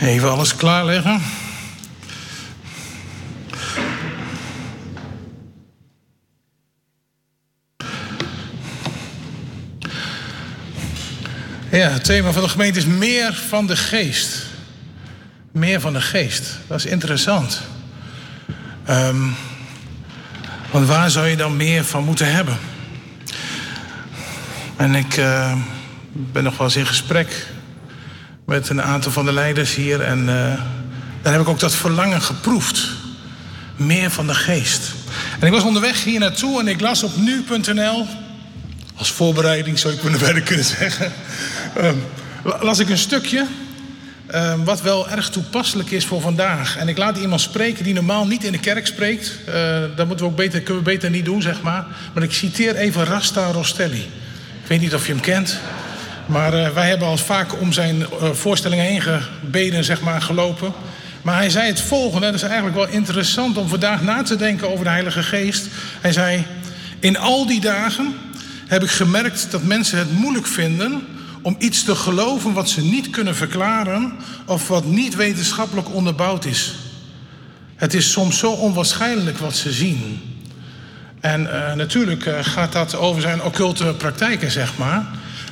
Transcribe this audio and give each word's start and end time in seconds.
Even 0.00 0.30
alles 0.30 0.56
klaarleggen. 0.56 1.22
Ja, 11.70 11.90
het 11.90 12.04
thema 12.04 12.32
van 12.32 12.42
de 12.42 12.48
gemeente 12.48 12.78
is 12.78 12.84
meer 12.84 13.34
van 13.34 13.66
de 13.66 13.76
geest. 13.76 14.46
Meer 15.52 15.80
van 15.80 15.92
de 15.92 16.00
geest. 16.00 16.58
Dat 16.66 16.78
is 16.78 16.86
interessant. 16.86 17.60
Um, 18.90 19.34
want 20.70 20.86
waar 20.86 21.10
zou 21.10 21.26
je 21.26 21.36
dan 21.36 21.56
meer 21.56 21.84
van 21.84 22.04
moeten 22.04 22.32
hebben? 22.32 22.58
En 24.76 24.94
ik 24.94 25.16
uh, 25.16 25.52
ben 26.12 26.44
nog 26.44 26.56
wel 26.56 26.66
eens 26.66 26.76
in 26.76 26.86
gesprek 26.86 27.46
met 28.46 28.68
een 28.68 28.82
aantal 28.82 29.12
van 29.12 29.24
de 29.24 29.32
leiders 29.32 29.74
hier. 29.74 30.00
En 30.00 30.18
uh, 30.18 30.26
daar 31.22 31.32
heb 31.32 31.40
ik 31.40 31.48
ook 31.48 31.60
dat 31.60 31.74
verlangen 31.74 32.22
geproefd. 32.22 32.88
Meer 33.76 34.10
van 34.10 34.26
de 34.26 34.34
geest. 34.34 34.92
En 35.40 35.46
ik 35.46 35.52
was 35.52 35.62
onderweg 35.62 36.04
hier 36.04 36.20
naartoe 36.20 36.60
en 36.60 36.68
ik 36.68 36.80
las 36.80 37.02
op 37.02 37.16
nu.nl. 37.16 38.06
Als 38.94 39.10
voorbereiding 39.10 39.78
zou 39.78 39.94
ik 39.94 40.00
kunnen 40.00 40.18
verder 40.18 40.42
kunnen 40.42 40.64
zeggen. 40.64 41.12
Uh, 41.80 41.90
las 42.60 42.78
ik 42.78 42.88
een 42.88 42.98
stukje. 42.98 43.46
Uh, 44.34 44.54
wat 44.64 44.82
wel 44.82 45.08
erg 45.08 45.30
toepasselijk 45.30 45.90
is 45.90 46.06
voor 46.06 46.20
vandaag. 46.20 46.76
En 46.76 46.88
ik 46.88 46.98
laat 46.98 47.16
iemand 47.18 47.40
spreken 47.40 47.84
die 47.84 47.94
normaal 47.94 48.26
niet 48.26 48.44
in 48.44 48.52
de 48.52 48.60
kerk 48.60 48.86
spreekt. 48.86 49.38
Uh, 49.48 49.54
dat 49.96 50.06
moeten 50.06 50.24
we 50.24 50.30
ook 50.30 50.36
beter, 50.36 50.60
kunnen 50.60 50.84
we 50.84 50.90
beter 50.90 51.10
niet 51.10 51.24
doen, 51.24 51.42
zeg 51.42 51.62
maar. 51.62 51.86
Maar 52.14 52.22
ik 52.22 52.32
citeer 52.32 52.76
even 52.76 53.04
Rasta 53.04 53.50
Rostelli. 53.50 54.10
Ik 54.62 54.68
weet 54.68 54.80
niet 54.80 54.94
of 54.94 55.06
je 55.06 55.12
hem 55.12 55.20
kent. 55.20 55.60
Maar 56.26 56.54
uh, 56.54 56.68
wij 56.68 56.88
hebben 56.88 57.08
al 57.08 57.16
vaak 57.16 57.60
om 57.60 57.72
zijn 57.72 57.98
uh, 57.98 58.30
voorstellingen 58.32 58.84
heen 58.84 59.02
gebeden, 59.02 59.84
zeg 59.84 60.00
maar, 60.00 60.22
gelopen. 60.22 60.72
Maar 61.22 61.36
hij 61.36 61.50
zei 61.50 61.66
het 61.66 61.80
volgende, 61.80 62.26
dat 62.26 62.34
is 62.34 62.42
eigenlijk 62.42 62.76
wel 62.76 62.88
interessant 62.88 63.56
om 63.56 63.68
vandaag 63.68 64.02
na 64.02 64.22
te 64.22 64.36
denken 64.36 64.70
over 64.70 64.84
de 64.84 64.90
Heilige 64.90 65.22
Geest. 65.22 65.66
Hij 66.00 66.12
zei, 66.12 66.44
in 67.00 67.18
al 67.18 67.46
die 67.46 67.60
dagen 67.60 68.14
heb 68.66 68.82
ik 68.82 68.90
gemerkt 68.90 69.50
dat 69.50 69.62
mensen 69.62 69.98
het 69.98 70.12
moeilijk 70.12 70.46
vinden 70.46 71.06
om 71.42 71.56
iets 71.58 71.84
te 71.84 71.94
geloven 71.94 72.52
wat 72.52 72.68
ze 72.68 72.82
niet 72.82 73.10
kunnen 73.10 73.36
verklaren 73.36 74.12
of 74.46 74.68
wat 74.68 74.84
niet 74.84 75.14
wetenschappelijk 75.14 75.94
onderbouwd 75.94 76.44
is. 76.44 76.74
Het 77.76 77.94
is 77.94 78.10
soms 78.10 78.38
zo 78.38 78.50
onwaarschijnlijk 78.50 79.38
wat 79.38 79.56
ze 79.56 79.72
zien. 79.72 80.20
En 81.20 81.42
uh, 81.42 81.72
natuurlijk 81.72 82.28
gaat 82.40 82.72
dat 82.72 82.96
over 82.96 83.22
zijn 83.22 83.42
occulte 83.42 83.94
praktijken, 83.98 84.50
zeg 84.50 84.76
maar. 84.76 85.06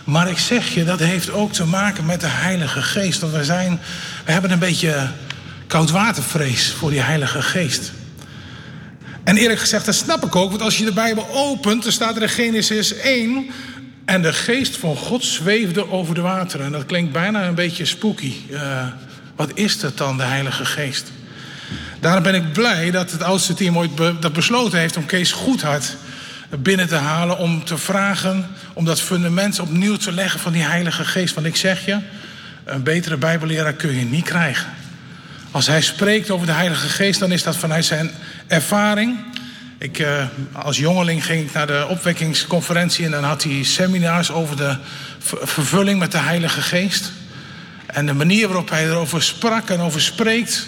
Maar 0.05 0.31
ik 0.31 0.39
zeg 0.39 0.75
je, 0.75 0.85
dat 0.85 0.99
heeft 0.99 1.31
ook 1.31 1.53
te 1.53 1.65
maken 1.65 2.07
met 2.07 2.21
de 2.21 2.27
Heilige 2.27 2.83
Geest. 2.83 3.21
Want 3.21 3.33
we, 3.33 3.45
zijn, 3.45 3.81
we 4.25 4.33
hebben 4.33 4.51
een 4.51 4.59
beetje 4.59 5.09
koudwatervrees 5.67 6.73
voor 6.73 6.91
die 6.91 7.01
Heilige 7.01 7.43
Geest. 7.43 7.93
En 9.25 9.37
eerlijk 9.37 9.61
gezegd, 9.61 9.85
dat 9.85 9.95
snap 9.95 10.25
ik 10.25 10.37
ook. 10.37 10.51
Want 10.51 10.63
als 10.63 10.79
je 10.79 10.85
de 10.85 10.93
Bijbel 10.93 11.29
opent, 11.31 11.83
dan 11.83 11.93
staat 11.93 12.17
er 12.17 12.23
in 12.23 12.29
Genesis 12.29 12.95
1... 12.95 13.51
En 14.05 14.23
de 14.23 14.33
geest 14.33 14.77
van 14.77 14.97
God 14.97 15.25
zweefde 15.25 15.91
over 15.91 16.15
de 16.15 16.21
wateren. 16.21 16.67
En 16.67 16.73
dat 16.73 16.87
klinkt 16.87 17.13
bijna 17.13 17.47
een 17.47 17.55
beetje 17.55 17.85
spooky. 17.85 18.33
Uh, 18.51 18.87
wat 19.37 19.51
is 19.55 19.79
dat 19.79 19.97
dan, 19.97 20.17
de 20.17 20.23
Heilige 20.23 20.65
Geest? 20.65 21.13
Daarom 22.01 22.23
ben 22.23 22.35
ik 22.35 22.53
blij 22.53 22.91
dat 22.91 23.11
het 23.11 23.23
oudste 23.23 23.55
team 23.55 23.79
ooit 23.79 23.91
dat 23.97 24.33
besloten 24.33 24.79
heeft 24.79 24.97
om 24.97 25.07
Kees 25.07 25.33
Goedhart 25.33 25.97
binnen 26.49 26.89
te 26.89 26.95
halen. 26.95 27.39
Om 27.39 27.65
te 27.65 27.79
vragen 27.79 28.47
om 28.73 28.85
dat 28.85 29.01
fundament 29.01 29.61
opnieuw 29.61 29.97
te 29.97 30.13
leggen 30.13 30.41
van 30.41 30.53
die 30.53 30.63
Heilige 30.63 31.05
Geest. 31.05 31.35
Want 31.35 31.47
ik 31.47 31.57
zeg 31.57 31.85
je, 31.85 31.99
een 32.65 32.83
betere 32.83 33.17
Bijbelleraar 33.17 33.73
kun 33.73 33.99
je 33.99 34.05
niet 34.05 34.25
krijgen. 34.25 34.67
Als 35.51 35.67
hij 35.67 35.81
spreekt 35.81 36.31
over 36.31 36.47
de 36.47 36.53
Heilige 36.53 36.89
Geest, 36.89 37.21
dan 37.21 37.33
is 37.33 37.43
dat 37.43 37.57
vanuit 37.57 37.85
zijn 37.85 38.11
ervaring. 38.47 39.17
Ik, 39.79 39.99
uh, 39.99 40.25
als 40.53 40.77
jongeling 40.77 41.25
ging 41.25 41.47
ik 41.47 41.53
naar 41.53 41.67
de 41.67 41.87
opwekkingsconferentie 41.89 43.05
en 43.05 43.11
dan 43.11 43.25
had 43.25 43.43
hij 43.43 43.63
seminars 43.63 44.31
over 44.31 44.57
de 44.57 44.77
vervulling 45.43 45.99
met 45.99 46.13
de 46.13 46.19
Heilige 46.19 46.61
Geest. 46.63 47.13
En 47.87 48.07
de 48.07 48.13
manier 48.13 48.47
waarop 48.47 48.71
hij 48.71 48.85
erover 48.85 49.23
sprak 49.23 49.69
en 49.69 49.81
over 49.81 50.01
spreekt, 50.01 50.67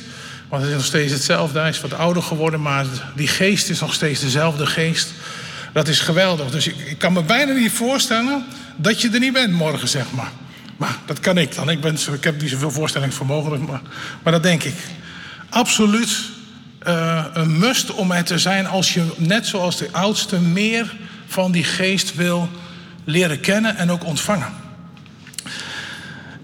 want 0.49 0.63
het 0.63 0.71
is 0.71 0.77
nog 0.77 0.87
steeds 0.87 1.13
hetzelfde. 1.13 1.59
Hij 1.59 1.69
is 1.69 1.81
wat 1.81 1.95
ouder 1.95 2.23
geworden, 2.23 2.63
maar 2.63 2.85
die 3.15 3.29
geest 3.29 3.71
is 3.71 3.81
nog 3.81 3.95
steeds 3.95 4.21
dezelfde 4.21 4.67
geest. 4.67 5.13
Dat 5.77 5.89
is 5.89 6.01
geweldig. 6.01 6.51
Dus 6.51 6.67
ik, 6.67 6.99
kan 6.99 7.13
me 7.13 7.23
bijna 7.23 7.53
niet 7.53 7.73
voorstellen 7.73 8.45
dat 8.77 9.01
je 9.01 9.11
er 9.11 9.21
niet 9.21 9.33
bent 9.33 9.53
morgen, 9.53 9.89
zeg 9.89 10.13
maar. 10.13 10.31
Maar 10.77 10.97
dat 11.07 11.21
kan 11.21 11.39
ik 11.39 11.55
dan. 11.55 11.71
Ik, 11.71 11.81
ben, 11.81 11.99
ik 12.13 12.25
heb 12.25 12.41
niet 12.41 12.51
zoveel 12.51 12.71
voorstellingsvermogen, 12.71 13.65
maar, 13.65 13.81
maar 14.23 14.33
dat 14.33 14.43
denk 14.43 14.63
ik. 14.63 14.75
Absoluut 15.49 16.19
uh, 16.87 17.25
een 17.33 17.59
must 17.59 17.95
om 17.95 18.11
er 18.11 18.25
te 18.25 18.39
zijn 18.39 18.67
als 18.67 18.95
je, 18.95 19.15
net 19.17 19.47
zoals 19.47 19.77
de 19.77 19.89
oudste, 19.93 20.41
meer 20.41 20.97
van 21.27 21.53
die 21.53 21.65
geest 21.65 22.15
wil 22.15 22.49
leren 23.05 23.41
kennen 23.41 23.77
en 23.77 23.91
ook 23.91 24.05
ontvangen. 24.05 24.53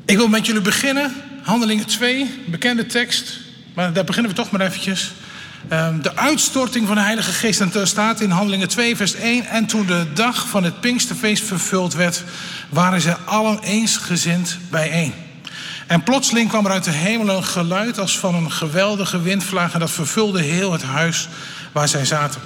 Ik 0.04 0.16
wil 0.16 0.28
met 0.28 0.46
jullie 0.46 0.62
beginnen, 0.62 1.14
Handelingen 1.42 1.86
2, 1.86 2.44
bekende 2.46 2.86
tekst, 2.86 3.38
maar 3.74 3.92
daar 3.92 4.04
beginnen 4.04 4.30
we 4.30 4.36
toch 4.36 4.50
maar 4.50 4.60
eventjes. 4.60 5.12
Um, 5.70 6.02
de 6.02 6.16
uitstorting 6.16 6.86
van 6.86 6.96
de 6.96 7.02
Heilige 7.02 7.32
Geest. 7.32 7.60
En 7.60 7.74
er 7.74 7.86
staat 7.86 8.20
in 8.20 8.30
Handelingen 8.30 8.68
2, 8.68 8.96
vers 8.96 9.14
1. 9.14 9.46
En 9.46 9.66
toen 9.66 9.86
de 9.86 10.06
dag 10.14 10.48
van 10.48 10.64
het 10.64 10.80
Pinksterfeest 10.80 11.44
vervuld 11.44 11.94
werd, 11.94 12.24
waren 12.68 13.00
ze 13.00 13.16
allen 13.16 13.62
eensgezind 13.62 14.58
bijeen. 14.70 15.14
En 15.86 16.02
plotseling 16.02 16.48
kwam 16.48 16.64
er 16.64 16.72
uit 16.72 16.84
de 16.84 16.90
hemel 16.90 17.36
een 17.36 17.44
geluid 17.44 17.98
als 17.98 18.18
van 18.18 18.34
een 18.34 18.52
geweldige 18.52 19.22
windvlaag. 19.22 19.72
En 19.72 19.80
dat 19.80 19.90
vervulde 19.90 20.42
heel 20.42 20.72
het 20.72 20.82
huis 20.82 21.28
waar 21.72 21.88
zij 21.88 22.04
zaten. 22.04 22.40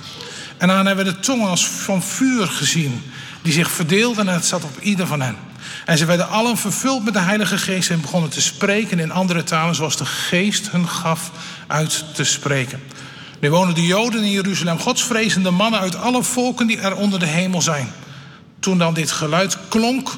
En 0.56 0.68
dan 0.68 0.86
hebben 0.86 1.04
we 1.04 1.12
de 1.12 1.20
tongen 1.20 1.48
als 1.48 1.66
van 1.66 2.02
vuur 2.02 2.46
gezien, 2.46 3.02
die 3.42 3.52
zich 3.52 3.70
verdeelden 3.70 4.28
en 4.28 4.34
het 4.34 4.46
zat 4.46 4.64
op 4.64 4.80
ieder 4.80 5.06
van 5.06 5.20
hen. 5.20 5.36
En 5.84 5.98
ze 5.98 6.04
werden 6.04 6.28
allen 6.28 6.56
vervuld 6.56 7.04
met 7.04 7.14
de 7.14 7.20
Heilige 7.20 7.58
Geest 7.58 7.90
en 7.90 8.00
begonnen 8.00 8.30
te 8.30 8.42
spreken 8.42 8.98
in 8.98 9.12
andere 9.12 9.44
talen 9.44 9.74
zoals 9.74 9.96
de 9.96 10.04
Geest 10.04 10.70
hun 10.70 10.88
gaf 10.88 11.30
uit 11.66 12.04
te 12.14 12.24
spreken. 12.24 12.80
Nu 13.40 13.50
wonen 13.50 13.74
de 13.74 13.86
Joden 13.86 14.22
in 14.22 14.30
Jeruzalem, 14.30 14.78
godsvrezende 14.78 15.50
mannen 15.50 15.80
uit 15.80 15.96
alle 15.96 16.22
volken 16.22 16.66
die 16.66 16.78
er 16.78 16.96
onder 16.96 17.18
de 17.18 17.26
hemel 17.26 17.62
zijn. 17.62 17.88
Toen 18.60 18.78
dan 18.78 18.94
dit 18.94 19.10
geluid 19.10 19.58
klonk, 19.68 20.16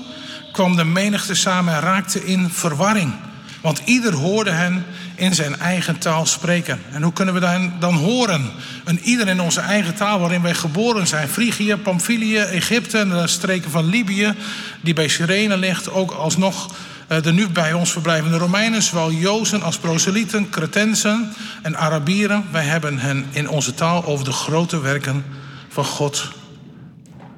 kwam 0.53 0.77
de 0.77 0.85
menigte 0.85 1.35
samen 1.35 1.75
en 1.75 1.81
raakte 1.81 2.25
in 2.25 2.51
verwarring. 2.51 3.13
Want 3.61 3.83
ieder 3.85 4.15
hoorde 4.15 4.51
hen 4.51 4.85
in 5.15 5.35
zijn 5.35 5.59
eigen 5.59 5.99
taal 5.99 6.27
spreken. 6.27 6.81
En 6.91 7.03
hoe 7.03 7.13
kunnen 7.13 7.35
we 7.35 7.41
dan, 7.41 7.73
dan 7.81 7.95
horen? 7.95 8.51
Een 8.85 9.01
ieder 9.03 9.29
in 9.29 9.41
onze 9.41 9.61
eigen 9.61 9.95
taal 9.95 10.19
waarin 10.19 10.43
wij 10.43 10.55
geboren 10.55 11.07
zijn. 11.07 11.29
Frigië, 11.29 11.77
Pamphylië, 11.77 12.39
Egypte 12.39 12.99
en 12.99 13.09
de 13.09 13.27
streken 13.27 13.71
van 13.71 13.85
Libië, 13.85 14.35
die 14.81 14.95
bij 14.95 15.09
Cyrene 15.09 15.57
ligt. 15.57 15.91
Ook 15.91 16.11
alsnog 16.11 16.75
de 17.09 17.33
nu 17.33 17.49
bij 17.49 17.73
ons 17.73 17.93
verblijvende 17.93 18.39
Romeinen, 18.39 18.83
zowel 18.83 19.13
Jozen 19.13 19.63
als 19.63 19.79
proselieten, 19.79 20.51
Cretensen 20.51 21.33
en 21.63 21.77
Arabieren. 21.77 22.45
Wij 22.51 22.65
hebben 22.65 22.99
hen 22.99 23.27
in 23.31 23.49
onze 23.49 23.75
taal 23.75 24.05
over 24.05 24.25
de 24.25 24.33
grote 24.33 24.81
werken 24.81 25.25
van 25.69 25.85
God 25.85 26.33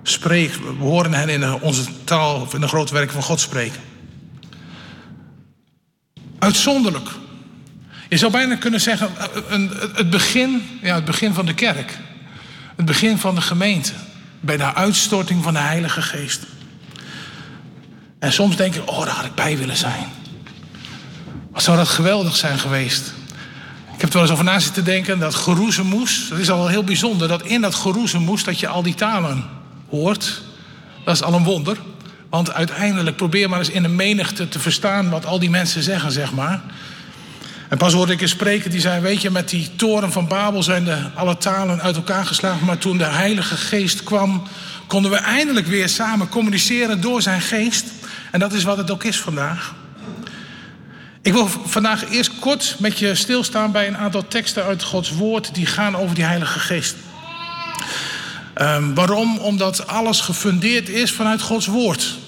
spreekt. 0.02 0.58
We 0.58 0.84
horen 0.84 1.14
hen 1.14 1.28
in 1.28 1.60
onze 1.60 1.84
taal 2.04 2.48
in 2.54 2.60
de 2.60 2.68
grote 2.68 2.92
werken 2.92 3.12
van 3.12 3.22
God 3.22 3.40
spreken. 3.40 3.80
Uitzonderlijk. 6.38 7.08
Je 8.08 8.16
zou 8.16 8.32
bijna 8.32 8.56
kunnen 8.56 8.80
zeggen, 8.80 9.10
het 9.94 10.10
begin, 10.10 10.62
ja, 10.82 10.94
het 10.94 11.04
begin 11.04 11.34
van 11.34 11.46
de 11.46 11.54
kerk. 11.54 11.98
Het 12.76 12.84
begin 12.84 13.18
van 13.18 13.34
de 13.34 13.40
gemeente. 13.40 13.92
Bij 14.40 14.56
de 14.56 14.74
uitstorting 14.74 15.42
van 15.42 15.52
de 15.52 15.58
Heilige 15.58 16.02
Geest. 16.02 16.46
En 18.20 18.32
soms 18.32 18.56
denk 18.56 18.74
ik, 18.74 18.90
oh, 18.90 19.04
daar 19.04 19.14
had 19.14 19.24
ik 19.24 19.34
bij 19.34 19.58
willen 19.58 19.76
zijn. 19.76 20.06
Wat 21.52 21.62
zou 21.62 21.76
dat 21.76 21.88
geweldig 21.88 22.36
zijn 22.36 22.58
geweest. 22.58 23.12
Ik 23.94 24.00
heb 24.00 24.08
er 24.08 24.12
wel 24.12 24.22
eens 24.22 24.32
over 24.32 24.44
na 24.44 24.58
zitten 24.58 24.84
denken, 24.84 25.18
dat 25.18 25.34
geroezemoes, 25.34 26.28
dat 26.28 26.38
is 26.38 26.50
al 26.50 26.68
heel 26.68 26.84
bijzonder, 26.84 27.28
dat 27.28 27.42
in 27.42 27.60
dat 27.60 27.74
geroezemoes 27.74 28.44
dat 28.44 28.60
je 28.60 28.68
al 28.68 28.82
die 28.82 28.94
talen 28.94 29.44
hoort. 29.88 30.42
Dat 31.04 31.14
is 31.14 31.22
al 31.22 31.34
een 31.34 31.44
wonder. 31.44 31.78
Want 32.30 32.52
uiteindelijk 32.52 33.16
probeer 33.16 33.48
maar 33.48 33.58
eens 33.58 33.70
in 33.70 33.84
een 33.84 33.96
menigte 33.96 34.48
te 34.48 34.58
verstaan 34.58 35.10
wat 35.10 35.26
al 35.26 35.38
die 35.38 35.50
mensen 35.50 35.82
zeggen, 35.82 36.12
zeg 36.12 36.32
maar. 36.32 36.60
En 37.68 37.78
pas 37.78 37.92
hoorde 37.92 38.12
ik 38.12 38.20
een 38.20 38.28
spreker 38.28 38.70
die 38.70 38.80
zei: 38.80 39.00
Weet 39.00 39.22
je, 39.22 39.30
met 39.30 39.48
die 39.48 39.70
toren 39.76 40.12
van 40.12 40.28
Babel 40.28 40.62
zijn 40.62 40.84
de, 40.84 40.96
alle 41.14 41.36
talen 41.36 41.82
uit 41.82 41.96
elkaar 41.96 42.26
geslagen. 42.26 42.66
Maar 42.66 42.78
toen 42.78 42.98
de 42.98 43.04
Heilige 43.04 43.56
Geest 43.56 44.02
kwam, 44.02 44.42
konden 44.86 45.10
we 45.10 45.16
eindelijk 45.16 45.66
weer 45.66 45.88
samen 45.88 46.28
communiceren 46.28 47.00
door 47.00 47.22
zijn 47.22 47.40
geest. 47.40 47.84
En 48.30 48.40
dat 48.40 48.52
is 48.52 48.62
wat 48.62 48.76
het 48.76 48.90
ook 48.90 49.04
is 49.04 49.20
vandaag. 49.20 49.74
Ik 51.22 51.32
wil 51.32 51.48
vandaag 51.64 52.10
eerst 52.10 52.38
kort 52.38 52.76
met 52.78 52.98
je 52.98 53.14
stilstaan 53.14 53.72
bij 53.72 53.86
een 53.86 53.96
aantal 53.96 54.28
teksten 54.28 54.64
uit 54.64 54.82
Gods 54.82 55.10
Woord 55.10 55.54
die 55.54 55.66
gaan 55.66 55.96
over 55.96 56.14
die 56.14 56.24
Heilige 56.24 56.58
Geest. 56.58 56.96
Um, 58.60 58.94
waarom? 58.94 59.38
Omdat 59.38 59.86
alles 59.86 60.20
gefundeerd 60.20 60.88
is 60.88 61.12
vanuit 61.12 61.40
Gods 61.40 61.66
Woord. 61.66 62.18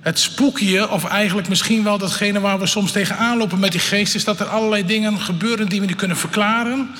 het 0.00 0.18
spookje, 0.18 0.90
of 0.90 1.04
eigenlijk 1.04 1.48
misschien 1.48 1.84
wel 1.84 1.98
datgene 1.98 2.40
waar 2.40 2.58
we 2.58 2.66
soms 2.66 2.92
tegenaan 2.92 3.38
lopen 3.38 3.58
met 3.58 3.72
die 3.72 3.80
geest, 3.80 4.14
is 4.14 4.24
dat 4.24 4.40
er 4.40 4.46
allerlei 4.46 4.86
dingen 4.86 5.20
gebeuren 5.20 5.68
die 5.68 5.80
we 5.80 5.86
niet 5.86 5.96
kunnen 5.96 6.16
verklaren. 6.16 6.90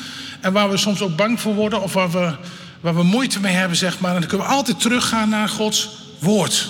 En 0.41 0.53
waar 0.53 0.71
we 0.71 0.77
soms 0.77 1.01
ook 1.01 1.17
bang 1.17 1.41
voor 1.41 1.55
worden, 1.55 1.83
of 1.83 1.93
waar 1.93 2.11
we, 2.11 2.35
waar 2.81 2.95
we 2.95 3.03
moeite 3.03 3.41
mee 3.41 3.55
hebben, 3.55 3.77
zeg 3.77 4.01
maar. 4.01 4.15
En 4.15 4.21
dan 4.21 4.29
kunnen 4.29 4.47
we 4.47 4.53
altijd 4.53 4.81
teruggaan 4.81 5.29
naar 5.29 5.49
Gods 5.49 5.89
woord. 6.19 6.69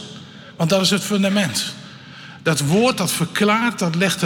Want 0.61 0.73
dat 0.73 0.81
is 0.81 0.91
het 0.91 1.03
fundament. 1.03 1.65
Dat 2.43 2.61
woord 2.61 2.97
dat 2.97 3.13
verklaart, 3.13 3.79
dat 3.79 3.95
legt 3.95 4.21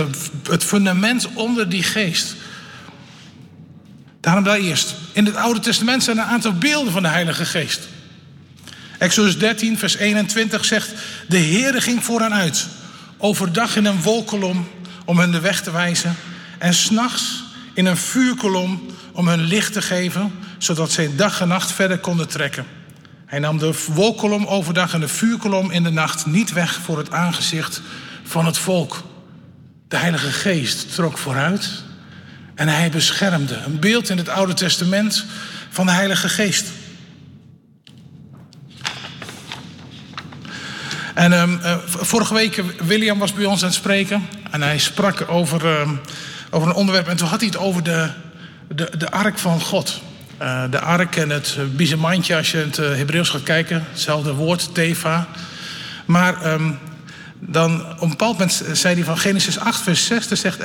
het 0.48 0.64
fundament 0.64 1.28
onder 1.34 1.68
die 1.68 1.82
geest. 1.82 2.34
Daarom 4.20 4.44
daar 4.44 4.58
eerst. 4.58 4.94
In 5.12 5.26
het 5.26 5.36
Oude 5.36 5.60
Testament 5.60 6.02
zijn 6.02 6.18
een 6.18 6.24
aantal 6.24 6.52
beelden 6.52 6.92
van 6.92 7.02
de 7.02 7.08
Heilige 7.08 7.44
Geest. 7.44 7.88
Exodus 8.98 9.38
13, 9.38 9.78
vers 9.78 9.96
21 9.96 10.64
zegt: 10.64 10.92
De 11.28 11.38
Heere 11.38 11.80
ging 11.80 12.04
voor 12.04 12.20
hen 12.20 12.34
uit, 12.34 12.66
overdag 13.18 13.76
in 13.76 13.84
een 13.84 14.02
wolkolom 14.02 14.68
om 15.04 15.18
hun 15.18 15.30
de 15.30 15.40
weg 15.40 15.62
te 15.62 15.70
wijzen, 15.70 16.16
en 16.58 16.74
s'nachts 16.74 17.42
in 17.74 17.86
een 17.86 17.96
vuurkolom 17.96 18.86
om 19.12 19.28
hun 19.28 19.44
licht 19.44 19.72
te 19.72 19.82
geven, 19.82 20.32
zodat 20.58 20.92
zij 20.92 21.16
dag 21.16 21.40
en 21.40 21.48
nacht 21.48 21.72
verder 21.72 21.98
konden 21.98 22.28
trekken. 22.28 22.66
Hij 23.26 23.38
nam 23.38 23.58
de 23.58 23.74
wolkolom 23.92 24.46
overdag 24.46 24.94
en 24.94 25.00
de 25.00 25.08
vuurkolom 25.08 25.70
in 25.70 25.82
de 25.82 25.90
nacht 25.90 26.26
niet 26.26 26.52
weg 26.52 26.74
voor 26.74 26.98
het 26.98 27.10
aangezicht 27.10 27.80
van 28.22 28.46
het 28.46 28.58
volk. 28.58 29.02
De 29.88 29.96
Heilige 29.96 30.30
Geest 30.30 30.94
trok 30.94 31.18
vooruit 31.18 31.82
en 32.54 32.68
hij 32.68 32.90
beschermde. 32.90 33.54
Een 33.54 33.78
beeld 33.78 34.08
in 34.08 34.16
het 34.16 34.28
Oude 34.28 34.54
Testament 34.54 35.24
van 35.70 35.86
de 35.86 35.92
Heilige 35.92 36.28
Geest. 36.28 36.66
En 41.14 41.32
um, 41.32 41.60
uh, 41.62 41.76
vorige 41.86 42.34
week, 42.34 42.62
William 42.82 43.18
was 43.18 43.32
bij 43.32 43.44
ons 43.44 43.60
aan 43.60 43.68
het 43.68 43.76
spreken. 43.76 44.28
En 44.50 44.62
hij 44.62 44.78
sprak 44.78 45.28
over, 45.28 45.80
um, 45.80 46.00
over 46.50 46.68
een 46.68 46.74
onderwerp. 46.74 47.08
En 47.08 47.16
toen 47.16 47.28
had 47.28 47.40
hij 47.40 47.48
het 47.48 47.58
over 47.58 47.82
de, 47.82 48.10
de, 48.68 48.90
de 48.96 49.10
ark 49.10 49.38
van 49.38 49.60
God. 49.60 50.00
Uh, 50.42 50.62
de 50.70 50.80
ark 50.80 51.16
en 51.16 51.30
het 51.30 51.56
bizemantje, 51.76 52.36
als 52.36 52.50
je 52.50 52.60
in 52.60 52.66
het 52.66 52.78
uh, 52.78 52.94
Hebreeuws 52.94 53.28
gaat 53.28 53.42
kijken. 53.42 53.84
Hetzelfde 53.90 54.32
woord, 54.32 54.74
teva. 54.74 55.26
Maar 56.04 56.52
um, 56.52 56.78
dan 57.38 57.80
op 57.92 58.00
een 58.00 58.08
bepaald 58.08 58.32
moment 58.32 58.64
zei 58.72 58.94
hij 58.94 59.04
van 59.04 59.18
Genesis 59.18 59.58
8, 59.58 59.82
vers 59.82 60.06
6. 60.06 60.28
Zegt, 60.28 60.58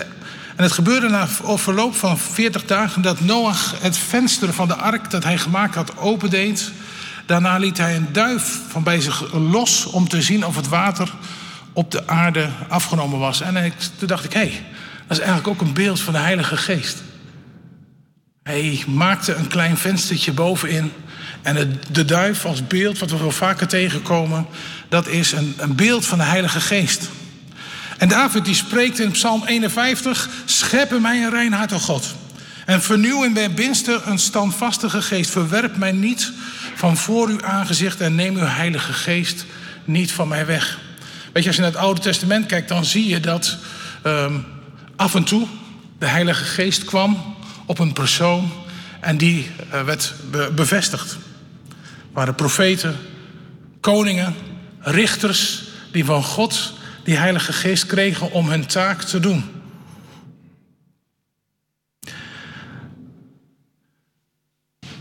en 0.55 0.63
het 0.63 0.71
gebeurde 0.71 1.09
na 1.09 1.27
verloop 1.57 1.95
van 1.95 2.17
40 2.17 2.65
dagen 2.65 3.01
dat 3.01 3.19
Noach 3.19 3.75
het 3.81 3.97
venster 3.97 4.53
van 4.53 4.67
de 4.67 4.75
ark 4.75 5.11
dat 5.11 5.23
hij 5.23 5.37
gemaakt 5.37 5.75
had 5.75 5.97
opendeed. 5.97 6.71
Daarna 7.25 7.57
liet 7.57 7.77
hij 7.77 7.95
een 7.95 8.07
duif 8.11 8.59
van 8.67 8.83
bij 8.83 9.01
zich 9.01 9.33
los 9.33 9.85
om 9.85 10.07
te 10.07 10.21
zien 10.21 10.45
of 10.45 10.55
het 10.55 10.67
water 10.67 11.13
op 11.73 11.91
de 11.91 12.07
aarde 12.07 12.49
afgenomen 12.67 13.19
was. 13.19 13.41
En 13.41 13.73
toen 13.97 14.07
dacht 14.07 14.23
ik, 14.23 14.33
hé, 14.33 14.39
hey, 14.39 14.65
dat 15.07 15.17
is 15.17 15.23
eigenlijk 15.23 15.47
ook 15.47 15.67
een 15.67 15.73
beeld 15.73 15.99
van 15.99 16.13
de 16.13 16.19
Heilige 16.19 16.57
Geest. 16.57 17.03
Hij 18.43 18.83
maakte 18.87 19.33
een 19.33 19.47
klein 19.47 19.77
venstertje 19.77 20.31
bovenin. 20.31 20.91
En 21.41 21.55
het, 21.55 21.85
de 21.91 22.05
duif 22.05 22.45
als 22.45 22.67
beeld, 22.67 22.99
wat 22.99 23.11
we 23.11 23.17
wel 23.17 23.31
vaker 23.31 23.67
tegenkomen, 23.67 24.45
dat 24.89 25.07
is 25.07 25.31
een, 25.31 25.53
een 25.57 25.75
beeld 25.75 26.05
van 26.05 26.17
de 26.17 26.23
Heilige 26.23 26.61
Geest. 26.61 27.09
En 27.97 28.09
David 28.09 28.45
die 28.45 28.55
spreekt 28.55 28.99
in 28.99 29.11
Psalm 29.11 29.43
51, 29.45 30.29
schep 30.45 30.99
mij 30.99 31.23
een 31.23 31.29
rein 31.29 31.53
hart, 31.53 31.73
o 31.73 31.79
God. 31.79 32.15
En 32.65 32.81
vernieuw 32.81 33.23
in 33.23 33.31
mijn 33.31 33.53
binnenste 33.53 34.01
een 34.05 34.19
standvastige 34.19 35.01
geest. 35.01 35.29
Verwerp 35.29 35.77
mij 35.77 35.91
niet 35.91 36.31
van 36.75 36.97
voor 36.97 37.27
uw 37.27 37.43
aangezicht 37.43 38.01
en 38.01 38.15
neem 38.15 38.35
uw 38.35 38.45
heilige 38.45 38.93
geest 38.93 39.45
niet 39.85 40.11
van 40.11 40.27
mij 40.27 40.45
weg. 40.45 40.79
Weet 41.33 41.43
je, 41.43 41.49
als 41.49 41.55
je 41.55 41.61
naar 41.61 41.71
het 41.71 41.81
Oude 41.81 42.01
Testament 42.01 42.45
kijkt, 42.45 42.67
dan 42.67 42.85
zie 42.85 43.07
je 43.07 43.19
dat 43.19 43.57
um, 44.03 44.45
af 44.95 45.15
en 45.15 45.23
toe 45.23 45.47
de 45.99 46.05
Heilige 46.05 46.43
Geest 46.43 46.83
kwam 46.83 47.35
op 47.69 47.79
een 47.79 47.93
persoon 47.93 48.51
en 48.99 49.17
die 49.17 49.49
uh, 49.73 49.81
werd 49.81 50.13
be 50.31 50.51
bevestigd. 50.55 51.11
Er 51.11 51.17
waren 52.11 52.35
profeten, 52.35 52.97
koningen, 53.79 54.35
richters 54.79 55.63
die 55.91 56.05
van 56.05 56.23
God 56.23 56.73
die 57.03 57.17
Heilige 57.17 57.53
Geest 57.53 57.85
kregen 57.85 58.31
om 58.31 58.49
hun 58.49 58.65
taak 58.65 59.01
te 59.01 59.19
doen. 59.19 59.43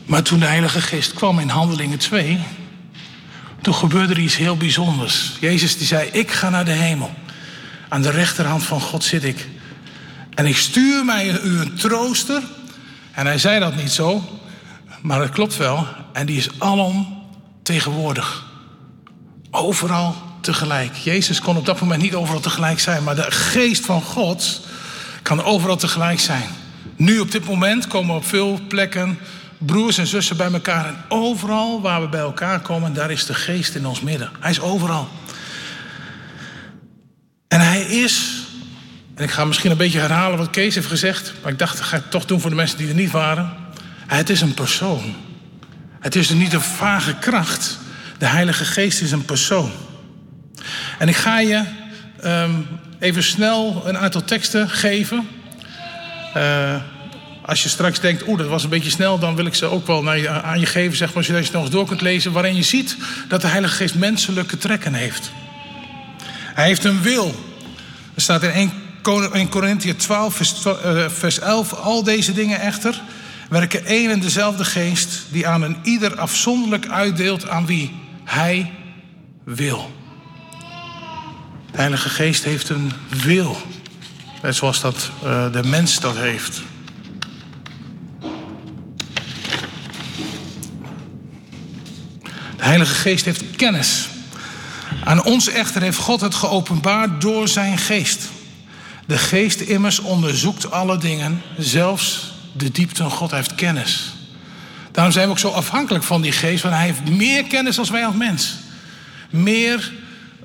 Maar 0.05 0.23
toen 0.23 0.39
de 0.39 0.47
Heilige 0.47 0.81
Geest 0.81 1.13
kwam 1.13 1.39
in 1.39 1.49
Handelingen 1.49 1.99
2, 1.99 2.39
toen 3.63 3.75
gebeurde 3.75 4.13
er 4.13 4.21
iets 4.21 4.37
heel 4.37 4.57
bijzonders. 4.57 5.37
Jezus 5.41 5.79
die 5.79 5.87
zei, 5.87 6.09
ik 6.09 6.31
ga 6.31 6.51
naar 6.51 6.65
de 6.65 6.71
hemel. 6.71 7.11
Aan 7.89 8.03
de 8.03 8.11
rechterhand 8.11 8.63
van 8.63 8.81
God 8.81 9.05
zit 9.05 9.25
ik. 9.25 9.47
En 10.35 10.47
ik 10.47 10.57
stuur 10.57 11.05
mij 11.05 11.41
u 11.43 11.61
een 11.61 11.75
trooster. 11.75 12.43
En 13.19 13.27
hij 13.27 13.39
zei 13.39 13.61
dat 13.61 13.77
niet 13.77 13.91
zo, 13.91 14.23
maar 15.03 15.21
het 15.21 15.31
klopt 15.31 15.57
wel. 15.57 15.87
En 16.13 16.27
die 16.27 16.37
is 16.37 16.49
alom 16.59 17.25
tegenwoordig. 17.63 18.47
Overal 19.51 20.15
tegelijk. 20.41 20.95
Jezus 20.97 21.41
kon 21.41 21.57
op 21.57 21.67
dat 21.67 21.81
moment 21.81 22.03
niet 22.03 22.15
overal 22.15 22.41
tegelijk 22.41 22.81
zijn, 22.81 23.05
maar 23.05 23.15
de 23.15 23.31
geest 23.31 23.85
van 23.85 24.03
God 24.03 24.61
kan 25.23 25.45
overal 25.45 25.77
tegelijk 25.77 26.21
zijn. 26.21 26.49
Nu 26.97 27.19
op 27.19 27.31
dit 27.31 27.45
moment 27.45 27.87
komen 27.87 28.17
op 28.17 28.27
veel 28.27 28.61
plekken 28.69 29.19
broers 29.59 29.99
en 29.99 30.07
zussen 30.07 30.37
bij 30.37 30.53
elkaar. 30.53 30.87
En 30.87 30.97
overal 31.09 31.81
waar 31.81 32.01
we 32.01 32.09
bij 32.09 32.21
elkaar 32.21 32.61
komen, 32.61 32.95
daar 32.95 33.11
is 33.11 33.27
de 33.27 33.35
geest 33.35 33.75
in 33.75 33.87
ons 33.87 34.01
midden. 34.01 34.31
Hij 34.41 34.51
is 34.51 34.61
overal. 34.61 35.09
En 37.49 37.61
hij 37.61 37.81
is, 37.81 38.38
en 39.19 39.25
ik 39.25 39.31
ga 39.31 39.45
misschien 39.45 39.71
een 39.71 39.77
beetje 39.77 39.99
herhalen 39.99 40.39
wat 40.39 40.51
Kees 40.51 40.75
heeft 40.75 40.87
gezegd, 40.87 41.33
maar 41.43 41.53
ik 41.53 41.59
dacht 41.59 41.77
dat 41.77 41.87
ga 41.87 41.97
ik 41.97 42.11
toch 42.11 42.25
doen 42.25 42.41
voor 42.41 42.51
de 42.51 42.57
mensen 42.57 42.79
die 42.79 42.89
er 42.89 42.95
niet 42.95 43.11
waren. 43.11 43.53
Het 44.07 44.31
is 44.31 44.41
een 44.41 44.55
persoon. 44.55 45.15
Het 46.01 46.17
is 46.17 46.29
niet 46.29 46.53
een 46.53 46.61
vage 46.61 47.15
kracht. 47.15 47.79
De 48.19 48.27
Heilige 48.27 48.65
Geest 48.65 49.01
is 49.01 49.13
een 49.13 49.25
persoon. 49.25 49.71
En 50.99 51.09
ik 51.09 51.17
ga 51.17 51.41
je 51.41 51.65
um, 52.25 52.67
even 52.99 53.23
snel 53.23 53.83
een 53.87 53.99
aantal 53.99 54.25
teksten 54.25 54.71
geven. 54.71 55.29
Uh, 56.37 56.75
als 57.43 57.63
je 57.63 57.69
straks 57.69 58.01
denkt, 58.01 58.29
oeh, 58.29 58.39
dat 58.39 58.49
was 58.49 58.65
een 58.65 58.71
beetje 58.71 58.91
snel, 58.91 59.19
dan 59.19 59.37
wil 59.37 59.47
ik 59.47 59.55
ze 59.55 59.67
ook 59.67 59.87
wel 59.87 60.03
naar 60.03 60.29
aan 60.29 60.61
je 60.61 60.67
geven, 60.67 60.97
zeg 60.97 61.15
maar, 61.15 61.25
zodat 61.25 61.47
je 61.47 61.53
nog 61.53 61.63
eens 61.63 61.71
door 61.71 61.87
kunt 61.87 62.01
lezen, 62.01 62.33
waarin 62.33 62.57
je 62.57 62.63
ziet 62.63 62.97
dat 63.29 63.41
de 63.41 63.47
Heilige 63.47 63.75
Geest 63.75 63.95
menselijke 63.95 64.59
trekken 64.59 64.95
heeft. 64.95 65.31
Hij 66.55 66.67
heeft 66.67 66.85
een 66.85 67.03
wil. 67.03 67.45
Er 68.15 68.23
staat 68.23 68.43
in 68.43 68.51
1 68.51 68.73
Corinthië 69.49 69.97
12, 69.97 70.35
vers, 70.35 70.55
vers 71.09 71.39
11, 71.39 71.73
al 71.73 72.03
deze 72.03 72.33
dingen 72.33 72.61
echter 72.61 73.03
werken 73.49 73.85
één 73.85 74.11
en 74.11 74.21
dezelfde 74.21 74.65
geest, 74.65 75.23
die 75.31 75.47
aan 75.47 75.63
een 75.63 75.77
ieder 75.83 76.19
afzonderlijk 76.19 76.89
uitdeelt 76.89 77.49
aan 77.49 77.67
wie 77.67 77.97
hij 78.25 78.73
wil. 79.45 79.91
De 81.71 81.77
Heilige 81.77 82.09
Geest 82.09 82.45
heeft 82.45 82.69
een 82.69 82.93
wil. 83.09 83.57
Net 84.43 84.57
zoals 84.57 84.81
dat 84.81 85.11
uh, 85.25 85.53
de 85.53 85.63
mens 85.63 86.01
dat 86.01 86.17
heeft. 86.17 86.63
De 92.57 92.65
Heilige 92.65 92.95
Geest 92.95 93.25
heeft 93.25 93.57
kennis. 93.57 94.09
Aan 95.05 95.25
ons 95.25 95.49
echter 95.49 95.83
heeft 95.83 95.99
God 95.99 96.21
het 96.21 96.35
geopenbaard 96.35 97.21
door 97.21 97.49
zijn 97.49 97.79
geest. 97.79 98.29
De 99.09 99.19
geest 99.19 99.61
immers 99.61 99.99
onderzoekt 99.99 100.71
alle 100.71 100.99
dingen, 100.99 101.43
zelfs 101.59 102.33
de 102.53 102.71
diepte 102.71 103.03
van 103.03 103.11
God 103.11 103.31
heeft 103.31 103.55
kennis. 103.55 104.13
Daarom 104.93 105.13
zijn 105.13 105.25
we 105.27 105.31
ook 105.31 105.39
zo 105.39 105.49
afhankelijk 105.49 106.05
van 106.05 106.23
die 106.23 106.33
geest, 106.33 106.63
want 106.63 106.75
hij 106.75 106.85
heeft 106.85 107.09
meer 107.09 107.45
kennis 107.45 107.77
dan 107.77 107.87
wij 107.91 108.07
als 108.07 108.15
mens. 108.15 108.55
Meer 109.31 109.93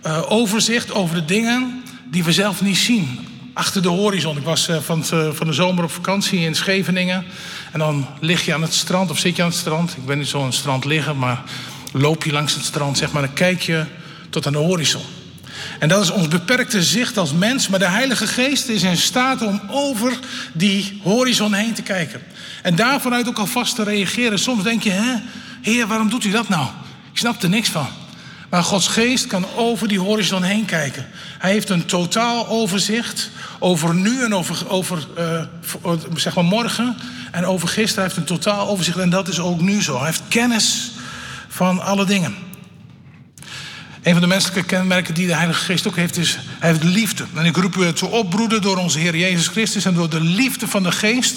uh, 0.06 0.32
overzicht 0.32 0.92
over 0.92 1.16
de 1.16 1.26
dingen 1.26 1.84
die 2.10 2.24
we 2.24 2.32
zelf 2.32 2.62
niet 2.62 2.78
zien. 2.78 3.28
Achter 3.54 3.82
de 3.82 3.88
horizon. 3.90 4.38
Ik 4.38 4.44
was 4.44 4.70
uh, 4.70 4.78
van, 4.78 5.04
uh, 5.14 5.32
van 5.32 5.48
de 5.48 5.54
zomer 5.54 5.84
op 5.84 5.92
vakantie 5.92 6.40
in 6.40 6.56
Scheveningen. 6.56 7.26
En 7.72 7.80
dan 7.80 8.08
lig 8.20 8.46
je 8.46 8.54
aan 8.54 8.62
het 8.62 8.74
strand, 8.74 9.12
of 9.12 9.20
zit 9.20 9.36
je 9.36 9.42
aan 9.42 9.50
het 9.50 9.58
strand. 9.58 9.96
Ik 9.98 10.06
ben 10.06 10.18
niet 10.18 10.28
zo 10.28 10.40
aan 10.40 10.46
het 10.46 10.54
strand 10.54 10.86
liggen, 10.86 11.18
maar 11.18 11.42
loop 11.92 12.24
je 12.24 12.32
langs 12.32 12.54
het 12.54 12.64
strand, 12.64 12.98
zeg 12.98 13.12
maar, 13.12 13.22
dan 13.22 13.34
kijk 13.34 13.62
je 13.62 13.86
tot 14.30 14.46
aan 14.46 14.54
de 14.54 14.58
horizon. 14.58 15.04
En 15.80 15.88
dat 15.88 16.04
is 16.04 16.10
ons 16.10 16.28
beperkte 16.28 16.84
zicht 16.84 17.18
als 17.18 17.34
mens, 17.34 17.68
maar 17.68 17.80
de 17.80 17.88
Heilige 17.88 18.28
Geest 18.28 18.68
is 18.68 18.84
in 18.84 18.98
staat 18.98 19.42
om 19.42 19.62
over 19.70 20.20
die 20.54 21.00
horizon 21.04 21.54
heen 21.54 21.74
te 21.74 21.82
kijken. 21.82 22.22
En 22.62 22.76
daar 22.76 23.02
vanuit 23.02 23.28
ook 23.28 23.38
alvast 23.38 23.76
te 23.76 23.84
reageren. 23.84 24.40
Soms 24.40 24.64
denk 24.64 24.84
je, 24.84 24.92
hè, 24.92 25.14
Heer, 25.62 25.88
waarom 25.88 26.10
doet 26.10 26.24
u 26.24 26.32
dat 26.32 26.50
nou? 26.50 26.68
Ik 27.12 27.18
snap 27.18 27.44
er 27.44 27.50
niks 27.50 27.70
van. 27.70 27.88
Maar 28.50 28.64
Gods 28.64 28.88
geest 28.88 29.28
kan 29.28 29.46
over 29.56 29.88
die 29.88 30.00
horizon 30.00 30.44
heen 30.44 30.66
kijken. 30.66 31.08
Hij 31.40 31.52
heeft 31.52 31.70
een 31.70 31.86
totaal 31.86 32.48
overzicht 32.48 33.30
over 33.60 33.96
nu 33.96 34.24
en 34.24 34.36
over, 34.36 34.70
over 34.70 35.08
uh, 35.18 35.92
zeg 36.16 36.36
maar 36.36 36.44
morgen. 36.44 36.98
En 37.32 37.46
over 37.46 37.68
gisteren 37.68 37.96
hij 37.96 38.04
heeft 38.04 38.30
een 38.30 38.38
totaal 38.38 38.68
overzicht. 38.68 38.98
En 38.98 39.10
dat 39.10 39.28
is 39.28 39.40
ook 39.40 39.62
nu 39.62 39.84
zo. 39.84 39.98
Hij 39.98 40.06
heeft 40.06 40.22
kennis 40.28 40.92
van 41.48 41.82
alle 41.82 42.06
dingen. 42.06 42.36
Een 44.04 44.12
van 44.12 44.22
de 44.22 44.28
menselijke 44.28 44.64
kenmerken 44.64 45.14
die 45.14 45.28
de 45.28 45.36
Heilige 45.36 45.64
Geest 45.64 45.88
ook 45.88 45.96
heeft, 45.96 46.18
is 46.18 46.38
hij 46.60 46.70
heeft 46.70 46.84
liefde. 46.84 47.26
En 47.36 47.46
ik 47.46 47.56
roep 47.56 47.76
u 47.76 47.86
het 47.86 48.02
op, 48.02 48.30
broeder, 48.30 48.62
door 48.62 48.78
onze 48.78 49.00
Heer 49.00 49.16
Jezus 49.16 49.48
Christus 49.48 49.86
en 49.86 49.94
door 49.94 50.10
de 50.10 50.22
liefde 50.22 50.68
van 50.68 50.84
de 50.84 50.92
Geest, 50.92 51.36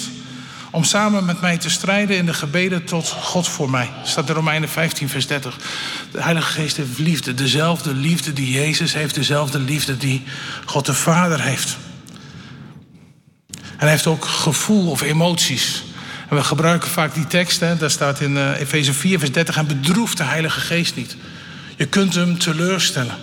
om 0.71 0.83
samen 0.83 1.25
met 1.25 1.41
mij 1.41 1.57
te 1.57 1.69
strijden 1.69 2.17
in 2.17 2.25
de 2.25 2.33
gebeden 2.33 2.83
tot 2.83 3.09
God 3.09 3.47
voor 3.47 3.69
mij. 3.69 3.89
Staat 4.03 4.29
in 4.29 4.35
Romeinen 4.35 4.69
15, 4.69 5.09
vers 5.09 5.27
30. 5.27 5.57
De 6.11 6.21
Heilige 6.21 6.51
Geest 6.51 6.77
heeft 6.77 6.97
liefde, 6.97 7.33
dezelfde 7.33 7.93
liefde 7.93 8.33
die 8.33 8.51
Jezus 8.51 8.93
heeft, 8.93 9.15
dezelfde 9.15 9.59
liefde 9.59 9.97
die 9.97 10.23
God 10.65 10.85
de 10.85 10.93
Vader 10.93 11.41
heeft. 11.41 11.77
En 13.51 13.83
hij 13.83 13.89
heeft 13.89 14.07
ook 14.07 14.25
gevoel 14.25 14.89
of 14.89 15.01
emoties. 15.01 15.83
En 16.29 16.35
we 16.35 16.43
gebruiken 16.43 16.89
vaak 16.89 17.13
die 17.13 17.27
tekst, 17.27 17.59
hè, 17.59 17.77
daar 17.77 17.91
staat 17.91 18.21
in 18.21 18.35
uh, 18.35 18.59
Efeze 18.59 18.93
4, 18.93 19.19
vers 19.19 19.31
30, 19.31 19.57
en 19.57 19.67
bedroeft 19.67 20.17
de 20.17 20.23
Heilige 20.23 20.59
Geest 20.59 20.95
niet. 20.95 21.15
Je 21.77 21.87
kunt 21.87 22.15
hem 22.15 22.37
teleurstellen. 22.37 23.15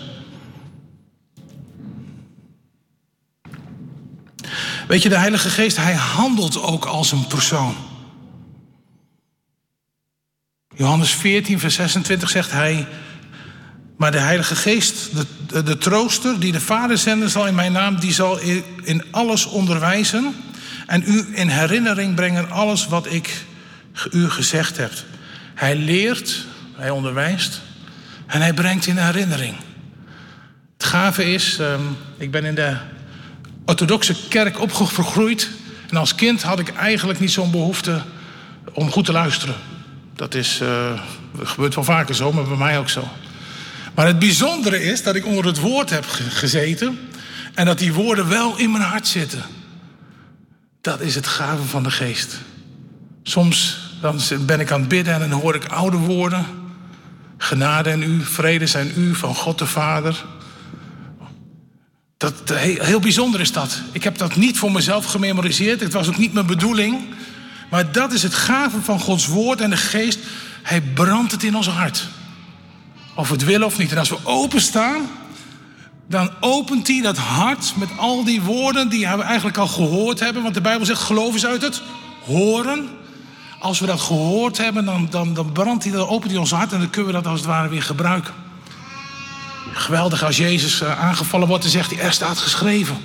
Weet 4.89 5.03
je, 5.03 5.09
de 5.09 5.19
Heilige 5.19 5.49
Geest, 5.49 5.77
hij 5.77 5.95
handelt 5.95 6.63
ook 6.63 6.85
als 6.85 7.13
een 7.13 7.27
persoon. 7.27 7.77
Johannes 10.77 11.11
14, 11.11 11.59
vers 11.59 11.75
26 11.75 12.31
zegt 12.31 12.51
hij. 12.51 12.87
Maar 13.97 14.13
de 14.13 14.19
Heilige 14.19 14.57
Geest, 14.57 15.11
de, 15.47 15.63
de, 15.63 15.79
trooster 15.79 16.41
die 16.41 16.53
de 16.53 16.61
Vader 16.61 16.99
zenden 16.99 17.31
zal 17.31 17.47
in 17.47 17.55
mijn 17.55 17.73
naam, 17.73 18.01
die 18.01 18.13
zal 18.13 18.39
in 18.83 19.05
alles 19.11 19.47
onderwijzen 19.47 20.35
en 20.87 21.03
u 21.07 21.27
in 21.33 21.49
herinnering 21.49 22.15
brengen 22.15 22.51
alles 22.51 22.87
wat 22.87 23.13
ik 23.13 23.45
u 24.11 24.31
gezegd 24.31 24.77
heb. 24.77 24.93
Hij 25.55 25.77
leert, 25.77 26.47
hij 26.77 26.91
onderwijst 26.91 27.61
en 28.35 28.41
hij 28.41 28.53
brengt 28.53 28.87
in 28.87 28.97
herinnering. 28.97 29.55
Het 30.73 30.85
gave 30.85 31.33
is, 31.33 31.59
um, 31.61 31.97
ik 32.19 32.31
ben 32.31 32.45
in 32.45 32.55
de 32.55 32.77
orthodoxe 33.65 34.17
kerk 34.29 34.61
opgegroeid. 34.61 35.51
En 35.91 35.97
als 35.97 36.15
kind 36.15 36.43
had 36.43 36.59
ik 36.59 36.69
eigenlijk 36.69 37.21
niet 37.21 37.31
zo'n 37.31 37.51
behoefte 37.51 38.03
om 38.73 38.91
goed 38.91 39.05
te 39.05 39.13
luisteren. 39.13 39.55
Dat 40.15 40.35
is, 40.35 40.61
uh, 40.63 41.01
gebeurt 41.43 41.75
wel 41.75 41.85
vaker 41.85 42.15
zo, 42.15 42.33
maar 42.33 42.45
bij 42.45 42.57
mij 42.57 42.79
ook 42.79 42.89
zo. 42.89 43.09
Maar 43.95 44.07
het 44.07 44.19
bijzondere 44.19 44.83
is 44.83 45.03
dat 45.03 45.15
ik 45.15 45.27
onder 45.27 45.47
het 45.47 45.61
woord 45.61 45.91
heb 45.91 46.05
gezeten 46.29 46.99
en 47.55 47.67
dat 47.67 47.79
die 47.79 47.93
woorden 47.93 48.29
wel 48.29 48.59
in 48.59 48.71
mijn 48.71 48.85
hart 48.85 49.07
zitten. 49.07 49.43
Dat 50.81 51.01
is 51.01 51.15
het 51.15 51.27
gave 51.27 51.63
van 51.63 51.83
de 51.83 51.91
geest. 51.91 52.37
Soms 53.23 53.79
dan 54.01 54.21
ben 54.41 54.61
ik 54.61 54.71
aan 54.71 54.81
het 54.81 54.89
bidden 54.89 55.15
en 55.15 55.31
dan 55.31 55.41
hoor 55.41 55.55
ik 55.55 55.65
oude 55.65 55.97
woorden. 55.97 56.63
Genade 57.39 57.91
en 57.91 58.03
u, 58.03 58.25
vrede 58.25 58.67
zijn 58.67 58.93
u 58.97 59.15
van 59.15 59.35
God 59.35 59.59
de 59.59 59.67
Vader. 59.67 60.25
Dat, 62.17 62.35
heel 62.59 63.01
bijzonder 63.01 63.41
is 63.41 63.53
dat. 63.53 63.81
Ik 63.93 64.05
heb 64.05 64.19
dat 64.19 64.37
niet 64.37 64.59
voor 64.59 64.73
mezelf 64.73 65.05
gememoriseerd. 65.05 65.81
Het 65.81 65.93
was 65.93 66.09
ook 66.09 66.19
niet 66.19 66.33
mijn 66.33 66.47
bedoeling. 66.47 67.05
Maar 67.71 67.93
dat 67.93 68.13
is 68.13 68.23
het 68.23 68.35
gave 68.35 68.81
van 68.81 69.01
Gods 69.01 69.27
woord 69.27 69.61
en 69.61 69.71
de 69.71 69.77
geest. 69.77 70.19
Hij 70.63 70.81
brandt 70.81 71.33
het 71.33 71.43
in 71.43 71.57
ons 71.57 71.69
hart. 71.69 72.09
Of 73.15 73.29
we 73.29 73.35
het 73.35 73.45
willen 73.45 73.67
of 73.67 73.79
niet. 73.79 73.91
En 73.91 73.99
als 73.99 74.09
we 74.09 74.19
openstaan, 74.23 75.11
dan 76.09 76.31
opent 76.41 76.87
hij 76.87 77.01
dat 77.01 77.19
hart 77.19 77.73
met 77.77 77.89
al 77.97 78.25
die 78.25 78.43
woorden 78.43 78.89
die 78.89 79.07
we 79.07 79.23
eigenlijk 79.23 79.57
al 79.57 79.69
gehoord 79.69 80.21
hebben. 80.21 80.43
Want 80.43 80.55
de 80.55 80.61
Bijbel 80.61 80.87
zegt: 80.87 81.01
geloof 81.01 81.35
is 81.35 81.47
uit 81.47 81.63
het 81.63 81.83
horen. 82.25 82.89
Als 83.65 83.81
we 83.81 83.87
dat 83.87 84.01
gehoord 84.01 84.59
hebben, 84.59 84.85
dan, 84.85 85.07
dan, 85.11 85.35
dan 85.35 85.53
brandt 85.53 85.85
hij, 85.85 85.93
dan 85.93 86.09
opent 86.09 86.31
hij 86.31 86.41
ons 86.41 86.51
hart 86.51 86.73
en 86.73 86.79
dan 86.79 86.91
kunnen 86.91 87.13
we 87.13 87.23
dat 87.23 87.27
als 87.27 87.41
het 87.41 87.49
ware 87.49 87.69
weer 87.69 87.83
gebruiken. 87.83 88.35
Geweldig 89.73 90.25
als 90.25 90.37
Jezus 90.37 90.81
eh, 90.81 91.01
aangevallen 91.01 91.49
wordt, 91.49 91.63
dan 91.63 91.73
zegt 91.73 91.91
hij: 91.91 92.01
er 92.01 92.13
staat 92.13 92.39
geschreven. 92.39 92.97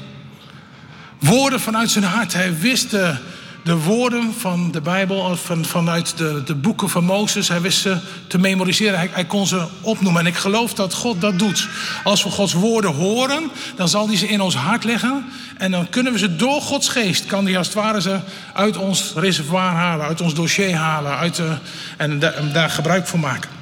Woorden 1.19 1.59
vanuit 1.59 1.89
zijn 1.89 2.03
hart. 2.03 2.33
Hij 2.33 2.57
wist 2.57 2.91
de, 2.91 3.15
de 3.63 3.77
woorden 3.77 4.33
van 4.37 4.71
de 4.71 4.81
Bijbel, 4.81 5.35
van, 5.35 5.65
vanuit 5.65 6.17
de, 6.17 6.41
de 6.45 6.55
boeken 6.55 6.89
van 6.89 7.03
Mozes. 7.03 7.47
Hij 7.47 7.61
wist 7.61 7.81
ze 7.81 7.97
te 8.27 8.37
memoriseren. 8.37 9.09
Hij, 9.11 9.25
kon 9.25 9.47
ze 9.47 9.67
opnoemen. 9.81 10.21
En 10.21 10.27
ik 10.27 10.35
geloof 10.35 10.73
dat 10.73 10.93
God 10.93 11.21
dat 11.21 11.39
doet. 11.39 11.67
Als 12.03 12.23
we 12.23 12.29
Gods 12.29 12.53
woorden 12.53 12.93
horen, 12.93 13.51
dan 13.75 13.89
zal 13.89 14.07
hij 14.07 14.17
ze 14.17 14.27
in 14.27 14.41
ons 14.41 14.55
hart 14.55 14.83
leggen. 14.83 15.25
En 15.57 15.71
dan 15.71 15.89
kunnen 15.89 16.13
we 16.13 16.19
ze 16.19 16.35
door 16.35 16.61
Gods 16.61 16.89
geest, 16.89 17.25
kan 17.25 17.45
hij 17.45 17.57
als 17.57 17.67
het 17.67 17.75
ware 17.75 18.01
ze 18.01 18.19
uit 18.53 18.77
ons 18.77 19.13
reservoir 19.15 19.71
halen, 19.71 20.05
uit 20.05 20.21
ons 20.21 20.33
dossier 20.33 20.75
halen. 20.75 21.17
Uit 21.17 21.35
de, 21.35 21.57
en 21.97 22.19
daar 22.53 22.69
gebruik 22.69 23.07
van 23.07 23.19
maken. 23.19 23.58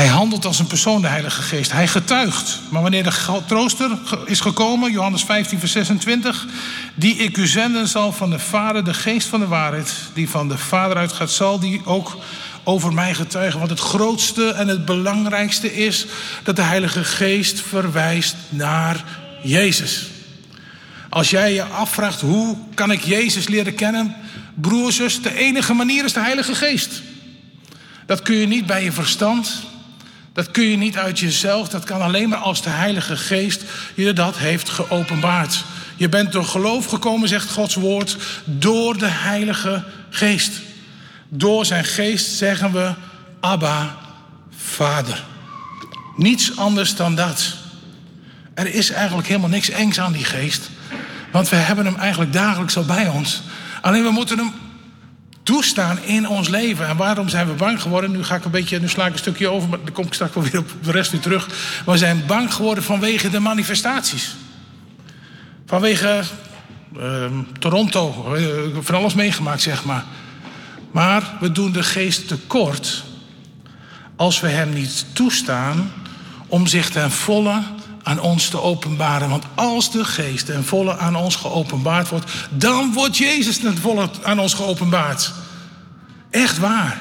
Hij 0.00 0.08
handelt 0.08 0.44
als 0.44 0.58
een 0.58 0.66
persoon, 0.66 1.02
de 1.02 1.08
Heilige 1.08 1.42
Geest. 1.42 1.72
Hij 1.72 1.88
getuigt. 1.88 2.58
Maar 2.68 2.82
wanneer 2.82 3.02
de 3.02 3.40
trooster 3.46 3.90
is 4.24 4.40
gekomen, 4.40 4.92
Johannes 4.92 5.24
15, 5.24 5.58
vers 5.58 5.72
26, 5.72 6.46
die 6.94 7.16
ik 7.16 7.36
u 7.36 7.46
zenden 7.46 7.88
zal 7.88 8.12
van 8.12 8.30
de 8.30 8.38
Vader, 8.38 8.84
de 8.84 8.94
Geest 8.94 9.28
van 9.28 9.40
de 9.40 9.46
waarheid, 9.46 9.94
die 10.14 10.28
van 10.28 10.48
de 10.48 10.58
Vader 10.58 10.96
uitgaat, 10.96 11.30
zal 11.30 11.58
die 11.58 11.82
ook 11.84 12.16
over 12.64 12.92
mij 12.92 13.14
getuigen. 13.14 13.58
Want 13.58 13.70
het 13.70 13.80
grootste 13.80 14.50
en 14.50 14.68
het 14.68 14.84
belangrijkste 14.84 15.74
is 15.74 16.06
dat 16.42 16.56
de 16.56 16.62
Heilige 16.62 17.04
Geest 17.04 17.60
verwijst 17.60 18.36
naar 18.48 19.04
Jezus. 19.42 20.06
Als 21.08 21.30
jij 21.30 21.54
je 21.54 21.64
afvraagt 21.64 22.20
hoe 22.20 22.56
kan 22.74 22.90
ik 22.90 23.04
Jezus 23.04 23.48
leren 23.48 23.74
kennen, 23.74 24.16
broers, 24.54 25.22
de 25.22 25.38
enige 25.38 25.72
manier 25.72 26.04
is 26.04 26.12
de 26.12 26.20
Heilige 26.20 26.54
Geest. 26.54 27.02
Dat 28.06 28.22
kun 28.22 28.36
je 28.36 28.46
niet 28.46 28.66
bij 28.66 28.84
je 28.84 28.92
verstand, 28.92 29.68
dat 30.32 30.50
kun 30.50 30.64
je 30.64 30.76
niet 30.76 30.96
uit 30.96 31.18
jezelf. 31.18 31.68
Dat 31.68 31.84
kan 31.84 32.00
alleen 32.00 32.28
maar 32.28 32.38
als 32.38 32.62
de 32.62 32.70
Heilige 32.70 33.16
Geest 33.16 33.62
je 33.94 34.12
dat 34.12 34.38
heeft 34.38 34.68
geopenbaard. 34.68 35.64
Je 35.96 36.08
bent 36.08 36.32
door 36.32 36.44
geloof 36.44 36.86
gekomen, 36.86 37.28
zegt 37.28 37.50
Gods 37.50 37.74
woord, 37.74 38.16
door 38.44 38.98
de 38.98 39.08
Heilige 39.08 39.84
Geest. 40.10 40.52
Door 41.28 41.66
zijn 41.66 41.84
geest 41.84 42.36
zeggen 42.36 42.72
we 42.72 42.92
Abba, 43.40 43.96
Vader. 44.56 45.24
Niets 46.16 46.56
anders 46.56 46.94
dan 46.94 47.14
dat. 47.14 47.54
Er 48.54 48.74
is 48.74 48.90
eigenlijk 48.90 49.28
helemaal 49.28 49.48
niks 49.48 49.70
engs 49.70 50.00
aan 50.00 50.12
die 50.12 50.24
geest. 50.24 50.70
Want 51.32 51.48
we 51.48 51.56
hebben 51.56 51.84
hem 51.84 51.96
eigenlijk 51.96 52.32
dagelijks 52.32 52.76
al 52.76 52.84
bij 52.84 53.08
ons. 53.08 53.42
Alleen 53.80 54.02
we 54.02 54.10
moeten 54.10 54.38
hem 54.38 54.52
toestaan 55.42 55.98
in 56.02 56.28
ons 56.28 56.48
leven. 56.48 56.86
En 56.86 56.96
waarom 56.96 57.28
zijn 57.28 57.46
we 57.46 57.52
bang 57.52 57.82
geworden? 57.82 58.10
Nu 58.10 58.24
ga 58.24 58.34
ik 58.34 58.44
een 58.44 58.50
beetje, 58.50 58.80
nu 58.80 58.88
sla 58.88 59.06
ik 59.06 59.12
een 59.12 59.18
stukje 59.18 59.48
over, 59.48 59.68
maar 59.68 59.78
dan 59.84 59.92
kom 59.92 60.06
ik 60.06 60.14
straks 60.14 60.34
wel 60.34 60.44
weer 60.44 60.58
op 60.58 60.70
de 60.82 60.90
rest 60.90 61.10
weer 61.10 61.20
terug. 61.20 61.48
We 61.86 61.96
zijn 61.96 62.22
bang 62.26 62.54
geworden 62.54 62.84
vanwege 62.84 63.30
de 63.30 63.40
manifestaties. 63.40 64.34
Vanwege 65.66 66.22
uh, 66.96 67.24
Toronto, 67.58 68.34
uh, 68.36 68.76
van 68.80 68.94
alles 68.94 69.14
meegemaakt, 69.14 69.62
zeg 69.62 69.84
maar. 69.84 70.04
Maar 70.90 71.36
we 71.40 71.52
doen 71.52 71.72
de 71.72 71.82
geest 71.82 72.28
tekort 72.28 73.04
als 74.16 74.40
we 74.40 74.48
hem 74.48 74.72
niet 74.72 75.06
toestaan 75.12 75.92
om 76.46 76.66
zich 76.66 76.90
ten 76.90 77.10
volle 77.10 77.62
aan 78.02 78.20
ons 78.20 78.48
te 78.48 78.60
openbaren. 78.60 79.28
Want 79.28 79.44
als 79.54 79.90
de 79.90 80.04
geest 80.04 80.46
ten 80.46 80.64
volle 80.64 80.96
aan 80.98 81.16
ons 81.16 81.36
geopenbaard 81.36 82.08
wordt, 82.08 82.32
dan 82.50 82.92
wordt 82.92 83.16
Jezus 83.16 83.58
ten 83.58 83.78
volle 83.78 84.08
aan 84.22 84.38
ons 84.38 84.54
geopenbaard. 84.54 85.32
Echt 86.30 86.58
waar. 86.58 87.00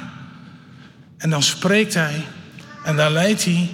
En 1.18 1.30
dan 1.30 1.44
spreekt 1.44 1.94
hij 1.94 2.26
en 2.84 2.96
dan 2.96 3.12
leidt 3.12 3.46
hij 3.46 3.70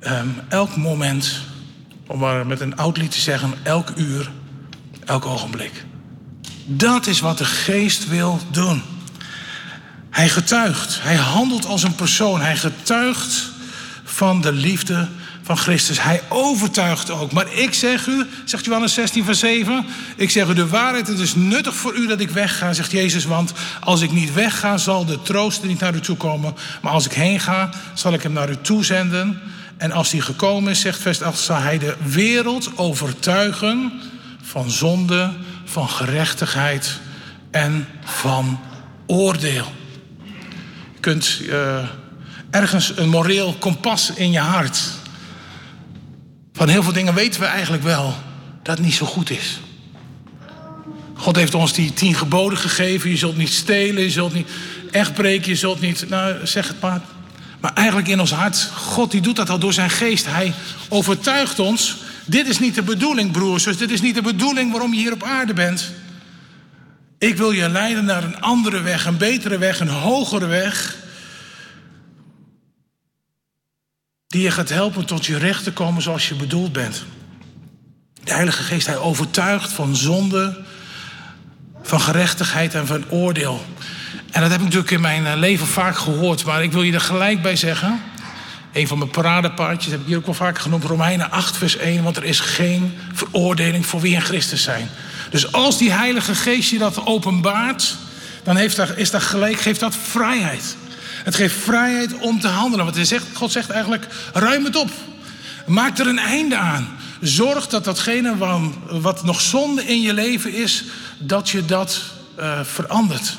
um, 0.00 0.40
elk 0.48 0.76
moment, 0.76 1.40
om 2.06 2.18
maar 2.18 2.46
met 2.46 2.60
een 2.60 2.76
oud 2.76 2.96
lied 2.96 3.10
te 3.10 3.20
zeggen, 3.20 3.54
elk 3.62 3.92
uur, 3.96 4.30
elk 5.04 5.26
ogenblik. 5.26 5.84
Dat 6.64 7.06
is 7.06 7.20
wat 7.20 7.38
de 7.38 7.44
geest 7.44 8.08
wil 8.08 8.40
doen. 8.50 8.82
Hij 10.10 10.28
getuigt, 10.28 11.02
hij 11.02 11.16
handelt 11.16 11.66
als 11.66 11.82
een 11.82 11.94
persoon, 11.94 12.40
hij 12.40 12.56
getuigt 12.56 13.50
van 14.04 14.40
de 14.40 14.52
liefde 14.52 15.08
van 15.46 15.56
Christus. 15.56 16.02
Hij 16.02 16.22
overtuigt 16.28 17.10
ook. 17.10 17.32
Maar 17.32 17.52
ik 17.52 17.74
zeg 17.74 18.06
u, 18.06 18.26
zegt 18.44 18.64
Johannes 18.64 18.94
16, 18.94 19.24
vers 19.24 19.38
7. 19.38 19.86
Ik 20.16 20.30
zeg 20.30 20.48
u 20.48 20.54
de 20.54 20.68
waarheid, 20.68 21.06
het 21.06 21.18
is 21.18 21.34
nuttig 21.34 21.74
voor 21.74 21.94
u 21.94 22.06
dat 22.06 22.20
ik 22.20 22.30
wegga, 22.30 22.72
zegt 22.72 22.90
Jezus. 22.90 23.24
Want 23.24 23.52
als 23.80 24.00
ik 24.00 24.12
niet 24.12 24.32
wegga, 24.32 24.76
zal 24.76 25.04
de 25.04 25.22
trooster 25.22 25.68
niet 25.68 25.80
naar 25.80 25.94
u 25.94 26.00
toe 26.00 26.16
komen. 26.16 26.54
Maar 26.82 26.92
als 26.92 27.06
ik 27.06 27.12
heen 27.12 27.40
ga, 27.40 27.70
zal 27.94 28.12
ik 28.12 28.22
hem 28.22 28.32
naar 28.32 28.50
u 28.50 28.56
toe 28.60 28.84
zenden. 28.84 29.40
En 29.76 29.92
als 29.92 30.12
hij 30.12 30.20
gekomen 30.20 30.70
is, 30.70 30.80
zegt 30.80 31.02
vers 31.02 31.22
8, 31.22 31.38
zal 31.38 31.56
hij 31.56 31.78
de 31.78 31.96
wereld 32.02 32.70
overtuigen 32.76 33.92
van 34.42 34.70
zonde, 34.70 35.30
van 35.64 35.88
gerechtigheid 35.88 37.00
en 37.50 37.88
van 38.04 38.60
oordeel. 39.06 39.72
Je 40.94 41.00
kunt 41.00 41.38
uh, 41.42 41.78
ergens 42.50 42.96
een 42.96 43.08
moreel 43.08 43.54
kompas 43.58 44.10
in 44.10 44.30
je 44.30 44.38
hart 44.38 45.04
van 46.56 46.68
heel 46.68 46.82
veel 46.82 46.92
dingen 46.92 47.14
weten 47.14 47.40
we 47.40 47.46
eigenlijk 47.46 47.82
wel 47.82 48.14
dat 48.62 48.76
het 48.76 48.86
niet 48.86 48.94
zo 48.94 49.06
goed 49.06 49.30
is. 49.30 49.60
God 51.14 51.36
heeft 51.36 51.54
ons 51.54 51.72
die 51.72 51.92
tien 51.92 52.14
geboden 52.14 52.58
gegeven. 52.58 53.10
Je 53.10 53.16
zult 53.16 53.36
niet 53.36 53.52
stelen, 53.52 54.02
je 54.02 54.10
zult 54.10 54.32
niet 54.32 54.48
echt 54.90 55.14
breken, 55.14 55.48
je 55.48 55.56
zult 55.56 55.80
niet. 55.80 56.08
Nou, 56.08 56.46
zeg 56.46 56.68
het 56.68 56.80
maar. 56.80 57.00
Maar 57.60 57.72
eigenlijk 57.74 58.08
in 58.08 58.20
ons 58.20 58.30
hart, 58.30 58.70
God 58.74 59.10
die 59.10 59.20
doet 59.20 59.36
dat 59.36 59.50
al 59.50 59.58
door 59.58 59.72
zijn 59.72 59.90
geest. 59.90 60.26
Hij 60.26 60.52
overtuigt 60.88 61.58
ons, 61.58 61.96
dit 62.24 62.48
is 62.48 62.58
niet 62.58 62.74
de 62.74 62.82
bedoeling 62.82 63.32
broers, 63.32 63.64
dus 63.64 63.76
dit 63.76 63.90
is 63.90 64.00
niet 64.00 64.14
de 64.14 64.22
bedoeling 64.22 64.70
waarom 64.70 64.94
je 64.94 65.00
hier 65.00 65.12
op 65.12 65.22
aarde 65.22 65.52
bent. 65.52 65.90
Ik 67.18 67.36
wil 67.36 67.50
je 67.50 67.68
leiden 67.68 68.04
naar 68.04 68.24
een 68.24 68.40
andere 68.40 68.80
weg, 68.80 69.06
een 69.06 69.16
betere 69.16 69.58
weg, 69.58 69.80
een 69.80 69.88
hogere 69.88 70.46
weg. 70.46 70.96
Die 74.36 74.44
je 74.44 74.50
gaat 74.50 74.68
helpen 74.68 75.04
tot 75.04 75.26
je 75.26 75.38
recht 75.38 75.64
te 75.64 75.72
komen 75.72 76.02
zoals 76.02 76.28
je 76.28 76.34
bedoeld 76.34 76.72
bent. 76.72 77.04
De 78.24 78.32
Heilige 78.32 78.62
Geest, 78.62 78.86
hij 78.86 78.96
overtuigt 78.96 79.72
van 79.72 79.96
zonde, 79.96 80.62
van 81.82 82.00
gerechtigheid 82.00 82.74
en 82.74 82.86
van 82.86 83.04
oordeel. 83.10 83.66
En 84.30 84.40
dat 84.40 84.50
heb 84.50 84.58
ik 84.58 84.64
natuurlijk 84.64 84.90
in 84.90 85.00
mijn 85.00 85.26
eh, 85.26 85.36
leven 85.36 85.66
vaak 85.66 85.96
gehoord, 85.96 86.44
maar 86.44 86.62
ik 86.62 86.72
wil 86.72 86.82
je 86.82 86.92
er 86.92 87.00
gelijk 87.00 87.42
bij 87.42 87.56
zeggen. 87.56 88.00
Een 88.72 88.88
van 88.88 88.98
mijn 88.98 89.10
paradepaardjes 89.10 89.92
heb 89.92 90.00
ik 90.00 90.06
hier 90.06 90.16
ook 90.16 90.26
wel 90.26 90.34
vaak 90.34 90.58
genoemd, 90.58 90.84
Romeinen 90.84 91.30
8, 91.30 91.56
vers 91.56 91.76
1. 91.76 92.02
Want 92.02 92.16
er 92.16 92.24
is 92.24 92.40
geen 92.40 92.92
veroordeling 93.12 93.86
voor 93.86 94.00
wie 94.00 94.14
in 94.14 94.20
Christus 94.20 94.62
zijn. 94.62 94.88
Dus 95.30 95.52
als 95.52 95.78
die 95.78 95.92
Heilige 95.92 96.34
Geest 96.34 96.70
je 96.70 96.78
dat 96.78 97.06
openbaart, 97.06 97.96
dan 98.42 98.56
heeft 98.56 98.76
dat, 98.76 98.96
is 98.96 99.10
dat 99.10 99.22
gelijk, 99.22 99.60
geeft 99.60 99.80
dat 99.80 99.96
vrijheid. 99.96 100.76
Het 101.26 101.34
geeft 101.34 101.56
vrijheid 101.56 102.18
om 102.18 102.40
te 102.40 102.48
handelen. 102.48 102.84
Want 102.84 103.06
zegt, 103.06 103.26
God 103.32 103.52
zegt 103.52 103.70
eigenlijk, 103.70 104.06
ruim 104.32 104.64
het 104.64 104.76
op. 104.76 104.90
Maak 105.66 105.98
er 105.98 106.06
een 106.06 106.18
einde 106.18 106.56
aan. 106.56 106.88
Zorg 107.20 107.66
dat 107.66 107.84
datgene 107.84 108.36
wat 109.00 109.24
nog 109.24 109.40
zonde 109.40 109.86
in 109.86 110.00
je 110.00 110.12
leven 110.12 110.54
is, 110.54 110.84
dat 111.18 111.48
je 111.48 111.64
dat 111.64 112.02
uh, 112.38 112.60
verandert. 112.62 113.36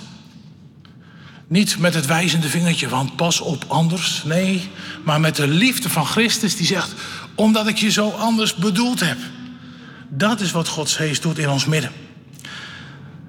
Niet 1.48 1.77
met 1.77 1.94
het 1.94 2.06
wijzende 2.06 2.50
vingertje, 2.50 2.89
want 2.89 3.15
pas 3.15 3.39
op 3.39 3.65
anders. 3.67 4.22
Nee, 4.24 4.70
maar 5.03 5.20
met 5.20 5.36
de 5.36 5.48
liefde 5.48 5.89
van 5.89 6.06
Christus 6.06 6.56
die 6.56 6.65
zegt, 6.65 6.94
omdat 7.36 7.67
ik 7.67 7.77
je 7.77 7.91
zo 7.91 8.10
anders 8.10 8.56
bedoeld 8.56 9.00
heb. 9.00 9.17
Dat 10.10 10.41
is 10.41 10.51
wat 10.51 10.67
Gods 10.67 10.96
geest 10.96 11.22
doet 11.22 11.38
in 11.38 11.50
ons 11.50 11.65
midden. 11.65 11.91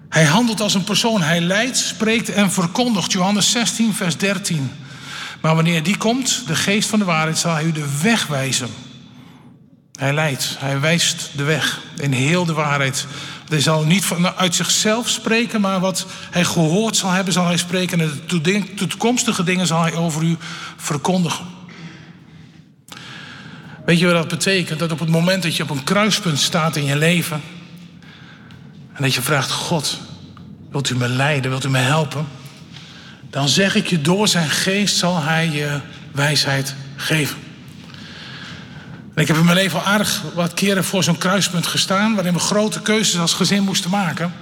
Hij 0.09 0.25
handelt 0.25 0.61
als 0.61 0.75
een 0.75 0.85
persoon. 0.85 1.23
Hij 1.23 1.41
leidt, 1.41 1.77
spreekt 1.77 2.29
en 2.29 2.51
verkondigt. 2.51 3.13
Johannes 3.13 3.51
16, 3.51 3.95
vers 3.95 4.17
13. 4.17 4.71
Maar 5.41 5.55
wanneer 5.55 5.83
die 5.83 5.97
komt, 5.97 6.43
de 6.47 6.55
geest 6.55 6.89
van 6.89 6.99
de 6.99 7.05
waarheid, 7.05 7.39
zal 7.39 7.55
hij 7.55 7.65
u 7.65 7.73
de 7.73 7.99
weg 8.03 8.27
wijzen. 8.27 8.69
Hij 9.99 10.13
leidt, 10.13 10.57
hij 10.59 10.81
wijst 10.81 11.31
de 11.37 11.43
weg 11.43 11.81
in 11.97 12.13
heel 12.13 12.45
de 12.45 12.53
waarheid. 12.53 13.07
Hij 13.49 13.61
zal 13.61 13.85
niet 13.85 14.05
uit 14.37 14.55
zichzelf 14.55 15.09
spreken, 15.09 15.61
maar 15.61 15.81
wat 15.81 16.07
hij 16.31 16.45
gehoord 16.45 16.97
zal 16.97 17.11
hebben, 17.11 17.33
zal 17.33 17.47
hij 17.47 17.57
spreken. 17.57 18.01
En 18.01 18.21
de 18.43 18.75
toekomstige 18.75 19.45
dingen 19.45 19.67
zal 19.67 19.83
hij 19.83 19.95
over 19.95 20.23
u 20.23 20.37
verkondigen. 20.77 21.45
Weet 23.85 23.99
je 23.99 24.07
wat 24.07 24.15
dat 24.15 24.29
betekent? 24.29 24.79
Dat 24.79 24.93
op 24.93 24.99
het 24.99 25.09
moment 25.09 25.43
dat 25.43 25.57
je 25.57 25.63
op 25.63 25.71
een 25.71 25.85
kruispunt 25.85 26.39
staat 26.39 26.77
in 26.77 26.85
je 26.85 26.97
leven. 26.97 27.43
En 28.99 29.05
dat 29.05 29.15
je 29.15 29.23
vraagt: 29.23 29.51
God, 29.51 29.99
wilt 30.71 30.91
u 30.91 30.97
me 30.97 31.09
leiden? 31.09 31.51
Wilt 31.51 31.65
u 31.65 31.69
me 31.69 31.79
helpen? 31.79 32.27
Dan 33.31 33.49
zeg 33.49 33.75
ik 33.75 33.87
je, 33.87 34.01
door 34.01 34.29
zijn 34.29 34.51
geest 34.51 34.97
zal 34.97 35.23
hij 35.23 35.51
je 35.51 35.81
wijsheid 36.13 36.75
geven. 36.97 37.39
En 39.15 39.23
ik 39.23 39.29
heb 39.29 39.37
in 39.37 39.45
mijn 39.45 39.57
leven 39.57 39.79
al 39.79 39.87
aardig 39.87 40.23
wat 40.35 40.55
keren 40.55 40.85
voor 40.85 41.05
zo'n 41.05 41.19
kruispunt 41.19 41.67
gestaan. 41.67 42.15
waarin 42.15 42.33
we 42.33 42.39
grote 42.39 42.81
keuzes 42.81 43.21
als 43.21 43.33
gezin 43.33 43.63
moesten 43.63 43.91
maken. 43.91 44.33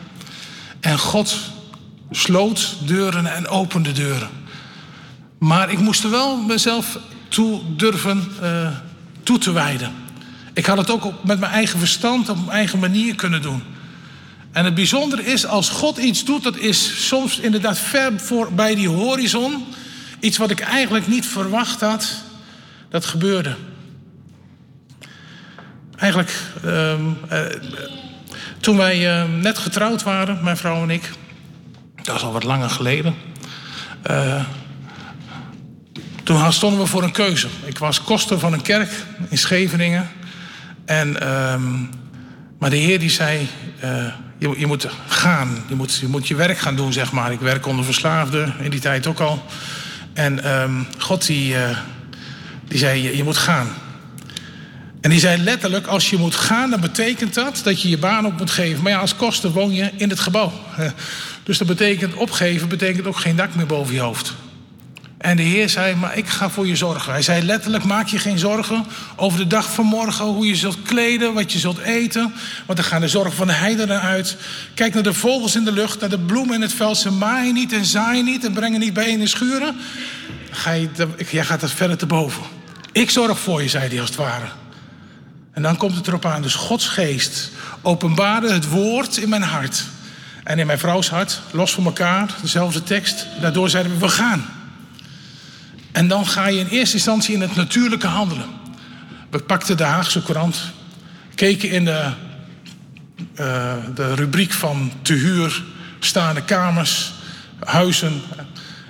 En 0.80 0.98
God 0.98 1.38
sloot 2.10 2.76
deuren 2.80 3.26
en 3.26 3.48
opende 3.48 3.92
deuren. 3.92 4.28
Maar 5.38 5.70
ik 5.70 5.78
moest 5.78 6.04
er 6.04 6.10
wel 6.10 6.36
mezelf 6.36 6.98
toe 7.28 7.60
durven 7.76 8.32
uh, 8.42 8.68
toe 9.22 9.38
te 9.38 9.52
wijden. 9.52 9.92
Ik 10.54 10.66
had 10.66 10.76
het 10.76 10.90
ook 10.90 11.24
met 11.24 11.40
mijn 11.40 11.52
eigen 11.52 11.78
verstand 11.78 12.28
op 12.28 12.36
mijn 12.36 12.50
eigen 12.50 12.78
manier 12.78 13.14
kunnen 13.14 13.42
doen. 13.42 13.62
En 14.56 14.64
het 14.64 14.74
bijzondere 14.74 15.24
is, 15.24 15.46
als 15.46 15.68
God 15.68 15.98
iets 15.98 16.24
doet, 16.24 16.42
dat 16.42 16.56
is 16.56 17.06
soms 17.06 17.38
inderdaad 17.38 17.78
ver 17.78 18.20
voor 18.20 18.52
bij 18.52 18.74
die 18.74 18.88
horizon. 18.88 19.64
Iets 20.20 20.36
wat 20.36 20.50
ik 20.50 20.60
eigenlijk 20.60 21.06
niet 21.06 21.26
verwacht 21.26 21.80
had, 21.80 22.22
dat 22.88 23.06
gebeurde. 23.06 23.56
Eigenlijk, 25.96 26.40
uh, 26.64 26.92
uh, 27.32 27.38
toen 28.60 28.76
wij 28.76 29.22
uh, 29.22 29.40
net 29.40 29.58
getrouwd 29.58 30.02
waren, 30.02 30.44
mijn 30.44 30.56
vrouw 30.56 30.82
en 30.82 30.90
ik, 30.90 31.10
dat 32.02 32.16
is 32.16 32.22
al 32.22 32.32
wat 32.32 32.44
langer 32.44 32.70
geleden. 32.70 33.14
Eh, 34.02 34.44
toen 36.22 36.52
stonden 36.52 36.80
we 36.80 36.86
voor 36.86 37.02
een 37.02 37.12
keuze. 37.12 37.48
Ik 37.64 37.78
was 37.78 38.02
koster 38.02 38.38
van 38.38 38.52
een 38.52 38.62
kerk 38.62 38.90
in 39.28 39.38
Scheveningen. 39.38 40.08
En, 40.84 41.20
ehm, 41.20 41.72
maar 42.58 42.70
de 42.70 42.76
Heer 42.76 42.98
die 42.98 43.10
zei: 43.10 43.48
uh, 43.84 44.12
je, 44.38 44.54
je, 44.56 44.66
moet 44.66 44.88
gaan. 45.06 45.64
Je 45.68 45.74
moet, 45.74 45.94
je 45.94 46.08
moet 46.08 46.28
je 46.28 46.34
werk 46.34 46.58
gaan 46.58 46.76
doen, 46.76 46.92
zeg 46.92 47.12
maar. 47.12 47.32
Ik 47.32 47.40
werk 47.40 47.66
onder 47.66 47.84
verslaafden 47.84 48.54
in 48.60 48.70
die 48.70 48.80
tijd 48.80 49.06
ook 49.06 49.20
al. 49.20 49.44
En 50.12 50.60
um, 50.60 50.86
God 50.98 51.26
die, 51.26 51.54
uh, 51.54 51.78
die 52.68 52.78
zei: 52.78 53.02
je, 53.02 53.16
je 53.16 53.24
moet 53.24 53.36
gaan. 53.36 53.68
En 55.00 55.10
die 55.10 55.20
zei 55.20 55.42
letterlijk: 55.42 55.86
als 55.86 56.10
je 56.10 56.16
moet 56.16 56.34
gaan, 56.34 56.70
dan 56.70 56.80
betekent 56.80 57.34
dat 57.34 57.60
dat 57.64 57.82
je 57.82 57.88
je 57.88 57.98
baan 57.98 58.26
op 58.26 58.38
moet 58.38 58.50
geven. 58.50 58.82
Maar 58.82 58.92
ja, 58.92 58.98
als 58.98 59.16
koster 59.16 59.50
woon 59.50 59.72
je 59.72 59.90
in 59.96 60.08
het 60.08 60.20
gebouw. 60.20 60.52
Dus 61.42 61.58
dat 61.58 61.66
betekent 61.66 62.14
opgeven, 62.14 62.68
betekent 62.68 63.06
ook 63.06 63.16
geen 63.16 63.36
dak 63.36 63.54
meer 63.54 63.66
boven 63.66 63.94
je 63.94 64.00
hoofd. 64.00 64.34
En 65.18 65.36
de 65.36 65.42
Heer 65.42 65.68
zei, 65.68 65.94
maar 65.94 66.16
ik 66.16 66.26
ga 66.28 66.50
voor 66.50 66.66
je 66.66 66.76
zorgen. 66.76 67.12
Hij 67.12 67.22
zei 67.22 67.42
letterlijk, 67.42 67.84
maak 67.84 68.08
je 68.08 68.18
geen 68.18 68.38
zorgen 68.38 68.86
over 69.16 69.38
de 69.38 69.46
dag 69.46 69.72
van 69.72 69.84
morgen, 69.84 70.24
hoe 70.24 70.46
je 70.46 70.56
zult 70.56 70.82
kleden, 70.82 71.34
wat 71.34 71.52
je 71.52 71.58
zult 71.58 71.78
eten. 71.78 72.34
Want 72.66 72.78
dan 72.78 72.88
gaan 72.88 73.00
de 73.00 73.08
zorgen 73.08 73.32
van 73.32 73.46
de 73.46 73.52
heidenen 73.52 74.00
uit. 74.00 74.36
Kijk 74.74 74.94
naar 74.94 75.02
de 75.02 75.14
vogels 75.14 75.56
in 75.56 75.64
de 75.64 75.72
lucht, 75.72 76.00
naar 76.00 76.08
de 76.08 76.18
bloemen 76.18 76.54
in 76.54 76.60
het 76.60 76.72
veld. 76.72 76.96
Ze 76.96 77.10
maaien 77.10 77.54
niet 77.54 77.72
en 77.72 77.84
zaaien 77.84 78.24
niet 78.24 78.44
en 78.44 78.52
brengen 78.52 78.80
niet 78.80 78.92
bijeen 78.92 79.20
in 79.20 79.28
schuren. 79.28 79.76
Ga 80.50 80.70
je, 80.70 80.88
jij 81.30 81.44
gaat 81.44 81.60
dat 81.60 81.70
verder 81.70 81.96
te 81.96 82.06
boven. 82.06 82.42
Ik 82.92 83.10
zorg 83.10 83.38
voor 83.38 83.62
je, 83.62 83.68
zei 83.68 83.88
hij 83.88 84.00
als 84.00 84.08
het 84.08 84.18
ware. 84.18 84.46
En 85.52 85.62
dan 85.62 85.76
komt 85.76 85.96
het 85.96 86.06
erop 86.06 86.24
aan. 86.24 86.42
Dus 86.42 86.54
Gods 86.54 86.88
geest 86.88 87.50
openbaarde 87.82 88.52
het 88.52 88.68
woord 88.68 89.16
in 89.16 89.28
mijn 89.28 89.42
hart. 89.42 89.84
En 90.44 90.58
in 90.58 90.66
mijn 90.66 90.78
vrouws 90.78 91.10
hart, 91.10 91.40
los 91.50 91.72
van 91.72 91.84
elkaar, 91.84 92.34
dezelfde 92.42 92.82
tekst. 92.82 93.26
Daardoor 93.40 93.70
zeiden 93.70 93.92
we, 93.92 93.98
we 93.98 94.08
gaan. 94.08 94.55
En 95.96 96.08
dan 96.08 96.26
ga 96.26 96.46
je 96.46 96.58
in 96.58 96.66
eerste 96.66 96.94
instantie 96.94 97.34
in 97.34 97.40
het 97.40 97.56
natuurlijke 97.56 98.06
handelen. 98.06 98.46
We 99.30 99.38
pakten 99.38 99.76
de 99.76 99.82
Haagse 99.82 100.22
Courant, 100.22 100.60
keken 101.34 101.70
in 101.70 101.84
de, 101.84 102.10
uh, 103.40 103.74
de 103.94 104.14
rubriek 104.14 104.52
van 104.52 104.92
te 105.02 105.12
huur 105.12 105.62
staande 105.98 106.42
kamers, 106.42 107.12
huizen. 107.64 108.22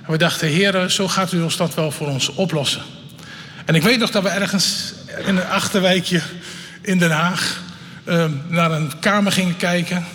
En 0.03 0.11
we 0.11 0.17
dachten, 0.17 0.47
heren, 0.47 0.91
zo 0.91 1.07
gaat 1.07 1.31
u 1.31 1.41
ons 1.41 1.57
dat 1.57 1.73
wel 1.73 1.91
voor 1.91 2.07
ons 2.07 2.29
oplossen. 2.29 2.81
En 3.65 3.75
ik 3.75 3.83
weet 3.83 3.99
nog 3.99 4.11
dat 4.11 4.23
we 4.23 4.29
ergens 4.29 4.93
in 5.25 5.37
een 5.37 5.47
achterwijkje 5.47 6.21
in 6.81 6.97
Den 6.97 7.11
Haag 7.11 7.61
uh, 8.05 8.25
naar 8.47 8.71
een 8.71 8.99
kamer 8.99 9.31
gingen 9.31 9.57
kijken. 9.57 10.05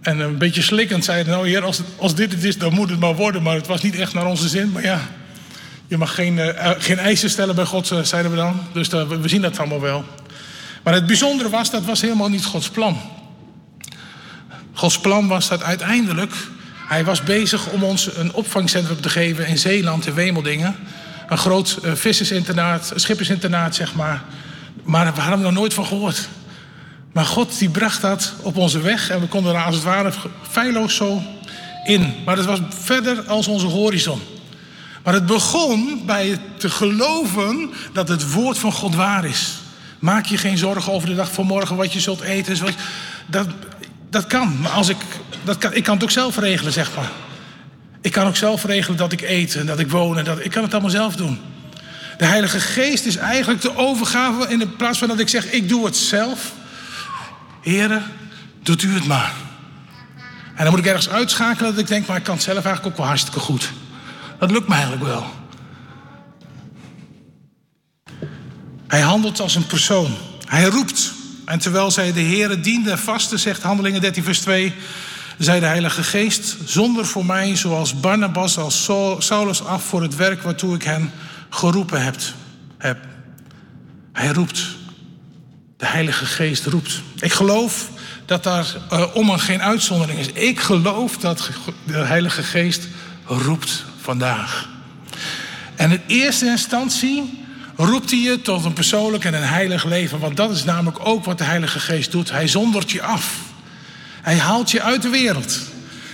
En 0.00 0.20
een 0.20 0.38
beetje 0.38 0.62
slikkend 0.62 1.04
zeiden, 1.04 1.32
nou 1.32 1.48
heer, 1.48 1.64
als, 1.64 1.80
als 1.96 2.14
dit 2.14 2.32
het 2.32 2.44
is, 2.44 2.58
dan 2.58 2.74
moet 2.74 2.90
het 2.90 3.00
maar 3.00 3.14
worden. 3.14 3.42
Maar 3.42 3.54
het 3.54 3.66
was 3.66 3.82
niet 3.82 3.96
echt 3.96 4.14
naar 4.14 4.26
onze 4.26 4.48
zin, 4.48 4.72
maar 4.72 4.82
ja... 4.82 5.00
Je 5.92 5.98
mag 5.98 6.14
geen, 6.14 6.36
uh, 6.36 6.70
geen 6.78 6.98
eisen 6.98 7.30
stellen 7.30 7.54
bij 7.54 7.64
God, 7.64 7.90
uh, 7.90 8.02
zeiden 8.02 8.30
we 8.30 8.36
dan. 8.36 8.60
Dus 8.72 8.88
we 8.88 9.28
zien 9.28 9.42
dat 9.42 9.58
allemaal 9.58 9.80
wel. 9.80 10.04
Maar 10.82 10.94
het 10.94 11.06
bijzondere 11.06 11.50
was, 11.50 11.70
dat 11.70 11.84
was 11.84 12.00
helemaal 12.00 12.28
niet 12.28 12.44
Gods 12.44 12.70
plan. 12.70 13.00
Gods 14.72 15.00
plan 15.00 15.28
was 15.28 15.48
dat 15.48 15.62
uiteindelijk... 15.62 16.32
Hij 16.88 17.04
was 17.04 17.22
bezig 17.22 17.66
om 17.66 17.82
ons 17.82 18.16
een 18.16 18.32
opvangcentrum 18.32 19.00
te 19.00 19.08
geven 19.08 19.46
in 19.46 19.58
Zeeland, 19.58 20.06
in 20.06 20.14
Wemeldingen. 20.14 20.76
Een 21.28 21.38
groot 21.38 21.78
vissersinternaat, 21.82 22.92
schippersinternaat, 22.94 23.74
zeg 23.74 23.94
maar. 23.94 24.22
Maar 24.82 25.14
we 25.14 25.20
hadden 25.20 25.38
er 25.38 25.44
nog 25.44 25.52
nooit 25.52 25.74
van 25.74 25.86
gehoord. 25.86 26.28
Maar 27.12 27.24
God 27.24 27.58
die 27.58 27.70
bracht 27.70 28.00
dat 28.00 28.32
op 28.42 28.56
onze 28.56 28.80
weg 28.80 29.10
en 29.10 29.20
we 29.20 29.26
konden 29.26 29.54
er 29.54 29.64
als 29.64 29.74
het 29.74 29.84
ware 29.84 30.12
feilloos 30.50 30.96
zo 30.96 31.22
in. 31.84 32.14
Maar 32.24 32.36
het 32.36 32.46
was 32.46 32.60
verder 32.68 33.22
als 33.26 33.46
onze 33.46 33.66
horizon. 33.66 34.20
Maar 35.02 35.14
het 35.14 35.26
begon 35.26 36.02
bij 36.06 36.38
te 36.58 36.70
geloven 36.70 37.70
dat 37.92 38.08
het 38.08 38.32
woord 38.32 38.58
van 38.58 38.72
God 38.72 38.94
waar 38.94 39.24
is. 39.24 39.54
Maak 39.98 40.26
je 40.26 40.36
geen 40.36 40.58
zorgen 40.58 40.92
over 40.92 41.08
de 41.08 41.14
dag 41.14 41.32
van 41.32 41.46
morgen, 41.46 41.76
wat 41.76 41.92
je 41.92 42.00
zult 42.00 42.20
eten. 42.20 42.74
Dat, 43.26 43.46
dat 44.10 44.26
kan. 44.26 44.60
Maar 44.60 44.70
als 44.70 44.88
ik, 44.88 44.96
dat 45.44 45.58
kan, 45.58 45.74
ik 45.74 45.82
kan 45.82 45.94
het 45.94 46.02
ook 46.02 46.10
zelf 46.10 46.36
regelen, 46.36 46.72
zeg 46.72 46.94
maar. 46.96 47.10
Ik 48.00 48.12
kan 48.12 48.26
ook 48.26 48.36
zelf 48.36 48.64
regelen 48.64 48.96
dat 48.96 49.12
ik 49.12 49.20
eet 49.20 49.54
en 49.54 49.66
dat 49.66 49.78
ik 49.78 49.90
woon. 49.90 50.18
En 50.18 50.24
dat, 50.24 50.44
ik 50.44 50.50
kan 50.50 50.62
het 50.62 50.72
allemaal 50.72 50.90
zelf 50.90 51.16
doen. 51.16 51.40
De 52.18 52.24
Heilige 52.24 52.60
Geest 52.60 53.06
is 53.06 53.16
eigenlijk 53.16 53.60
de 53.60 53.76
overgave 53.76 54.48
in 54.48 54.76
plaats 54.76 54.98
van 54.98 55.08
dat 55.08 55.18
ik 55.18 55.28
zeg, 55.28 55.52
ik 55.52 55.68
doe 55.68 55.84
het 55.84 55.96
zelf. 55.96 56.52
Heren, 57.62 58.02
doet 58.62 58.82
u 58.82 58.94
het 58.94 59.06
maar. 59.06 59.32
En 60.54 60.64
dan 60.64 60.70
moet 60.70 60.78
ik 60.78 60.86
ergens 60.86 61.08
uitschakelen 61.08 61.70
dat 61.70 61.80
ik 61.80 61.86
denk, 61.86 62.06
maar 62.06 62.16
ik 62.16 62.22
kan 62.22 62.34
het 62.34 62.42
zelf 62.42 62.64
eigenlijk 62.64 62.86
ook 62.86 62.96
wel 62.96 63.06
hartstikke 63.06 63.40
goed. 63.40 63.72
Dat 64.42 64.50
lukt 64.50 64.68
me 64.68 64.74
eigenlijk 64.74 65.04
wel. 65.04 65.24
Hij 68.86 69.00
handelt 69.00 69.40
als 69.40 69.54
een 69.54 69.66
persoon. 69.66 70.14
Hij 70.46 70.64
roept. 70.64 71.12
En 71.44 71.58
terwijl 71.58 71.90
zij 71.90 72.12
de 72.12 72.20
Heere 72.20 72.60
diende 72.60 72.96
vasten, 72.96 73.38
zegt 73.38 73.62
Handelingen 73.62 74.00
13 74.00 74.24
vers 74.24 74.40
2... 74.40 74.74
zei 75.38 75.60
de 75.60 75.66
Heilige 75.66 76.02
Geest, 76.02 76.56
zonder 76.64 77.06
voor 77.06 77.26
mij 77.26 77.56
zoals 77.56 78.00
Barnabas 78.00 78.58
als 78.58 78.90
Saulus 79.18 79.64
af... 79.64 79.84
voor 79.84 80.02
het 80.02 80.16
werk 80.16 80.42
waartoe 80.42 80.74
ik 80.74 80.82
hen 80.82 81.12
geroepen 81.50 82.02
heb. 82.02 82.96
Hij 84.12 84.28
roept. 84.28 84.66
De 85.76 85.86
Heilige 85.86 86.26
Geest 86.26 86.66
roept. 86.66 87.02
Ik 87.20 87.32
geloof 87.32 87.90
dat 88.26 88.42
daar 88.42 88.66
uh, 88.92 89.04
om 89.14 89.30
en 89.30 89.40
geen 89.40 89.62
uitzondering 89.62 90.18
is. 90.18 90.26
Ik 90.26 90.60
geloof 90.60 91.16
dat 91.16 91.50
de 91.84 91.98
Heilige 91.98 92.42
Geest 92.42 92.88
roept 93.26 93.90
vandaag. 94.02 94.68
En 95.76 95.90
in 95.90 96.00
eerste 96.06 96.46
instantie 96.46 97.44
roept 97.76 98.10
hij 98.10 98.20
je 98.20 98.42
tot 98.42 98.64
een 98.64 98.72
persoonlijk 98.72 99.24
en 99.24 99.34
een 99.34 99.42
heilig 99.42 99.84
leven. 99.84 100.18
Want 100.18 100.36
dat 100.36 100.50
is 100.50 100.64
namelijk 100.64 101.06
ook 101.06 101.24
wat 101.24 101.38
de 101.38 101.44
Heilige 101.44 101.80
Geest 101.80 102.10
doet. 102.12 102.30
Hij 102.30 102.48
zondert 102.48 102.90
je 102.90 103.02
af. 103.02 103.36
Hij 104.22 104.38
haalt 104.38 104.70
je 104.70 104.82
uit 104.82 105.02
de 105.02 105.08
wereld. 105.08 105.60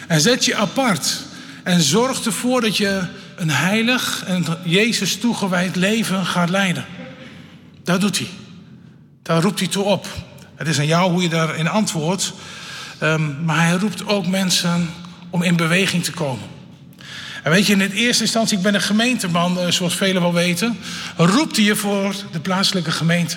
En 0.08 0.20
zet 0.20 0.44
je 0.44 0.56
apart. 0.56 1.22
En 1.62 1.80
zorgt 1.80 2.26
ervoor 2.26 2.60
dat 2.60 2.76
je 2.76 3.02
een 3.36 3.50
heilig 3.50 4.24
en 4.26 4.44
Jezus 4.64 5.18
toegewijd 5.18 5.76
leven 5.76 6.26
gaat 6.26 6.50
leiden. 6.50 6.84
Dat 7.84 8.00
doet 8.00 8.18
hij. 8.18 8.28
Daar 9.22 9.42
roept 9.42 9.58
hij 9.58 9.68
toe 9.68 9.84
op. 9.84 10.06
Het 10.54 10.68
is 10.68 10.78
aan 10.78 10.86
jou 10.86 11.12
hoe 11.12 11.22
je 11.22 11.28
daarin 11.28 11.68
antwoordt. 11.68 12.32
Um, 13.02 13.44
maar 13.44 13.66
hij 13.66 13.76
roept 13.76 14.06
ook 14.06 14.26
mensen 14.26 14.90
om 15.30 15.42
in 15.42 15.56
beweging 15.56 16.04
te 16.04 16.12
komen. 16.12 16.57
Weet 17.48 17.66
je, 17.66 17.72
in 17.72 17.78
de 17.78 17.92
eerste 17.92 18.22
instantie, 18.22 18.56
ik 18.56 18.62
ben 18.62 18.74
een 18.74 18.80
gemeenteman, 18.80 19.58
eh, 19.58 19.70
zoals 19.70 19.96
velen 19.96 20.22
wel 20.22 20.32
weten, 20.32 20.78
roept 21.16 21.56
hij 21.56 21.64
je 21.64 21.76
voor 21.76 22.14
de 22.32 22.40
plaatselijke 22.40 22.90
gemeente. 22.90 23.36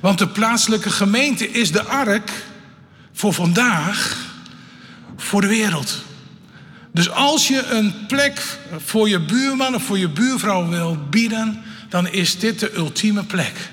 Want 0.00 0.18
de 0.18 0.28
plaatselijke 0.28 0.90
gemeente 0.90 1.50
is 1.50 1.72
de 1.72 1.84
ark 1.84 2.30
voor 3.12 3.32
vandaag, 3.32 4.16
voor 5.16 5.40
de 5.40 5.46
wereld. 5.46 6.04
Dus 6.92 7.10
als 7.10 7.48
je 7.48 7.66
een 7.66 8.06
plek 8.06 8.58
voor 8.84 9.08
je 9.08 9.20
buurman 9.20 9.74
of 9.74 9.82
voor 9.82 9.98
je 9.98 10.08
buurvrouw 10.08 10.68
wil 10.68 10.96
bieden, 11.10 11.62
dan 11.88 12.08
is 12.08 12.38
dit 12.38 12.60
de 12.60 12.74
ultieme 12.74 13.24
plek. 13.24 13.70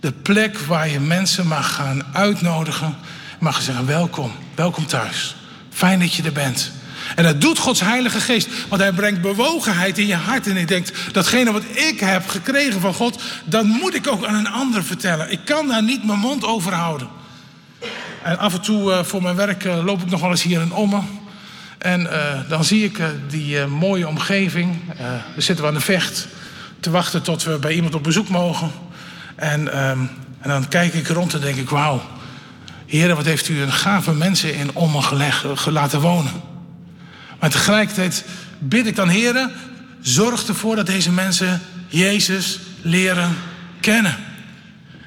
De 0.00 0.12
plek 0.12 0.58
waar 0.58 0.88
je 0.88 1.00
mensen 1.00 1.46
mag 1.46 1.74
gaan 1.74 2.04
uitnodigen, 2.12 2.96
mag 3.38 3.62
zeggen 3.62 3.86
welkom, 3.86 4.32
welkom 4.54 4.86
thuis. 4.86 5.36
Fijn 5.70 5.98
dat 5.98 6.14
je 6.14 6.22
er 6.22 6.32
bent. 6.32 6.72
En 7.16 7.24
dat 7.24 7.40
doet 7.40 7.58
Gods 7.58 7.80
Heilige 7.80 8.20
Geest. 8.20 8.48
Want 8.68 8.82
Hij 8.82 8.92
brengt 8.92 9.20
bewogenheid 9.20 9.98
in 9.98 10.06
je 10.06 10.14
hart. 10.14 10.46
En 10.46 10.58
je 10.58 10.66
denkt, 10.66 10.92
datgene 11.12 11.52
wat 11.52 11.62
ik 11.72 12.00
heb 12.00 12.28
gekregen 12.28 12.80
van 12.80 12.94
God, 12.94 13.22
dat 13.44 13.64
moet 13.64 13.94
ik 13.94 14.06
ook 14.08 14.24
aan 14.24 14.34
een 14.34 14.48
ander 14.48 14.84
vertellen. 14.84 15.32
Ik 15.32 15.40
kan 15.44 15.68
daar 15.68 15.82
niet 15.82 16.04
mijn 16.04 16.18
mond 16.18 16.44
over 16.44 16.72
houden. 16.72 17.08
En 18.22 18.38
af 18.38 18.54
en 18.54 18.60
toe 18.60 18.90
uh, 18.90 19.02
voor 19.02 19.22
mijn 19.22 19.36
werk 19.36 19.64
uh, 19.64 19.84
loop 19.84 20.02
ik 20.02 20.10
nog 20.10 20.20
wel 20.20 20.30
eens 20.30 20.42
hier 20.42 20.60
in 20.60 20.72
Ommen. 20.72 21.06
En 21.78 22.00
uh, 22.00 22.10
dan 22.48 22.64
zie 22.64 22.84
ik 22.84 23.00
die 23.28 23.66
mooie 23.66 24.08
omgeving. 24.08 24.76
we 25.34 25.40
zitten 25.40 25.66
aan 25.66 25.74
de 25.74 25.80
vecht 25.80 26.28
te 26.80 26.90
wachten 26.90 27.22
tot 27.22 27.42
we 27.42 27.58
bij 27.58 27.72
iemand 27.72 27.94
op 27.94 28.02
bezoek 28.02 28.28
mogen. 28.28 28.70
En, 29.36 29.88
um, 29.88 30.10
en 30.40 30.48
dan 30.48 30.68
kijk 30.68 30.94
ik 30.94 31.08
rond 31.08 31.34
en 31.34 31.40
denk 31.40 31.56
ik, 31.56 31.70
wauw. 31.70 32.02
Heren, 32.86 33.16
wat 33.16 33.24
heeft 33.24 33.48
u 33.48 33.62
een 33.62 33.72
gave 33.72 34.12
mensen 34.12 34.54
in 34.54 34.74
Ommen 34.74 35.02
gelegd, 35.02 35.66
laten 35.66 36.00
wonen. 36.00 36.49
Maar 37.40 37.50
tegelijkertijd 37.50 38.24
bid 38.58 38.86
ik 38.86 38.96
dan, 38.96 39.08
heren, 39.08 39.52
zorg 40.00 40.46
ervoor 40.46 40.76
dat 40.76 40.86
deze 40.86 41.12
mensen 41.12 41.60
Jezus 41.88 42.58
leren 42.82 43.36
kennen. 43.80 44.16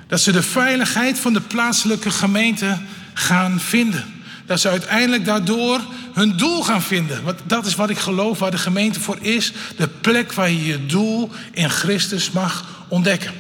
Dat 0.08 0.22
ze 0.22 0.32
de 0.32 0.43
veiligheid 0.43 1.19
van 1.19 1.34
de 1.34 1.41
plaatselijke 1.41 2.12
gemeente 2.12 2.78
gaan 3.13 3.60
vinden. 3.60 4.06
Dat 4.46 4.60
ze 4.60 4.69
uiteindelijk 4.69 5.26
daardoor 5.26 5.82
hun 6.13 6.38
doel 6.38 6.63
gaan 6.63 6.82
vinden. 6.82 7.24
Want 7.24 7.39
dat 7.43 7.65
is 7.65 7.76
wat 7.76 7.89
ik 7.89 7.98
geloof 7.98 8.39
waar 8.39 8.52
de 8.52 8.58
gemeente 8.58 9.00
voor 9.00 9.17
is. 9.22 9.54
De 9.78 9.88
plek 9.88 10.34
waar 10.34 10.50
je 10.50 10.65
je 10.65 10.86
doel 10.86 11.32
in 11.52 11.69
Christus 11.69 12.32
mag 12.32 12.65
ontdekken. 12.88 13.32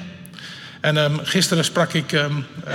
En 0.81 0.97
um, 0.97 1.19
gisteren 1.23 1.65
sprak 1.65 1.93
ik 1.93 2.11
um, 2.11 2.45
uh, 2.67 2.73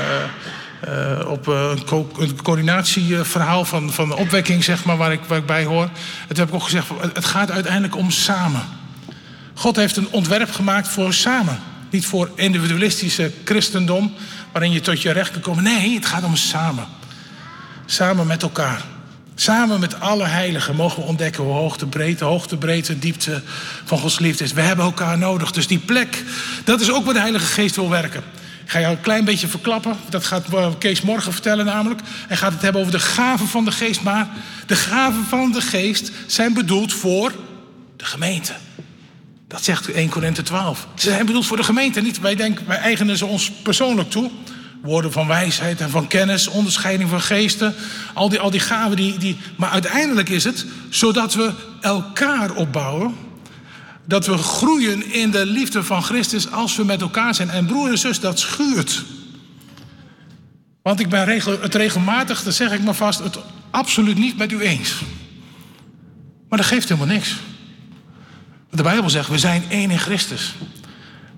uh, 0.89 1.31
op 1.31 1.49
uh, 1.49 1.71
een, 1.71 1.85
co 1.85 2.11
coördinatieverhaal 2.43 3.65
van, 3.65 3.93
van 3.93 4.15
opwekking, 4.15 4.65
zeg 4.65 4.85
maar, 4.85 4.97
waar 4.97 5.13
ik, 5.13 5.21
waar 5.27 5.39
ik 5.39 5.47
bij 5.47 5.65
hoor. 5.65 5.89
Toen 6.29 6.37
heb 6.37 6.49
ik 6.49 6.55
ook 6.55 6.63
gezegd, 6.63 6.89
het 7.13 7.25
gaat 7.25 7.51
uiteindelijk 7.51 7.97
om 7.97 8.11
samen. 8.11 8.63
God 9.55 9.77
heeft 9.77 9.97
een 9.97 10.09
ontwerp 10.11 10.51
gemaakt 10.51 10.89
voor 10.89 11.15
samen. 11.15 11.59
Niet 11.91 12.07
voor 12.07 12.31
individualistische 12.35 13.33
christendom, 13.45 14.15
waarin 14.53 14.73
je 14.73 14.81
tot 14.81 15.03
je 15.03 15.11
recht 15.11 15.31
kan 15.31 15.41
komen. 15.41 15.63
Nee, 15.63 15.95
het 15.95 16.07
gaat 16.07 16.25
om 16.25 16.37
samen. 16.37 16.87
Samen 17.87 18.27
met 18.27 18.43
elkaar. 18.43 18.85
Samen 19.35 19.81
met 19.81 20.01
alle 20.01 20.25
heiligen 20.25 20.77
mogen 20.77 21.03
we 21.03 21.09
ontdekken 21.09 21.45
hoe 21.45 21.53
hoog 21.53 21.77
de 21.77 21.87
breedte, 21.87 22.25
hoogte, 22.25 22.57
breedte, 22.57 22.99
diepte 22.99 23.43
van 23.85 23.99
Gods 23.99 24.19
liefde 24.19 24.45
is. 24.45 24.53
We 24.53 24.61
hebben 24.61 24.85
elkaar 24.85 25.19
nodig. 25.19 25.51
Dus 25.51 25.67
die 25.67 25.79
plek, 25.79 26.25
dat 26.65 26.81
is 26.81 26.91
ook 26.91 27.05
waar 27.05 27.15
de 27.15 27.21
Heilige 27.21 27.47
Geest 27.47 27.77
wil 27.77 27.91
werken. 27.91 28.23
Ik 28.69 28.75
ga 28.75 28.81
jou 28.81 28.97
een 28.97 29.03
klein 29.03 29.25
beetje 29.25 29.49
verklappen. 29.49 29.97
Dat 30.09 30.25
gaat 30.25 30.47
Kees 30.79 31.01
morgen 31.01 31.33
vertellen 31.33 31.65
namelijk. 31.65 32.01
Hij 32.07 32.37
gaat 32.37 32.53
het 32.53 32.63
hebben 32.63 32.81
over 32.81 32.93
de 32.93 33.01
gaven 33.01 33.47
van 33.47 33.65
de 33.65 33.71
geest. 33.71 34.03
Maar 34.03 34.29
de 34.67 34.77
gaven 34.77 35.25
van 35.25 35.53
de 35.53 35.61
geest 35.61 36.13
zijn 36.27 36.55
bedoeld 36.55 36.93
voor 36.93 37.33
de 37.97 38.05
gemeente. 38.05 38.53
Dat 39.47 39.65
zegt 39.65 39.91
1 39.91 40.09
Korinthe 40.09 40.43
12. 40.43 40.87
Ze 40.95 41.11
zijn 41.11 41.27
bedoeld 41.27 41.47
voor 41.47 41.57
de 41.57 41.63
gemeente. 41.63 42.01
Niet, 42.01 42.21
wij, 42.21 42.35
denken, 42.35 42.67
wij 42.67 42.77
eigenen 42.77 43.17
ze 43.17 43.27
ons 43.27 43.51
persoonlijk 43.51 44.11
toe. 44.11 44.31
Woorden 44.83 45.13
van 45.13 45.27
wijsheid 45.27 45.81
en 45.81 45.91
van 45.91 46.07
kennis, 46.07 46.49
onderscheiding 46.49 47.11
van 47.11 47.21
geesten. 47.21 47.75
Al 48.15 48.29
die, 48.29 48.41
al 48.41 48.51
die 48.51 48.61
gaven. 48.61 48.97
Die, 48.97 49.19
die, 49.19 49.37
maar 49.57 49.71
uiteindelijk 49.71 50.29
is 50.29 50.45
het 50.45 50.67
zodat 50.89 51.35
we 51.35 51.53
elkaar 51.81 52.55
opbouwen 52.55 53.15
dat 54.09 54.27
we 54.27 54.39
groeien 54.39 55.13
in 55.13 55.31
de 55.31 55.47
liefde 55.47 55.85
van 55.85 56.03
Christus 56.03 56.51
als 56.51 56.77
we 56.77 56.85
met 56.85 57.01
elkaar 57.01 57.35
zijn. 57.35 57.51
En 57.51 57.67
broer 57.67 57.91
en 57.91 57.99
zus, 57.99 58.21
dat 58.21 58.39
schuurt. 58.39 59.05
Want 60.83 61.01
ik 61.01 61.09
ben 61.09 61.25
regel, 61.25 61.61
het 61.61 61.75
regelmatig, 61.75 62.43
dat 62.43 62.55
zeg 62.55 62.73
ik 62.73 62.83
maar 62.83 62.95
vast, 62.95 63.19
het 63.19 63.39
absoluut 63.71 64.19
niet 64.19 64.39
met 64.39 64.53
u 64.53 64.61
eens. 64.61 64.95
Maar 66.49 66.59
dat 66.59 66.67
geeft 66.67 66.89
helemaal 66.89 67.15
niks. 67.15 67.37
De 68.71 68.83
Bijbel 68.83 69.11
zegt, 69.11 69.29
we 69.29 69.39
zijn 69.39 69.63
één 69.69 69.91
in 69.91 69.99
Christus. 69.99 70.55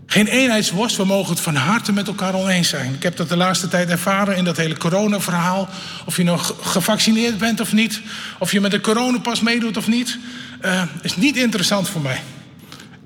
Geen 0.06 0.26
eenheidsworst, 0.26 0.96
we 0.96 1.04
mogen 1.04 1.30
het 1.30 1.40
van 1.40 1.54
harte 1.54 1.92
met 1.92 2.06
elkaar 2.06 2.34
oneens 2.34 2.68
zijn. 2.68 2.94
Ik 2.94 3.02
heb 3.02 3.16
dat 3.16 3.28
de 3.28 3.36
laatste 3.36 3.68
tijd 3.68 3.88
ervaren 3.88 4.36
in 4.36 4.44
dat 4.44 4.56
hele 4.56 4.76
corona-verhaal. 4.76 5.68
Of 6.04 6.16
je 6.16 6.24
nog 6.24 6.56
gevaccineerd 6.60 7.38
bent 7.38 7.60
of 7.60 7.72
niet. 7.72 8.00
Of 8.38 8.52
je 8.52 8.60
met 8.60 8.70
de 8.70 8.80
coronapas 8.80 9.40
meedoet 9.40 9.76
of 9.76 9.86
niet. 9.86 10.18
Uh, 10.64 10.82
is 11.02 11.16
niet 11.16 11.36
interessant 11.36 11.88
voor 11.88 12.00
mij. 12.00 12.20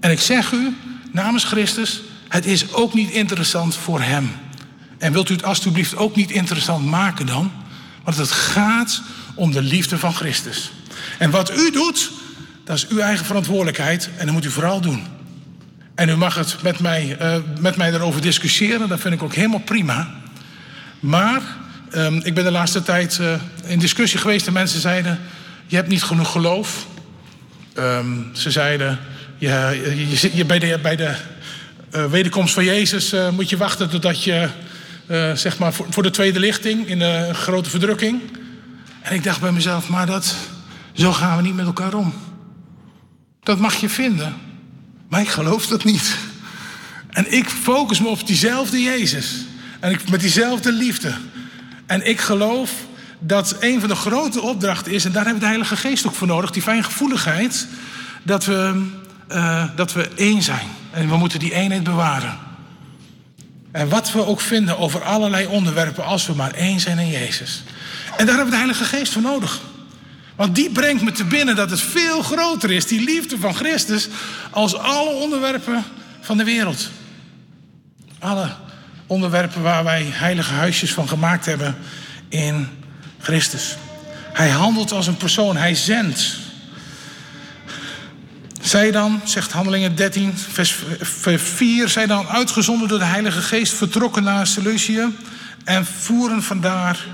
En 0.05 0.11
ik 0.11 0.21
zeg 0.21 0.53
u 0.53 0.77
namens 1.11 1.45
Christus, 1.45 2.03
het 2.29 2.47
is 2.47 2.73
ook 2.73 2.95
niet 2.95 3.11
interessant 3.11 3.77
voor 3.77 4.01
Hem. 4.01 4.31
En 4.99 5.13
wilt 5.13 5.31
u 5.31 5.35
het 5.35 5.45
alstublieft 5.45 5.97
ook 5.97 6.17
niet 6.17 6.31
interessant 6.31 6.87
maken 6.87 7.27
dan? 7.27 7.53
Want 8.03 8.17
het 8.17 8.31
gaat 8.31 9.03
om 9.35 9.53
de 9.53 9.63
liefde 9.63 9.99
van 9.99 10.15
Christus. 10.15 10.73
En 11.19 11.31
wat 11.31 11.59
u 11.59 11.71
doet, 11.71 12.11
dat 12.65 12.77
is 12.77 12.87
uw 12.89 12.99
eigen 12.99 13.27
verantwoordelijkheid 13.27 14.11
en 14.17 14.25
dat 14.25 14.35
moet 14.35 14.45
u 14.45 14.51
vooral 14.51 14.81
doen. 14.81 15.07
En 15.95 16.09
u 16.09 16.17
mag 16.17 16.35
het 16.35 16.63
met 16.63 16.79
mij, 16.79 17.17
uh, 17.21 17.37
met 17.61 17.77
mij 17.77 17.93
erover 17.93 18.21
discussiëren, 18.21 18.89
dat 18.89 19.01
vind 19.01 19.15
ik 19.15 19.23
ook 19.23 19.35
helemaal 19.35 19.61
prima. 19.61 20.15
Maar 21.01 21.43
um, 21.95 22.21
ik 22.23 22.35
ben 22.35 22.45
de 22.45 22.51
laatste 22.51 22.83
tijd 22.83 23.19
uh, 23.21 23.35
in 23.67 23.79
discussie 23.79 24.19
geweest 24.19 24.47
en 24.47 24.53
mensen 24.53 24.81
zeiden: 24.81 25.21
Je 25.67 25.77
hebt 25.77 25.89
niet 25.89 26.03
genoeg 26.03 26.33
geloof. 26.33 26.87
Um, 27.79 28.31
ze 28.33 28.51
zeiden: 28.51 28.99
je, 29.39 29.83
je, 30.21 30.37
je, 30.37 30.45
bij 30.45 30.59
de, 30.59 30.79
bij 30.83 30.97
de 30.97 31.15
uh, 31.95 32.07
wederkomst 32.07 32.55
van 32.55 32.65
Jezus 32.65 33.13
uh, 33.13 33.31
moet 33.31 33.49
je 33.51 33.57
wachten 33.57 33.91
totdat 33.91 34.25
je, 34.25 34.49
uh, 35.11 35.33
zeg 35.33 35.59
maar, 35.59 35.73
voor, 35.73 35.87
voor, 35.91 36.03
de 36.03 36.11
tweede 36.11 36.39
lichting 36.39 36.87
in 36.87 36.99
de 36.99 37.31
grote 37.33 37.71
verdrukking. 37.71 38.21
En 39.03 39.15
ik 39.15 39.25
dacht 39.25 39.41
bij 39.41 39.53
mezelf, 39.53 39.89
maar 39.89 40.07
dat, 40.07 40.35
zo 40.93 41.13
gaan 41.13 41.37
we 41.37 41.43
niet 41.43 41.55
met 41.55 41.67
elkaar 41.67 41.95
om. 41.95 42.15
Dat 43.43 43.59
mag 43.59 43.75
je 43.75 43.89
vinden, 43.89 44.35
maar 45.09 45.21
ik 45.21 45.29
geloof 45.29 45.67
dat 45.67 45.85
niet. 45.85 46.17
En 47.11 47.33
ik 47.33 47.49
focus 47.49 48.01
me 48.01 48.09
op 48.09 48.27
diezelfde 48.27 48.83
Jezus. 48.83 49.35
En 49.81 49.91
ik, 49.91 50.11
met 50.11 50.21
diezelfde 50.21 50.73
liefde. 50.73 51.15
En 51.87 52.09
ik 52.09 52.21
geloof 52.21 52.71
dat 53.19 53.57
een 53.61 53.81
van 53.81 53.89
de 53.89 53.95
grote 53.95 54.41
opdrachten 54.41 54.93
is, 54.93 55.05
en 55.05 55.13
daar 55.13 55.25
hebben 55.25 55.43
we 55.43 55.49
de 55.49 55.55
Heilige 55.55 55.77
Geest 55.77 56.07
ook 56.07 56.15
voor 56.15 56.27
nodig, 56.27 56.51
die 56.51 56.63
fijngevoeligheid, 56.63 57.67
dat 58.23 58.45
we 58.45 58.87
uh, 59.33 59.65
dat 59.77 59.93
we 59.93 60.09
één 60.17 60.43
zijn. 60.43 60.69
En 60.91 61.09
we 61.09 61.17
moeten 61.17 61.39
die 61.39 61.55
eenheid 61.55 61.83
bewaren. 61.83 62.39
En 63.73 63.89
wat 63.89 64.13
we 64.13 64.27
ook 64.27 64.41
vinden 64.41 64.79
over 64.79 65.03
allerlei 65.03 65.47
onderwerpen, 65.47 66.05
als 66.05 66.27
we 66.27 66.35
maar 66.35 66.53
één 66.53 66.81
zijn 66.81 66.99
in 66.99 67.11
Jezus. 67.11 67.63
En 68.17 68.27
daar 68.27 68.35
hebben 68.37 68.45
we 68.45 68.51
de 68.51 68.57
Heilige 68.57 68.85
Geest 68.85 69.13
voor 69.13 69.23
nodig. 69.23 69.61
Want 70.37 70.55
die 70.55 70.71
brengt 70.71 71.03
me 71.03 71.13
te 71.13 71.25
binnen 71.25 71.57
dat 71.57 71.71
het 71.71 71.81
veel 71.81 72.23
groter 72.23 72.71
is, 72.71 72.87
die 72.87 73.05
liefde 73.05 73.39
van 73.39 73.55
Christus, 73.55 74.09
als 74.51 74.77
alle 74.77 75.11
onderwerpen 75.11 75.85
van 76.21 76.37
de 76.37 76.45
wereld. 76.45 76.91
Alle 78.19 78.51
onderwerpen 79.07 79.63
waar 79.63 79.85
wij 79.85 80.07
heilige 80.11 80.53
huisjes 80.53 80.93
van 80.93 81.09
gemaakt 81.09 81.47
hebben 81.47 81.77
in 82.29 82.69
Christus. 83.21 83.77
Hij 84.33 84.49
handelt 84.49 84.93
als 84.93 85.07
een 85.07 85.17
persoon, 85.17 85.57
hij 85.57 85.75
zendt. 85.75 86.37
Zij 88.65 88.91
dan, 88.91 89.21
zegt 89.25 89.53
Handelingen 89.53 89.95
13, 89.95 90.35
vers 90.37 90.77
4, 91.37 91.89
zij 91.89 92.07
dan 92.07 92.29
uitgezonden 92.29 92.89
door 92.89 92.99
de 92.99 93.05
Heilige 93.05 93.41
Geest, 93.41 93.73
vertrokken 93.73 94.23
naar 94.23 94.47
Seleucië 94.47 95.17
en 95.65 95.87
voeren 95.87 96.43
vandaar 96.43 97.07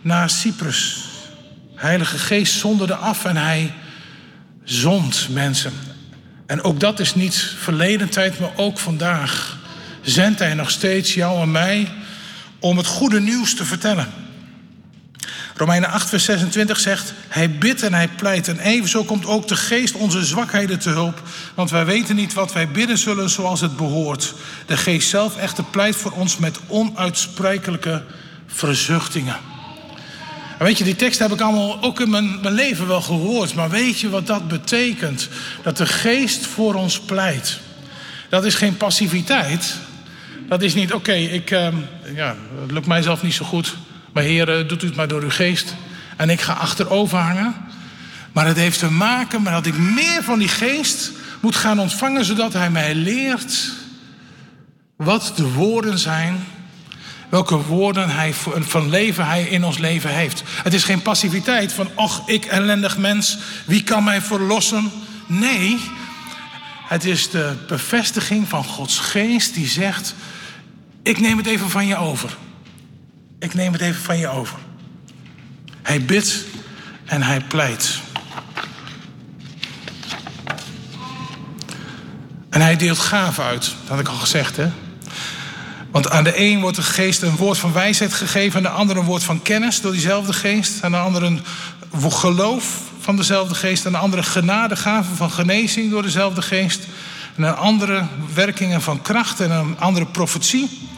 naar 0.00 0.30
Cyprus. 0.30 1.04
Heilige 1.74 2.18
Geest 2.18 2.58
zonderde 2.58 2.94
af 2.94 3.24
en 3.24 3.36
hij 3.36 3.72
zond 4.64 5.28
mensen. 5.30 5.72
En 6.46 6.62
ook 6.62 6.80
dat 6.80 7.00
is 7.00 7.14
niet 7.14 7.54
verleden 7.58 8.08
tijd, 8.08 8.40
maar 8.40 8.52
ook 8.56 8.78
vandaag 8.78 9.58
zendt 10.02 10.38
hij 10.38 10.54
nog 10.54 10.70
steeds 10.70 11.14
jou 11.14 11.42
en 11.42 11.50
mij 11.50 11.88
om 12.58 12.76
het 12.76 12.86
goede 12.86 13.20
nieuws 13.20 13.54
te 13.54 13.64
vertellen. 13.64 14.25
Romeinen 15.56 15.90
8, 15.90 16.08
vers 16.08 16.24
26 16.24 16.78
zegt: 16.78 17.12
Hij 17.28 17.50
bidt 17.50 17.82
en 17.82 17.94
hij 17.94 18.08
pleit. 18.08 18.48
En 18.48 18.58
evenzo 18.58 19.04
komt 19.04 19.26
ook 19.26 19.48
de 19.48 19.56
geest 19.56 19.94
onze 19.94 20.24
zwakheden 20.24 20.78
te 20.78 20.90
hulp. 20.90 21.22
Want 21.54 21.70
wij 21.70 21.84
weten 21.84 22.16
niet 22.16 22.34
wat 22.34 22.52
wij 22.52 22.68
bidden 22.68 22.98
zullen 22.98 23.30
zoals 23.30 23.60
het 23.60 23.76
behoort. 23.76 24.34
De 24.66 24.76
geest 24.76 25.08
zelf 25.08 25.36
echter 25.36 25.64
pleit 25.64 25.96
voor 25.96 26.10
ons 26.12 26.36
met 26.36 26.58
onuitsprekelijke 26.66 28.02
verzuchtingen. 28.46 29.36
En 30.58 30.64
weet 30.64 30.78
je, 30.78 30.84
die 30.84 30.96
tekst 30.96 31.18
heb 31.18 31.32
ik 31.32 31.40
allemaal 31.40 31.82
ook 31.82 32.00
in 32.00 32.10
mijn, 32.10 32.40
mijn 32.40 32.54
leven 32.54 32.86
wel 32.86 33.02
gehoord. 33.02 33.54
Maar 33.54 33.70
weet 33.70 34.00
je 34.00 34.08
wat 34.08 34.26
dat 34.26 34.48
betekent? 34.48 35.28
Dat 35.62 35.76
de 35.76 35.86
geest 35.86 36.46
voor 36.46 36.74
ons 36.74 37.00
pleit. 37.00 37.58
Dat 38.28 38.44
is 38.44 38.54
geen 38.54 38.76
passiviteit. 38.76 39.74
Dat 40.48 40.62
is 40.62 40.74
niet, 40.74 40.92
oké, 40.92 41.12
ik, 41.12 41.50
uh, 41.50 41.68
ja, 42.14 42.36
het 42.60 42.70
lukt 42.70 42.86
mij 42.86 43.02
zelf 43.02 43.22
niet 43.22 43.34
zo 43.34 43.44
goed. 43.44 43.76
Maar 44.16 44.24
Heer, 44.24 44.66
doet 44.66 44.82
u 44.82 44.86
het 44.86 44.96
maar 44.96 45.08
door 45.08 45.22
uw 45.22 45.30
geest. 45.30 45.74
En 46.16 46.30
ik 46.30 46.40
ga 46.40 46.52
achterover 46.52 47.18
hangen. 47.18 47.54
Maar 48.32 48.46
het 48.46 48.56
heeft 48.56 48.78
te 48.78 48.90
maken 48.90 49.42
met 49.42 49.52
dat 49.52 49.66
ik 49.66 49.78
meer 49.78 50.22
van 50.22 50.38
die 50.38 50.48
geest 50.48 51.12
moet 51.40 51.56
gaan 51.56 51.78
ontvangen, 51.78 52.24
zodat 52.24 52.52
Hij 52.52 52.70
mij 52.70 52.94
leert 52.94 53.72
wat 54.96 55.32
de 55.36 55.52
woorden 55.52 55.98
zijn. 55.98 56.44
Welke 57.28 57.56
woorden 57.56 58.10
hij 58.10 58.34
van 58.58 58.90
leven 58.90 59.26
hij 59.26 59.42
in 59.42 59.64
ons 59.64 59.78
leven 59.78 60.10
heeft. 60.10 60.42
Het 60.46 60.74
is 60.74 60.84
geen 60.84 61.02
passiviteit 61.02 61.72
van, 61.72 61.88
och, 61.94 62.28
ik 62.28 62.44
ellendig 62.44 62.98
mens, 62.98 63.38
wie 63.64 63.82
kan 63.82 64.04
mij 64.04 64.20
verlossen? 64.20 64.90
Nee, 65.26 65.80
het 66.86 67.04
is 67.04 67.30
de 67.30 67.56
bevestiging 67.66 68.48
van 68.48 68.64
Gods 68.64 68.98
geest 68.98 69.54
die 69.54 69.68
zegt, 69.68 70.14
ik 71.02 71.20
neem 71.20 71.36
het 71.36 71.46
even 71.46 71.70
van 71.70 71.86
je 71.86 71.96
over. 71.96 72.36
Ik 73.38 73.54
neem 73.54 73.72
het 73.72 73.80
even 73.80 74.02
van 74.02 74.18
je 74.18 74.28
over. 74.28 74.58
Hij 75.82 76.04
bidt 76.04 76.44
en 77.04 77.22
hij 77.22 77.40
pleit. 77.40 78.00
En 82.50 82.60
hij 82.60 82.76
deelt 82.76 82.98
gaven 82.98 83.44
uit, 83.44 83.64
dat 83.64 83.88
had 83.88 84.00
ik 84.00 84.08
al 84.08 84.14
gezegd. 84.14 84.56
Hè? 84.56 84.70
Want 85.90 86.10
aan 86.10 86.24
de 86.24 86.40
een 86.40 86.60
wordt 86.60 86.76
de 86.76 86.82
geest 86.82 87.22
een 87.22 87.36
woord 87.36 87.58
van 87.58 87.72
wijsheid 87.72 88.12
gegeven, 88.12 88.56
aan 88.56 88.72
de 88.72 88.78
andere 88.78 89.00
een 89.00 89.06
woord 89.06 89.22
van 89.22 89.42
kennis 89.42 89.80
door 89.80 89.92
diezelfde 89.92 90.32
geest, 90.32 90.82
aan 90.82 90.90
de 90.90 90.98
andere 90.98 91.26
een 91.26 91.42
geloof 92.12 92.80
van 93.00 93.16
dezelfde 93.16 93.54
geest, 93.54 93.86
aan 93.86 93.92
de 93.92 93.98
andere 93.98 94.22
genadegaven 94.22 95.16
van 95.16 95.30
genezing 95.30 95.90
door 95.90 96.02
dezelfde 96.02 96.42
geest, 96.42 96.86
en 97.36 97.42
een 97.42 97.56
andere 97.56 98.06
werkingen 98.34 98.82
van 98.82 99.02
kracht 99.02 99.40
en 99.40 99.50
een 99.50 99.78
andere 99.78 100.06
profetie, 100.06 100.88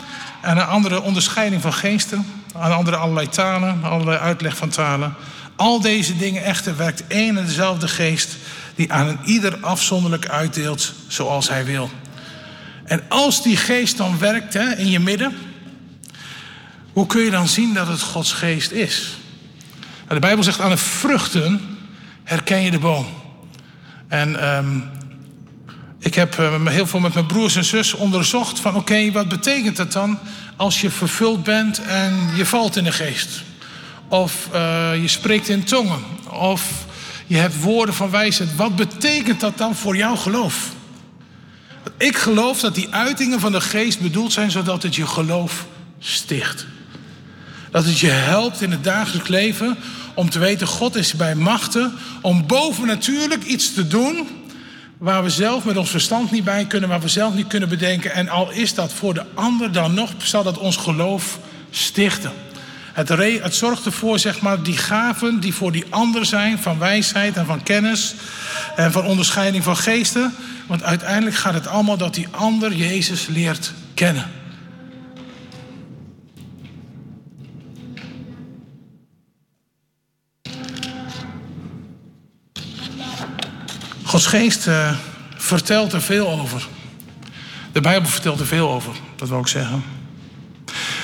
en 0.40 0.56
een 0.56 0.66
andere 0.66 1.02
onderscheiding 1.02 1.62
van 1.62 1.72
geesten, 1.72 2.26
aan 2.54 2.72
andere 2.72 2.96
allerlei 2.96 3.28
talen, 3.28 3.84
allerlei 3.84 4.18
uitleg 4.18 4.56
van 4.56 4.68
talen. 4.68 5.14
Al 5.56 5.80
deze 5.80 6.16
dingen 6.16 6.44
echter 6.44 6.76
werkt 6.76 7.06
één 7.06 7.38
en 7.38 7.46
dezelfde 7.46 7.88
geest 7.88 8.36
die 8.74 8.92
aan 8.92 9.06
een 9.06 9.18
ieder 9.24 9.58
afzonderlijk 9.60 10.28
uitdeelt 10.28 10.92
zoals 11.06 11.48
hij 11.48 11.64
wil. 11.64 11.90
En 12.84 13.02
als 13.08 13.42
die 13.42 13.56
geest 13.56 13.96
dan 13.96 14.18
werkt 14.18 14.54
in 14.54 14.90
je 14.90 15.00
midden, 15.00 15.36
hoe 16.92 17.06
kun 17.06 17.22
je 17.22 17.30
dan 17.30 17.48
zien 17.48 17.74
dat 17.74 17.88
het 17.88 18.00
Gods 18.00 18.32
geest 18.32 18.70
is? 18.70 19.16
Nou, 19.80 20.20
de 20.20 20.26
Bijbel 20.26 20.44
zegt 20.44 20.60
aan 20.60 20.70
de 20.70 20.76
vruchten 20.76 21.78
herken 22.24 22.60
je 22.60 22.70
de 22.70 22.78
boom. 22.78 23.06
En 24.08 24.56
um, 24.56 24.90
ik 25.98 26.14
heb 26.14 26.38
uh, 26.38 26.66
heel 26.66 26.86
veel 26.86 27.00
met 27.00 27.14
mijn 27.14 27.26
broers 27.26 27.56
en 27.56 27.64
zus 27.64 27.94
onderzocht 27.94 28.60
van 28.60 28.76
oké, 28.76 29.12
wat 29.12 29.28
betekent 29.28 29.76
dat 29.76 29.92
dan 29.92 30.18
als 30.56 30.80
je 30.80 30.90
vervuld 30.90 31.42
bent 31.42 31.82
en 31.82 32.30
je 32.36 32.46
valt 32.46 32.76
in 32.76 32.84
de 32.84 32.92
geest? 32.92 33.42
Of 34.08 34.48
uh, 34.54 34.90
je 35.00 35.08
spreekt 35.08 35.48
in 35.48 35.64
tongen? 35.64 36.02
Of 36.30 36.62
je 37.26 37.36
hebt 37.36 37.60
woorden 37.60 37.94
van 37.94 38.10
wijsheid. 38.10 38.56
Wat 38.56 38.76
betekent 38.76 39.40
dat 39.40 39.58
dan 39.58 39.74
voor 39.74 39.96
jouw 39.96 40.16
geloof? 40.16 40.70
Ik 41.96 42.16
geloof 42.16 42.60
dat 42.60 42.74
die 42.74 42.88
uitingen 42.90 43.40
van 43.40 43.52
de 43.52 43.60
geest 43.60 44.00
bedoeld 44.00 44.32
zijn 44.32 44.50
zodat 44.50 44.82
het 44.82 44.94
je 44.94 45.06
geloof 45.06 45.66
sticht. 45.98 46.66
Dat 47.70 47.84
het 47.84 47.98
je 47.98 48.10
helpt 48.10 48.60
in 48.60 48.70
het 48.70 48.84
dagelijks 48.84 49.28
leven 49.28 49.76
om 50.14 50.30
te 50.30 50.38
weten, 50.38 50.66
God 50.66 50.96
is 50.96 51.12
bij 51.12 51.34
machten 51.34 51.92
om 52.20 52.46
bovennatuurlijk 52.46 53.44
iets 53.44 53.74
te 53.74 53.86
doen 53.86 54.28
waar 54.98 55.22
we 55.22 55.30
zelf 55.30 55.64
met 55.64 55.76
ons 55.76 55.90
verstand 55.90 56.30
niet 56.30 56.44
bij 56.44 56.64
kunnen, 56.64 56.88
waar 56.88 57.00
we 57.00 57.08
zelf 57.08 57.34
niet 57.34 57.46
kunnen 57.46 57.68
bedenken. 57.68 58.12
En 58.12 58.28
al 58.28 58.50
is 58.50 58.74
dat 58.74 58.92
voor 58.92 59.14
de 59.14 59.24
ander, 59.34 59.72
dan 59.72 59.94
nog 59.94 60.10
zal 60.16 60.42
dat 60.42 60.58
ons 60.58 60.76
geloof 60.76 61.38
stichten. 61.70 62.32
Het, 62.92 63.08
het 63.42 63.54
zorgt 63.54 63.84
ervoor, 63.84 64.18
zeg 64.18 64.40
maar, 64.40 64.62
die 64.62 64.76
gaven 64.76 65.40
die 65.40 65.54
voor 65.54 65.72
die 65.72 65.84
ander 65.90 66.26
zijn, 66.26 66.58
van 66.58 66.78
wijsheid 66.78 67.36
en 67.36 67.46
van 67.46 67.62
kennis 67.62 68.14
en 68.76 68.92
van 68.92 69.04
onderscheiding 69.04 69.64
van 69.64 69.76
geesten. 69.76 70.34
Want 70.66 70.82
uiteindelijk 70.82 71.36
gaat 71.36 71.54
het 71.54 71.66
allemaal 71.66 71.96
dat 71.96 72.14
die 72.14 72.28
ander 72.30 72.72
Jezus 72.72 73.26
leert 73.26 73.72
kennen. 73.94 74.37
Gods 84.08 84.26
geest 84.26 84.66
uh, 84.66 84.90
vertelt 85.36 85.92
er 85.92 86.02
veel 86.02 86.28
over. 86.28 86.66
De 87.72 87.80
Bijbel 87.80 88.08
vertelt 88.10 88.40
er 88.40 88.46
veel 88.46 88.70
over, 88.70 88.92
dat 89.16 89.28
wil 89.28 89.40
ik 89.40 89.46
zeggen. 89.46 89.84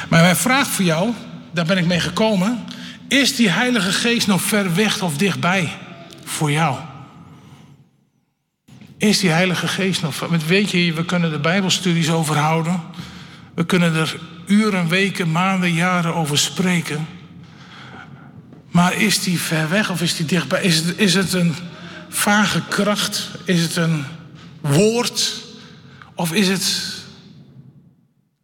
Maar 0.08 0.22
mijn 0.22 0.36
vraag 0.36 0.66
voor 0.66 0.84
jou, 0.84 1.12
daar 1.52 1.64
ben 1.64 1.78
ik 1.78 1.86
mee 1.86 2.00
gekomen. 2.00 2.64
Is 3.08 3.36
die 3.36 3.50
Heilige 3.50 3.92
Geest 3.92 4.26
nog 4.26 4.42
ver 4.42 4.74
weg 4.74 5.02
of 5.02 5.16
dichtbij 5.16 5.72
voor 6.24 6.50
jou? 6.50 6.76
Is 8.98 9.18
die 9.18 9.30
Heilige 9.30 9.68
Geest 9.68 10.02
nog. 10.02 10.28
Weet 10.46 10.70
je, 10.70 10.92
we 10.92 11.04
kunnen 11.04 11.32
er 11.32 11.40
Bijbelstudies 11.40 12.10
over 12.10 12.36
houden. 12.36 12.80
We 13.54 13.66
kunnen 13.66 13.94
er 13.94 14.18
uren, 14.46 14.88
weken, 14.88 15.32
maanden, 15.32 15.72
jaren 15.72 16.14
over 16.14 16.38
spreken. 16.38 17.06
Maar 18.70 18.94
is 18.94 19.22
die 19.22 19.40
ver 19.40 19.68
weg 19.68 19.90
of 19.90 20.02
is 20.02 20.16
die 20.16 20.26
dichtbij? 20.26 20.62
Is 20.62 20.76
het, 20.76 20.98
is 20.98 21.14
het 21.14 21.32
een 21.32 21.54
vage 22.14 22.62
kracht? 22.68 23.28
Is 23.44 23.62
het 23.62 23.76
een 23.76 24.04
woord? 24.60 25.42
Of 26.14 26.32
is 26.32 26.48
het 26.48 26.94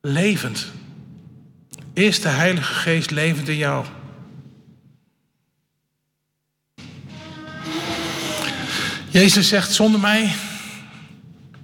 levend? 0.01 0.67
Is 1.93 2.21
de 2.21 2.29
Heilige 2.29 2.75
Geest 2.75 3.11
levend 3.11 3.49
in 3.49 3.57
jou? 3.57 3.87
Jezus 9.11 9.49
zegt, 9.49 9.73
zonder 9.73 10.01
mij 10.01 10.33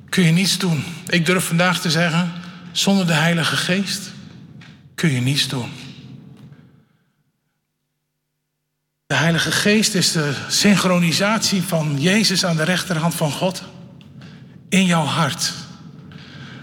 kun 0.08 0.24
je 0.24 0.32
niets 0.32 0.58
doen. 0.58 0.84
Ik 1.08 1.26
durf 1.26 1.44
vandaag 1.44 1.80
te 1.80 1.90
zeggen, 1.90 2.32
zonder 2.72 3.06
de 3.06 3.12
Heilige 3.12 3.56
Geest 3.56 4.10
kun 4.94 5.10
je 5.10 5.20
niets 5.20 5.48
doen. 5.48 5.70
De 9.06 9.14
Heilige 9.14 9.52
Geest 9.52 9.94
is 9.94 10.12
de 10.12 10.34
synchronisatie 10.48 11.62
van 11.62 11.96
Jezus 11.98 12.44
aan 12.44 12.56
de 12.56 12.62
rechterhand 12.62 13.14
van 13.14 13.30
God 13.30 13.62
in 14.68 14.84
jouw 14.84 15.04
hart. 15.04 15.52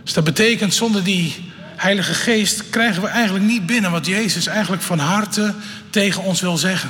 Dus 0.04 0.14
dat 0.14 0.24
betekent, 0.24 0.74
zonder 0.74 1.04
die 1.04 1.52
Heilige 1.60 2.14
Geest 2.14 2.70
krijgen 2.70 3.02
we 3.02 3.08
eigenlijk 3.08 3.46
niet 3.46 3.66
binnen 3.66 3.92
wat 3.92 4.06
Jezus 4.06 4.48
eigenlijk 4.48 4.82
van 4.82 5.00
harte 5.00 5.54
tegen 5.90 6.24
ons 6.24 6.42
wil 6.42 6.58
zeggen. 6.58 6.90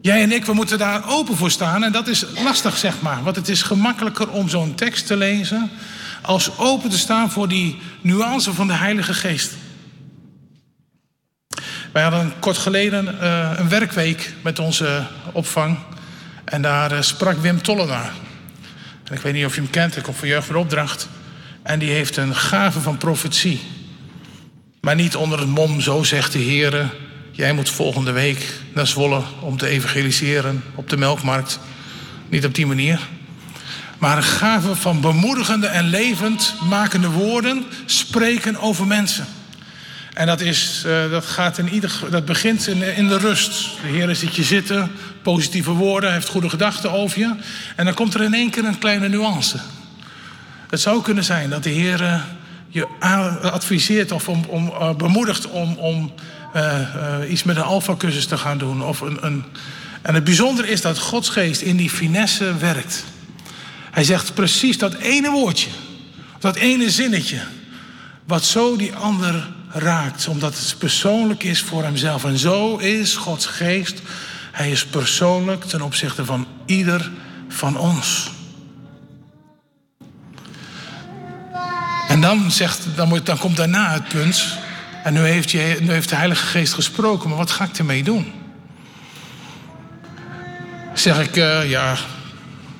Jij 0.00 0.22
en 0.22 0.32
ik, 0.32 0.44
we 0.44 0.52
moeten 0.52 0.78
daar 0.78 1.08
open 1.08 1.36
voor 1.36 1.50
staan. 1.50 1.84
En 1.84 1.92
dat 1.92 2.08
is 2.08 2.24
lastig, 2.42 2.76
zeg 2.76 3.00
maar. 3.00 3.22
Want 3.22 3.36
het 3.36 3.48
is 3.48 3.62
gemakkelijker 3.62 4.30
om 4.30 4.48
zo'n 4.48 4.74
tekst 4.74 5.06
te 5.06 5.16
lezen. 5.16 5.70
als 6.22 6.58
open 6.58 6.90
te 6.90 6.98
staan 6.98 7.30
voor 7.30 7.48
die 7.48 7.78
nuance 8.00 8.52
van 8.52 8.66
de 8.66 8.72
Heilige 8.72 9.14
Geest. 9.14 9.52
Wij 11.94 12.02
hadden 12.02 12.32
kort 12.38 12.58
geleden 12.58 13.16
uh, 13.22 13.50
een 13.56 13.68
werkweek 13.68 14.32
met 14.42 14.58
onze 14.58 15.06
opvang. 15.32 15.78
En 16.44 16.62
daar 16.62 16.92
uh, 16.92 17.00
sprak 17.00 17.38
Wim 17.38 17.62
Tollenaar. 17.62 18.12
En 19.04 19.14
ik 19.14 19.20
weet 19.20 19.32
niet 19.32 19.44
of 19.44 19.54
je 19.54 19.60
hem 19.60 19.70
kent, 19.70 19.96
ik 19.96 20.02
kom 20.02 20.14
van 20.14 20.28
Jeugd 20.28 20.46
voor 20.46 20.56
Opdracht. 20.56 21.08
En 21.62 21.78
die 21.78 21.90
heeft 21.90 22.16
een 22.16 22.34
gave 22.34 22.80
van 22.80 22.96
profetie. 22.96 23.60
Maar 24.80 24.94
niet 24.94 25.16
onder 25.16 25.38
het 25.38 25.48
mom, 25.48 25.80
zo 25.80 26.02
zegt 26.02 26.32
de 26.32 26.38
Heer. 26.38 26.90
Jij 27.30 27.52
moet 27.52 27.70
volgende 27.70 28.12
week 28.12 28.52
naar 28.72 28.86
Zwolle 28.86 29.22
om 29.40 29.56
te 29.56 29.66
evangeliseren 29.66 30.62
op 30.74 30.90
de 30.90 30.96
melkmarkt. 30.96 31.58
Niet 32.28 32.44
op 32.44 32.54
die 32.54 32.66
manier. 32.66 33.00
Maar 33.98 34.16
een 34.16 34.22
gave 34.22 34.74
van 34.74 35.00
bemoedigende 35.00 35.66
en 35.66 35.84
levend 35.84 36.54
makende 36.68 37.08
woorden 37.10 37.64
spreken 37.86 38.60
over 38.60 38.86
mensen. 38.86 39.26
En 40.14 40.26
dat, 40.26 40.40
is, 40.40 40.82
uh, 40.86 41.10
dat, 41.10 41.26
gaat 41.26 41.58
in 41.58 41.68
ieder, 41.68 42.00
dat 42.10 42.24
begint 42.24 42.66
in, 42.66 42.96
in 42.96 43.08
de 43.08 43.18
rust. 43.18 43.50
De 43.82 43.88
Heer 43.88 44.14
ziet 44.14 44.36
je 44.36 44.42
zitten, 44.42 44.90
positieve 45.22 45.70
woorden, 45.70 46.12
heeft 46.12 46.28
goede 46.28 46.48
gedachten 46.48 46.92
over 46.92 47.18
je. 47.18 47.34
En 47.76 47.84
dan 47.84 47.94
komt 47.94 48.14
er 48.14 48.22
in 48.22 48.34
één 48.34 48.50
keer 48.50 48.64
een 48.64 48.78
kleine 48.78 49.08
nuance. 49.08 49.58
Het 50.70 50.80
zou 50.80 51.02
kunnen 51.02 51.24
zijn 51.24 51.50
dat 51.50 51.62
de 51.62 51.70
Heer 51.70 52.00
uh, 52.00 52.22
je 52.68 52.86
adviseert 53.42 54.12
of 54.12 54.28
om, 54.28 54.44
om, 54.48 54.66
uh, 54.66 54.94
bemoedigt 54.94 55.46
om, 55.46 55.74
om 55.74 56.12
iets 57.28 57.42
met 57.42 57.56
een 57.56 57.62
alfa-cursus 57.62 58.26
te 58.26 58.36
gaan 58.36 58.58
doen. 58.58 58.82
Of 58.82 59.00
een, 59.00 59.18
een... 59.20 59.44
En 60.02 60.14
het 60.14 60.24
bijzondere 60.24 60.68
is 60.68 60.80
dat 60.80 60.98
Gods 60.98 61.28
geest 61.28 61.60
in 61.60 61.76
die 61.76 61.90
finesse 61.90 62.56
werkt. 62.56 63.04
Hij 63.90 64.04
zegt 64.04 64.34
precies 64.34 64.78
dat 64.78 64.94
ene 64.94 65.30
woordje, 65.30 65.70
dat 66.38 66.56
ene 66.56 66.90
zinnetje, 66.90 67.38
wat 68.24 68.44
zo 68.44 68.76
die 68.76 68.94
ander 68.94 69.48
raakt, 69.74 70.28
omdat 70.28 70.58
het 70.58 70.74
persoonlijk 70.78 71.42
is 71.42 71.62
voor 71.62 71.82
hemzelf. 71.82 72.24
En 72.24 72.38
zo 72.38 72.76
is 72.76 73.16
Gods 73.16 73.46
geest. 73.46 74.02
Hij 74.52 74.70
is 74.70 74.86
persoonlijk 74.86 75.64
ten 75.64 75.80
opzichte 75.80 76.24
van 76.24 76.46
ieder 76.66 77.10
van 77.48 77.76
ons. 77.76 78.30
En 82.08 82.20
dan, 82.20 82.50
zegt, 82.50 82.86
dan, 82.96 83.08
moet, 83.08 83.26
dan 83.26 83.38
komt 83.38 83.56
daarna 83.56 83.92
het 83.92 84.08
punt. 84.08 84.46
En 85.04 85.12
nu 85.12 85.20
heeft, 85.20 85.50
je, 85.50 85.76
nu 85.80 85.90
heeft 85.90 86.08
de 86.08 86.16
Heilige 86.16 86.46
Geest 86.46 86.72
gesproken, 86.72 87.28
maar 87.28 87.38
wat 87.38 87.50
ga 87.50 87.64
ik 87.64 87.78
ermee 87.78 88.02
doen? 88.02 88.32
Zeg 90.92 91.20
ik, 91.20 91.36
uh, 91.36 91.70
ja, 91.70 91.96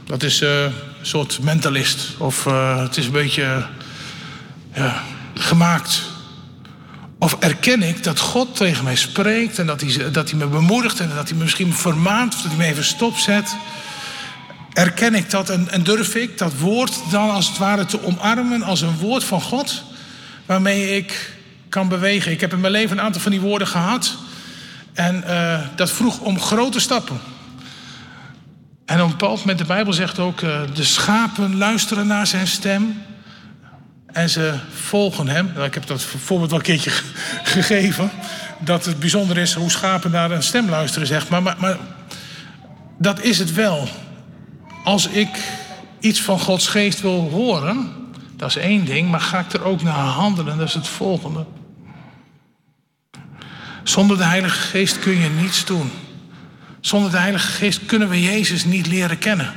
dat 0.06 0.22
is 0.22 0.42
uh, 0.42 0.62
een 0.62 0.72
soort 1.02 1.40
mentalist. 1.42 2.16
Of 2.18 2.46
uh, 2.46 2.82
het 2.82 2.96
is 2.96 3.06
een 3.06 3.12
beetje 3.12 3.66
gemaakt. 5.34 6.02
Of 7.24 7.36
erken 7.38 7.82
ik 7.82 8.02
dat 8.02 8.18
God 8.18 8.56
tegen 8.56 8.84
mij 8.84 8.94
spreekt 8.96 9.58
en 9.58 9.66
dat 9.66 9.80
hij, 9.80 10.10
dat 10.10 10.30
hij 10.30 10.38
me 10.38 10.46
bemoedigt 10.46 11.00
en 11.00 11.08
dat 11.14 11.28
hij 11.28 11.36
me 11.36 11.42
misschien 11.42 11.74
vermaant 11.74 12.34
of 12.34 12.40
dat 12.40 12.50
hij 12.50 12.60
me 12.60 12.64
even 12.64 12.84
stopzet? 12.84 13.56
Erken 14.72 15.14
ik 15.14 15.30
dat 15.30 15.50
en, 15.50 15.82
durf 15.82 16.14
ik 16.14 16.38
dat 16.38 16.58
woord 16.58 17.00
dan 17.10 17.30
als 17.30 17.48
het 17.48 17.58
ware 17.58 17.84
te 17.84 18.04
omarmen 18.04 18.62
als 18.62 18.80
een 18.80 18.96
woord 18.96 19.24
van 19.24 19.40
God 19.40 19.82
waarmee 20.46 20.96
ik 20.96 21.32
kan 21.68 21.88
bewegen? 21.88 22.32
Ik 22.32 22.40
heb 22.40 22.52
in 22.52 22.60
mijn 22.60 22.72
leven 22.72 22.98
een 22.98 23.04
aantal 23.04 23.20
van 23.20 23.30
die 23.30 23.40
woorden 23.40 23.68
gehad 23.68 24.16
en 24.92 25.24
uh, 25.26 25.60
dat 25.76 25.90
vroeg 25.90 26.18
om 26.18 26.40
grote 26.40 26.80
stappen. 26.80 27.20
En 28.84 29.00
op 29.00 29.04
een 29.04 29.16
bepaald 29.16 29.38
moment, 29.38 29.58
de 29.58 29.64
Bijbel 29.64 29.92
zegt 29.92 30.18
ook, 30.18 30.40
uh, 30.40 30.60
de 30.74 30.84
schapen 30.84 31.56
luisteren 31.56 32.06
naar 32.06 32.26
zijn 32.26 32.46
stem. 32.46 33.02
En 34.14 34.30
ze 34.30 34.54
volgen 34.72 35.28
hem. 35.28 35.52
Ik 35.62 35.74
heb 35.74 35.86
dat 35.86 36.02
voorbeeld 36.02 36.50
wel 36.50 36.58
een 36.58 36.64
keertje 36.64 36.90
gegeven. 37.42 38.10
Dat 38.58 38.84
het 38.84 38.98
bijzonder 38.98 39.38
is 39.38 39.54
hoe 39.54 39.70
schapen 39.70 40.10
naar 40.10 40.30
een 40.30 40.42
stem 40.42 40.68
luisteren, 40.68 41.06
zeg 41.06 41.28
maar. 41.28 41.42
maar. 41.42 41.56
Maar 41.58 41.76
dat 42.98 43.22
is 43.22 43.38
het 43.38 43.52
wel. 43.52 43.88
Als 44.84 45.08
ik 45.08 45.28
iets 46.00 46.20
van 46.20 46.40
Gods 46.40 46.66
geest 46.66 47.00
wil 47.00 47.30
horen, 47.30 47.92
dat 48.36 48.48
is 48.48 48.56
één 48.56 48.84
ding. 48.84 49.10
Maar 49.10 49.20
ga 49.20 49.38
ik 49.38 49.52
er 49.52 49.64
ook 49.64 49.82
naar 49.82 49.94
handelen, 49.94 50.58
dat 50.58 50.68
is 50.68 50.74
het 50.74 50.88
volgende. 50.88 51.44
Zonder 53.82 54.16
de 54.16 54.24
Heilige 54.24 54.60
Geest 54.60 54.98
kun 54.98 55.18
je 55.18 55.28
niets 55.28 55.64
doen. 55.64 55.90
Zonder 56.80 57.10
de 57.10 57.18
Heilige 57.18 57.52
Geest 57.52 57.86
kunnen 57.86 58.08
we 58.08 58.22
Jezus 58.22 58.64
niet 58.64 58.86
leren 58.86 59.18
kennen. 59.18 59.52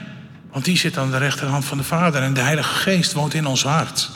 Want 0.52 0.66
die 0.66 0.78
zit 0.78 0.98
aan 0.98 1.12
de 1.12 1.18
rechterhand 1.18 1.66
van 1.66 1.78
de 1.78 1.84
Vader 1.84 2.22
en 2.22 2.34
de 2.34 2.40
Heilige 2.40 2.74
Geest 2.74 3.14
woont 3.14 3.34
in 3.34 3.46
ons 3.46 3.64
hart. 3.64 4.10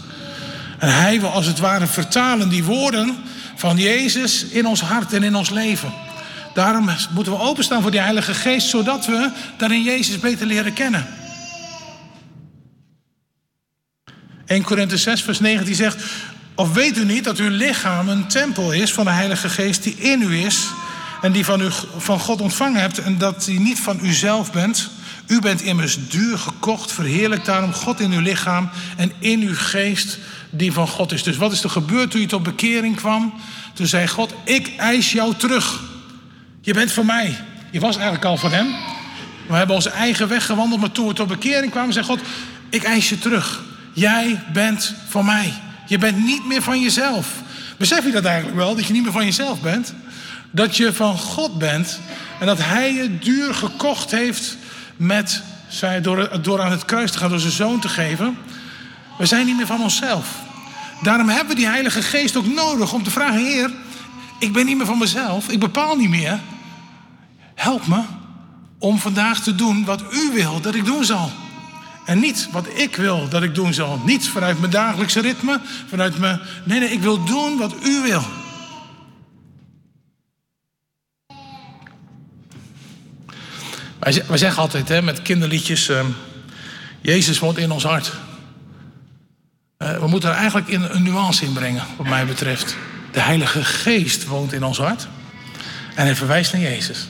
En 0.82 0.94
hij 0.94 1.20
wil 1.20 1.30
als 1.30 1.46
het 1.46 1.60
ware 1.60 1.88
vertalen 1.88 2.50
die 2.50 2.64
woorden 2.64 3.16
van 3.56 3.78
Jezus 3.78 4.44
in 4.44 4.66
ons 4.66 4.82
hart 4.82 5.14
en 5.14 5.24
in 5.24 5.36
ons 5.36 5.50
leven. 5.50 5.94
Daarom 6.54 6.90
moeten 7.14 7.34
we 7.34 7.40
openstaan 7.40 7.82
voor 7.82 7.92
die 7.92 8.00
Heilige 8.00 8.34
Geest, 8.34 8.68
zodat 8.68 9.06
we 9.06 9.32
daarin 9.58 9.84
Jezus 9.84 10.20
beter 10.20 10.48
leren 10.48 10.74
kennen. 10.74 11.08
1 14.46 14.64
Korinthe 14.64 14.98
6, 14.98 15.22
vers 15.22 15.40
19 15.40 15.76
zegt: 15.76 16.04
Of 16.56 16.74
weet 16.74 16.98
u 16.98 17.06
niet 17.06 17.24
dat 17.24 17.38
uw 17.38 17.50
lichaam 17.50 18.10
een 18.10 18.28
tempel 18.28 18.72
is 18.72 18.94
van 18.94 19.06
de 19.06 19.12
Heilige 19.12 19.50
Geest 19.50 19.84
die 19.84 19.96
in 19.96 20.22
u 20.22 20.46
is 20.46 20.68
en 21.22 21.32
die 21.32 21.46
van, 21.46 21.62
u, 21.62 21.70
van 21.98 22.20
God 22.20 22.42
ontvangen 22.42 22.82
hebt 22.82 22.98
en 22.98 23.18
dat 23.18 23.46
die 23.46 23.60
niet 23.60 23.80
van 23.80 24.00
uzelf 24.06 24.52
bent? 24.52 24.90
U 25.28 25.40
bent 25.40 25.62
immers 25.62 25.98
duur 26.08 26.38
gekocht, 26.38 26.92
verheerlijk 26.92 27.46
daarom 27.46 27.74
God 27.74 28.00
in 28.00 28.12
uw 28.12 28.22
lichaam 28.22 28.70
en 28.98 29.12
in 29.20 29.42
uw 29.42 29.56
geest 29.56 30.18
die 30.52 30.72
van 30.72 30.88
God 30.88 31.12
is. 31.12 31.24
Dus 31.24 31.38
wat 31.38 31.52
is 31.52 31.64
er 31.64 31.70
gebeurd 31.70 32.12
toen 32.12 32.22
je 32.22 32.28
tot 32.28 32.44
bekering 32.44 32.96
kwam? 32.96 33.34
Toen 33.74 33.88
zei 33.88 34.08
God, 34.08 34.34
ik 34.44 34.72
eis 34.78 35.12
jou 35.12 35.36
terug. 35.36 35.82
Je 36.62 36.74
bent 36.74 36.92
van 36.92 37.06
mij. 37.06 37.38
Je 37.72 37.80
was 37.80 37.96
eigenlijk 37.96 38.26
al 38.26 38.38
van 38.38 38.52
hem. 38.52 38.68
We 39.48 39.56
hebben 39.56 39.76
onze 39.76 39.90
eigen 39.90 40.28
weg 40.28 40.46
gewandeld, 40.46 40.82
maar 40.82 40.92
toen 40.92 41.08
we 41.08 41.14
tot 41.14 41.28
bekering 41.28 41.72
kwamen, 41.72 41.94
zei 41.94 42.06
God, 42.06 42.20
ik 42.70 42.84
eis 42.84 43.10
je 43.10 43.20
terug. 43.20 43.64
Jij 43.94 44.44
bent 44.54 44.94
van 45.08 45.26
mij. 45.26 45.54
Je 45.88 45.98
bent 45.98 46.26
niet 46.26 46.48
meer 46.48 46.62
van 46.62 46.82
jezelf. 46.82 47.28
Besef 47.78 48.06
je 48.06 48.12
dat 48.12 48.26
eigenlijk 48.26 48.58
wel, 48.58 48.76
dat 48.76 48.86
je 48.86 48.94
niet 48.94 49.04
meer 49.04 49.12
van 49.12 49.26
jezelf 49.26 49.62
bent? 49.62 49.94
Dat 50.52 50.78
je 50.78 50.94
van 50.94 51.18
God 51.18 51.58
bent 51.58 52.00
en 52.40 52.46
dat 52.46 52.58
Hij 52.58 52.94
je 52.94 53.18
duur 53.18 53.54
gekocht 53.54 54.12
heeft 54.12 54.58
met, 54.98 55.42
door, 56.02 56.42
door 56.42 56.62
aan 56.62 56.72
het 56.72 56.86
kruis 56.86 57.12
te 57.12 57.18
gaan, 57.18 57.30
door 57.30 57.40
zijn 57.40 57.52
zoon 57.52 57.80
te 57.80 57.90
geven. 57.90 58.38
We 59.22 59.28
zijn 59.28 59.46
niet 59.46 59.58
meer 59.58 59.66
van 59.66 59.82
onszelf. 59.82 60.28
Daarom 61.02 61.30
hebben 61.30 61.48
we 61.48 61.56
die 61.56 61.68
Heilige 61.68 62.02
Geest 62.02 62.36
ook 62.36 62.46
nodig 62.46 62.94
om 62.94 63.04
te 63.04 63.12
vragen: 63.12 63.46
Heer, 63.46 63.72
ik 64.40 64.54
ben 64.54 64.66
niet 64.66 64.78
meer 64.78 64.86
van 64.86 64.98
mezelf, 64.98 65.50
ik 65.50 65.60
bepaal 65.60 65.96
niet 65.96 66.10
meer. 66.10 66.40
Help 67.56 67.88
me 67.88 68.02
om 68.80 69.00
vandaag 69.00 69.44
te 69.44 69.56
doen 69.56 69.86
wat 69.86 70.04
u 70.14 70.32
wil 70.34 70.62
dat 70.62 70.76
ik 70.76 70.86
doen 70.86 71.04
zal. 71.04 71.32
En 72.06 72.20
niet 72.20 72.48
wat 72.52 72.66
ik 72.74 72.96
wil 72.96 73.30
dat 73.30 73.44
ik 73.44 73.56
doen 73.56 73.74
zal. 73.74 74.02
Niet 74.06 74.28
vanuit 74.28 74.60
mijn 74.60 74.72
dagelijkse 74.72 75.20
ritme, 75.20 75.60
vanuit 75.88 76.18
mijn. 76.18 76.40
Nee, 76.64 76.80
nee, 76.80 76.92
ik 76.92 77.02
wil 77.02 77.24
doen 77.24 77.58
wat 77.58 77.74
u 77.84 78.02
wil. 78.02 78.24
Wij 84.00 84.38
zeggen 84.38 84.62
altijd 84.62 84.88
hè, 84.88 85.02
met 85.02 85.22
kinderliedjes: 85.22 85.90
uh, 85.90 86.00
Jezus 87.02 87.40
woont 87.40 87.58
in 87.58 87.72
ons 87.72 87.84
hart. 87.84 88.12
Uh, 89.82 89.98
we 90.00 90.08
moeten 90.08 90.30
er 90.30 90.36
eigenlijk 90.36 90.70
een 90.70 91.04
nuance 91.04 91.46
in 91.46 91.54
brengen, 91.54 91.84
wat 91.98 92.08
mij 92.08 92.26
betreft. 92.26 92.76
De 93.12 93.20
Heilige 93.20 93.64
Geest 93.64 94.26
woont 94.26 94.54
in 94.54 94.64
ons 94.64 94.78
hart. 94.78 95.08
En 95.96 96.06
hij 96.06 96.16
verwijst 96.16 96.54
naar 96.54 96.62
Jezus. 96.62 97.08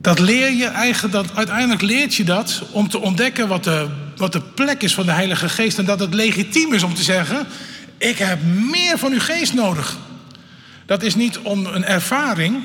Dat 0.00 0.18
leer 0.18 0.52
je 0.52 0.66
eigenlijk, 0.66 1.14
dat, 1.14 1.36
uiteindelijk 1.36 1.82
leert 1.82 2.14
je 2.14 2.24
dat 2.24 2.62
om 2.70 2.88
te 2.88 2.98
ontdekken 2.98 3.48
wat 3.48 3.64
de, 3.64 3.88
wat 4.16 4.32
de 4.32 4.40
plek 4.40 4.82
is 4.82 4.94
van 4.94 5.06
de 5.06 5.12
Heilige 5.12 5.48
Geest. 5.48 5.78
En 5.78 5.84
dat 5.84 6.00
het 6.00 6.14
legitiem 6.14 6.72
is 6.72 6.82
om 6.82 6.94
te 6.94 7.02
zeggen: 7.02 7.46
Ik 7.98 8.18
heb 8.18 8.38
meer 8.70 8.98
van 8.98 9.12
uw 9.12 9.20
geest 9.20 9.54
nodig. 9.54 9.98
Dat 10.86 11.02
is 11.02 11.14
niet 11.14 11.38
om 11.38 11.66
een 11.66 11.84
ervaring, 11.84 12.62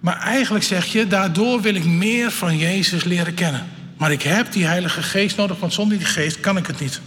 maar 0.00 0.18
eigenlijk 0.20 0.64
zeg 0.64 0.86
je: 0.86 1.06
Daardoor 1.06 1.60
wil 1.60 1.74
ik 1.74 1.84
meer 1.84 2.30
van 2.30 2.58
Jezus 2.58 3.04
leren 3.04 3.34
kennen. 3.34 3.75
Maar 3.96 4.12
ik 4.12 4.22
heb 4.22 4.52
die 4.52 4.66
Heilige 4.66 5.02
Geest 5.02 5.36
nodig, 5.36 5.58
want 5.58 5.72
zonder 5.72 5.98
die 5.98 6.06
Geest 6.06 6.40
kan 6.40 6.56
ik 6.56 6.66
het 6.66 6.80
niet. 6.80 7.00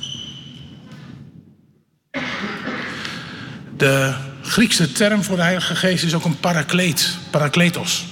De 3.78 4.14
Griekse 4.42 4.92
term 4.92 5.24
voor 5.24 5.36
de 5.36 5.42
Heilige 5.42 5.76
Geest 5.76 6.04
is 6.04 6.14
ook 6.14 6.26
een 6.26 6.40
parakleet, 6.40 7.18
parakletos. 7.30 8.06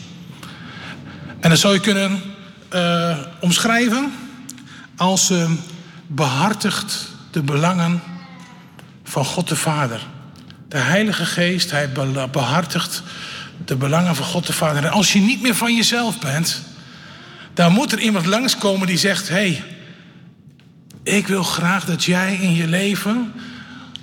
En 1.39 1.49
dat 1.49 1.59
zou 1.59 1.73
je 1.73 1.79
kunnen 1.79 2.21
uh, 2.73 3.17
omschrijven 3.39 4.13
als 4.95 5.31
uh, 5.31 5.51
behartigt 6.07 7.07
de 7.31 7.41
belangen 7.41 8.01
van 9.03 9.25
God 9.25 9.47
de 9.47 9.55
Vader. 9.55 10.01
De 10.67 10.77
Heilige 10.77 11.25
Geest, 11.25 11.71
hij 11.71 11.91
behartigt 12.31 13.03
de 13.65 13.75
belangen 13.75 14.15
van 14.15 14.25
God 14.25 14.47
de 14.47 14.53
Vader. 14.53 14.83
En 14.83 14.91
als 14.91 15.13
je 15.13 15.19
niet 15.19 15.41
meer 15.41 15.55
van 15.55 15.75
jezelf 15.75 16.19
bent, 16.19 16.61
dan 17.57 17.71
moet 17.71 17.91
er 17.91 17.99
iemand 17.99 18.25
langskomen 18.25 18.87
die 18.87 18.97
zegt: 18.97 19.27
Hé, 19.29 19.35
hey, 19.35 19.63
ik 21.03 21.27
wil 21.27 21.43
graag 21.43 21.85
dat 21.85 22.03
jij 22.03 22.35
in 22.35 22.55
je 22.55 22.67
leven 22.67 23.33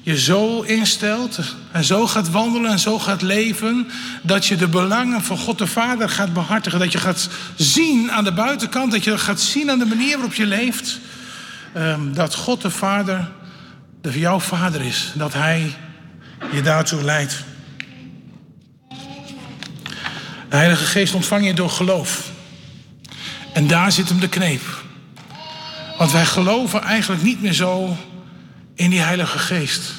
je 0.02 0.18
zo 0.20 0.60
instelt 0.60 1.38
en 1.72 1.84
zo 1.84 2.06
gaat 2.06 2.30
wandelen 2.30 2.70
en 2.70 2.78
zo 2.78 2.98
gaat 2.98 3.22
leven, 3.22 3.88
dat 4.22 4.46
je 4.46 4.56
de 4.56 4.68
belangen 4.68 5.22
van 5.22 5.38
God 5.38 5.58
de 5.58 5.66
Vader 5.66 6.08
gaat 6.08 6.32
behartigen. 6.32 6.78
Dat 6.78 6.92
je 6.92 6.98
gaat 6.98 7.28
zien 7.56 8.12
aan 8.12 8.24
de 8.24 8.32
buitenkant, 8.32 8.92
dat 8.92 9.04
je 9.04 9.18
gaat 9.18 9.40
zien 9.40 9.70
aan 9.70 9.78
de 9.78 9.86
manier 9.86 10.12
waarop 10.12 10.34
je 10.34 10.46
leeft, 10.46 10.98
ehm, 11.72 12.12
dat 12.12 12.34
God 12.34 12.62
de 12.62 12.70
Vader, 12.70 13.30
de 14.00 14.18
jouw 14.18 14.40
Vader 14.40 14.80
is. 14.80 15.12
Dat 15.14 15.32
Hij 15.32 15.74
je 16.52 16.62
daartoe 16.62 17.02
leidt. 17.02 17.44
De 20.48 20.56
Heilige 20.56 20.84
Geest 20.84 21.14
ontvang 21.14 21.46
je 21.46 21.54
door 21.54 21.70
geloof. 21.70 22.32
En 23.54 23.66
daar 23.66 23.92
zit 23.92 24.08
hem 24.08 24.20
de 24.20 24.28
kneep. 24.28 24.62
Want 25.98 26.12
wij 26.12 26.26
geloven 26.26 26.82
eigenlijk 26.82 27.22
niet 27.22 27.42
meer 27.42 27.52
zo 27.52 27.96
in 28.74 28.90
die 28.90 29.00
Heilige 29.00 29.38
Geest. 29.38 29.92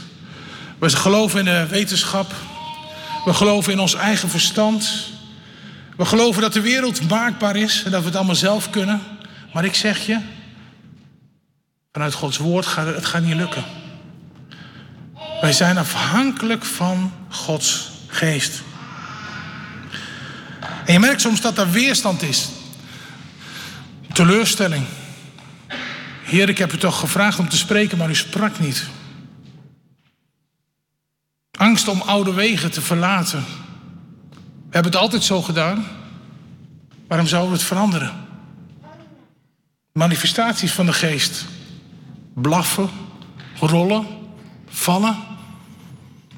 We 0.80 0.89
geloven 0.89 1.39
in 1.39 1.45
de 1.45 1.68
wetenschap. 1.68 2.34
We 3.26 3.34
geloven 3.34 3.72
in 3.72 3.80
ons 3.80 3.95
eigen 3.95 4.30
verstand. 4.30 5.10
We 5.97 6.06
geloven 6.06 6.41
dat 6.41 6.53
de 6.53 6.62
wereld 6.62 7.10
maakbaar 7.10 7.56
is 7.56 7.84
en 7.86 7.91
dat 7.91 7.99
we 7.99 8.08
het 8.08 8.16
allemaal 8.16 8.36
zelf 8.36 8.70
kunnen. 8.70 9.01
Maar 9.53 9.66
ik 9.66 9.76
zeg 9.76 10.06
je, 10.06 10.20
vanuit 11.91 12.14
Gods 12.14 12.38
woord 12.38 12.66
gaat 12.66 12.86
het, 12.86 13.12
het 13.12 13.26
niet 13.26 13.36
lukken. 13.36 13.64
Wij 15.41 15.53
zijn 15.53 15.78
afhankelijk 15.78 16.66
van 16.66 17.12
Gods 17.30 17.89
geest. 18.08 18.62
En 20.86 20.93
je 20.93 20.99
merkt 20.99 21.22
soms 21.22 21.41
dat 21.41 21.58
er 21.58 21.72
weerstand 21.72 22.22
is. 22.22 22.49
Teleurstelling. 24.16 24.86
Heer, 26.24 26.49
ik 26.49 26.57
heb 26.57 26.74
u 26.74 26.78
toch 26.78 26.99
gevraagd 26.99 27.39
om 27.39 27.49
te 27.49 27.57
spreken, 27.57 27.97
maar 27.97 28.09
u 28.09 28.16
sprak 28.16 28.59
niet. 28.59 28.88
Angst 31.51 31.88
om 31.88 32.01
oude 32.01 32.34
wegen 32.34 32.72
te 32.72 32.82
verlaten. 32.82 33.45
We 34.39 34.72
hebben 34.72 34.91
het 34.91 35.01
altijd 35.01 35.24
zo 35.24 35.41
gedaan. 35.41 35.86
Waarom 37.07 37.28
zouden 37.28 37.51
we 37.51 37.57
het 37.57 37.68
veranderen? 37.68 38.11
Manifestaties 39.91 40.72
van 40.72 40.86
de 40.86 40.93
geest. 40.93 41.45
Blaffen, 42.34 42.89
rollen, 43.59 44.07
vallen. 44.70 45.16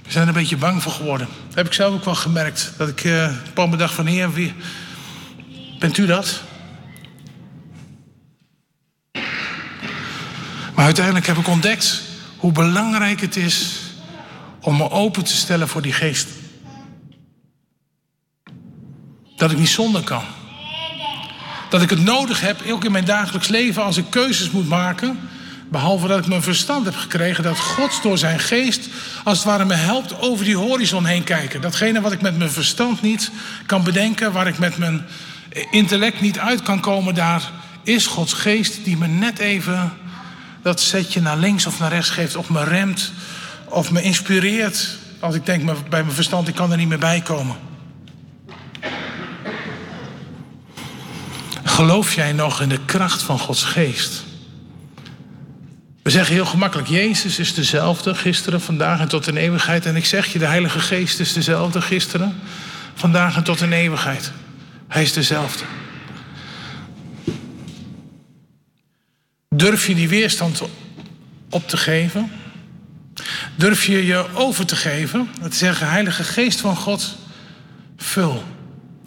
We 0.03 0.11
zijn 0.11 0.23
er 0.23 0.29
een 0.29 0.39
beetje 0.39 0.57
bang 0.57 0.83
voor 0.83 0.91
geworden. 0.91 1.27
Dat 1.47 1.55
heb 1.55 1.65
ik 1.65 1.73
zelf 1.73 1.93
ook 1.93 2.05
wel 2.05 2.15
gemerkt. 2.15 2.73
Dat 2.77 2.87
ik 2.87 3.03
uh, 3.03 3.31
op 3.55 3.71
een 3.71 3.77
dag 3.77 3.93
van 3.93 4.05
heer, 4.05 4.33
wie, 4.33 4.53
bent 5.79 5.97
u 5.97 6.05
dat? 6.05 6.41
Maar 10.77 10.85
uiteindelijk 10.85 11.27
heb 11.27 11.37
ik 11.37 11.47
ontdekt 11.47 12.01
hoe 12.37 12.51
belangrijk 12.51 13.21
het 13.21 13.35
is 13.35 13.71
om 14.61 14.77
me 14.77 14.89
open 14.89 15.23
te 15.23 15.35
stellen 15.35 15.67
voor 15.67 15.81
die 15.81 15.93
geest. 15.93 16.27
Dat 19.35 19.51
ik 19.51 19.57
niet 19.57 19.69
zonder 19.69 20.03
kan. 20.03 20.23
Dat 21.69 21.81
ik 21.81 21.89
het 21.89 22.03
nodig 22.03 22.41
heb, 22.41 22.61
ook 22.67 22.83
in 22.83 22.91
mijn 22.91 23.05
dagelijks 23.05 23.47
leven, 23.47 23.83
als 23.83 23.97
ik 23.97 24.05
keuzes 24.09 24.51
moet 24.51 24.67
maken. 24.67 25.19
Behalve 25.69 26.07
dat 26.07 26.19
ik 26.19 26.27
mijn 26.27 26.41
verstand 26.41 26.85
heb 26.85 26.95
gekregen 26.95 27.43
dat 27.43 27.59
God 27.59 27.99
door 28.01 28.17
zijn 28.17 28.39
geest 28.39 28.89
als 29.23 29.37
het 29.37 29.47
ware 29.47 29.65
me 29.65 29.73
helpt 29.73 30.21
over 30.21 30.45
die 30.45 30.57
horizon 30.57 31.05
heen 31.05 31.23
kijken. 31.23 31.61
Datgene 31.61 32.01
wat 32.01 32.11
ik 32.11 32.21
met 32.21 32.37
mijn 32.37 32.51
verstand 32.51 33.01
niet 33.01 33.31
kan 33.65 33.83
bedenken, 33.83 34.31
waar 34.31 34.47
ik 34.47 34.57
met 34.57 34.77
mijn 34.77 35.05
intellect 35.71 36.21
niet 36.21 36.39
uit 36.39 36.61
kan 36.61 36.79
komen, 36.79 37.13
daar 37.13 37.51
is 37.83 38.07
Gods 38.07 38.33
geest 38.33 38.83
die 38.83 38.97
me 38.97 39.07
net 39.07 39.39
even 39.39 40.05
dat 40.61 40.81
zetje 40.81 41.21
naar 41.21 41.37
links 41.37 41.65
of 41.65 41.79
naar 41.79 41.91
rechts 41.91 42.09
geeft, 42.09 42.35
of 42.35 42.49
me 42.49 42.63
remt, 42.63 43.11
of 43.65 43.91
me 43.91 44.01
inspireert. 44.01 44.97
Als 45.19 45.35
ik 45.35 45.45
denk 45.45 45.89
bij 45.89 46.03
mijn 46.03 46.15
verstand, 46.15 46.47
ik 46.47 46.55
kan 46.55 46.71
er 46.71 46.77
niet 46.77 46.87
meer 46.87 46.99
bij 46.99 47.21
komen. 47.21 47.55
Geloof 51.63 52.13
jij 52.13 52.33
nog 52.33 52.61
in 52.61 52.69
de 52.69 52.79
kracht 52.85 53.21
van 53.21 53.39
Gods 53.39 53.63
geest? 53.63 54.23
We 56.07 56.13
zeggen 56.13 56.33
heel 56.33 56.45
gemakkelijk, 56.45 56.87
Jezus 56.87 57.39
is 57.39 57.53
dezelfde 57.53 58.15
gisteren, 58.15 58.61
vandaag 58.61 58.99
en 58.99 59.07
tot 59.07 59.27
in 59.27 59.37
eeuwigheid. 59.37 59.85
En 59.85 59.95
ik 59.95 60.05
zeg 60.05 60.25
je, 60.33 60.39
de 60.39 60.45
Heilige 60.45 60.79
Geest 60.79 61.19
is 61.19 61.33
dezelfde 61.33 61.81
gisteren, 61.81 62.39
vandaag 62.95 63.35
en 63.35 63.43
tot 63.43 63.61
in 63.61 63.71
eeuwigheid. 63.71 64.31
Hij 64.87 65.03
is 65.03 65.13
dezelfde. 65.13 65.63
Durf 69.57 69.87
je 69.87 69.95
die 69.95 70.09
weerstand 70.09 70.61
op 71.49 71.67
te 71.67 71.77
geven? 71.77 72.31
Durf 73.55 73.85
je 73.85 74.05
je 74.05 74.25
over 74.33 74.65
te 74.65 74.75
geven? 74.75 75.29
Dat 75.41 75.51
te 75.51 75.57
zeggen, 75.57 75.89
Heilige 75.89 76.23
Geest 76.23 76.59
van 76.59 76.75
God, 76.75 77.17
vul. 77.97 78.43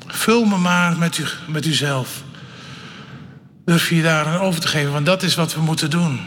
Vul 0.07 0.45
me 0.45 0.57
maar 0.57 0.99
met, 0.99 1.19
u, 1.19 1.25
met 1.47 1.67
uzelf. 1.67 2.23
Durf 3.65 3.89
je 3.89 3.97
je 3.97 4.03
daar 4.03 4.27
aan 4.27 4.41
over 4.41 4.61
te 4.61 4.69
geven, 4.69 4.93
want 4.93 5.07
dat 5.07 5.23
is 5.23 5.35
wat 5.35 5.55
we 5.55 5.61
moeten 5.61 5.91
doen. 5.91 6.21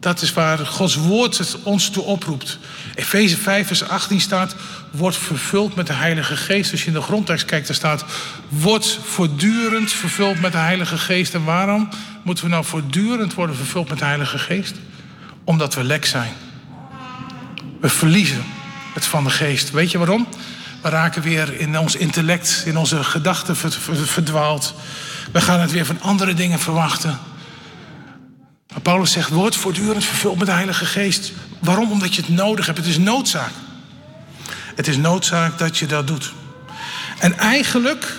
Dat 0.00 0.22
is 0.22 0.32
waar 0.32 0.58
Gods 0.58 0.94
woord 0.94 1.56
ons 1.62 1.90
toe 1.90 2.02
oproept. 2.02 2.58
Efeze 2.94 3.36
5, 3.36 3.66
vers 3.66 3.88
18 3.88 4.20
staat: 4.20 4.54
Wordt 4.90 5.16
vervuld 5.16 5.74
met 5.74 5.86
de 5.86 5.92
Heilige 5.92 6.36
Geest. 6.36 6.70
Als 6.70 6.80
je 6.80 6.86
in 6.86 6.92
de 6.92 7.00
grondtekst 7.00 7.44
kijkt, 7.44 7.66
daar 7.66 7.76
staat: 7.76 8.04
Wordt 8.48 8.98
voortdurend 9.04 9.92
vervuld 9.92 10.40
met 10.40 10.52
de 10.52 10.58
Heilige 10.58 10.98
Geest. 10.98 11.34
En 11.34 11.44
waarom 11.44 11.88
moeten 12.22 12.44
we 12.44 12.50
nou 12.50 12.64
voortdurend 12.64 13.34
worden 13.34 13.56
vervuld 13.56 13.88
met 13.88 13.98
de 13.98 14.04
Heilige 14.04 14.38
Geest? 14.38 14.74
Omdat 15.44 15.74
we 15.74 15.84
lek 15.84 16.04
zijn. 16.04 16.32
We 17.80 17.88
verliezen 17.88 18.44
het 18.94 19.04
van 19.04 19.24
de 19.24 19.30
Geest. 19.30 19.70
Weet 19.70 19.90
je 19.90 19.98
waarom? 19.98 20.26
We 20.82 20.88
raken 20.88 21.22
weer 21.22 21.60
in 21.60 21.78
ons 21.78 21.96
intellect, 21.96 22.62
in 22.66 22.76
onze 22.76 23.04
gedachten 23.04 23.56
verdwaald. 24.06 24.74
We 25.32 25.40
gaan 25.40 25.60
het 25.60 25.70
weer 25.70 25.86
van 25.86 26.00
andere 26.00 26.34
dingen 26.34 26.58
verwachten. 26.58 27.18
Maar 28.72 28.80
Paulus 28.82 29.12
zegt, 29.12 29.28
word 29.28 29.56
voortdurend 29.56 30.04
vervuld 30.04 30.36
met 30.36 30.46
de 30.46 30.52
Heilige 30.52 30.84
Geest. 30.84 31.32
Waarom? 31.58 31.90
Omdat 31.90 32.14
je 32.14 32.20
het 32.20 32.30
nodig 32.30 32.66
hebt. 32.66 32.78
Het 32.78 32.86
is 32.86 32.98
noodzaak. 32.98 33.52
Het 34.74 34.88
is 34.88 34.96
noodzaak 34.96 35.58
dat 35.58 35.78
je 35.78 35.86
dat 35.86 36.06
doet. 36.06 36.32
En 37.18 37.38
eigenlijk 37.38 38.16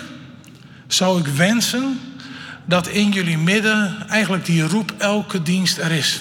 zou 0.86 1.20
ik 1.20 1.26
wensen 1.26 2.00
dat 2.64 2.88
in 2.88 3.10
jullie 3.10 3.38
midden 3.38 4.08
eigenlijk 4.08 4.44
die 4.44 4.62
roep 4.62 4.92
elke 4.98 5.42
dienst 5.42 5.78
er 5.78 5.90
is. 5.90 6.20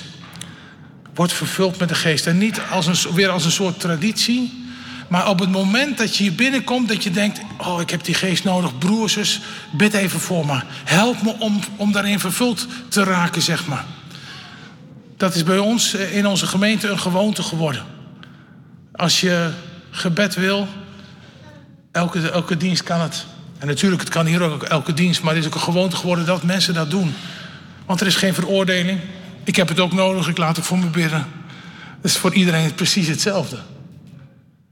Word 1.14 1.34
vervuld 1.34 1.80
met 1.80 1.90
de 1.90 1.96
geest. 1.96 2.28
En 2.28 2.38
niet 2.38 2.62
als 2.72 2.88
een, 2.88 3.14
weer 3.14 3.30
als 3.30 3.46
een 3.46 3.52
soort 3.52 3.80
traditie. 3.80 4.66
Maar 5.08 5.30
op 5.30 5.40
het 5.40 5.52
moment 5.52 5.98
dat 5.98 6.18
je 6.18 6.24
hier 6.24 6.36
binnenkomt, 6.36 6.88
dat 6.88 7.04
je 7.04 7.12
denkt: 7.12 7.42
Oh, 7.58 7.82
ik 7.82 7.90
heb 7.90 8.04
die 8.04 8.16
geest 8.16 8.44
nodig. 8.44 8.78
Broers, 8.78 9.40
bid 9.72 9.94
even 9.94 10.20
voor 10.20 10.46
me. 10.46 10.62
Help 10.84 11.22
me 11.22 11.36
om, 11.40 11.60
om 11.76 11.92
daarin 11.92 12.20
vervuld 12.20 12.68
te 12.88 13.04
raken, 13.04 13.42
zeg 13.42 13.68
maar. 13.68 13.86
Dat 15.22 15.36
is 15.36 15.44
bij 15.44 15.58
ons 15.58 15.94
eh, 15.94 16.18
in 16.18 16.28
onze 16.28 16.48
gemeente 16.48 16.88
een 16.88 17.00
gewoonte 17.00 17.44
geworden. 17.44 17.84
Als 18.92 19.22
je 19.22 19.52
gebed 19.92 20.36
wil, 20.36 20.68
elke, 21.92 22.30
elke 22.30 22.58
dienst 22.58 22.84
kan 22.84 23.00
het. 23.00 23.26
En 23.58 23.68
natuurlijk, 23.68 24.02
het 24.02 24.10
kan 24.10 24.26
hier 24.26 24.42
ook 24.42 24.64
elke 24.64 24.94
dienst, 24.94 25.22
maar 25.22 25.34
het 25.34 25.42
is 25.42 25.50
ook 25.50 25.56
een 25.56 25.62
gewoonte 25.62 25.96
geworden 25.96 26.26
dat 26.26 26.44
mensen 26.44 26.74
dat 26.74 26.90
doen. 26.90 27.14
Want 27.86 28.02
er 28.02 28.08
is 28.08 28.16
geen 28.16 28.34
veroordeling. 28.34 29.00
Ik 29.44 29.56
heb 29.56 29.68
het 29.68 29.80
ook 29.80 29.94
nodig, 29.94 30.28
ik 30.28 30.38
laat 30.38 30.56
het 30.56 30.66
voor 30.66 30.80
me 30.80 30.88
bidden. 30.88 31.28
Het 32.02 32.12
is 32.12 32.18
voor 32.18 32.34
iedereen 32.34 32.76
precies 32.76 33.08
hetzelfde. 33.08 33.58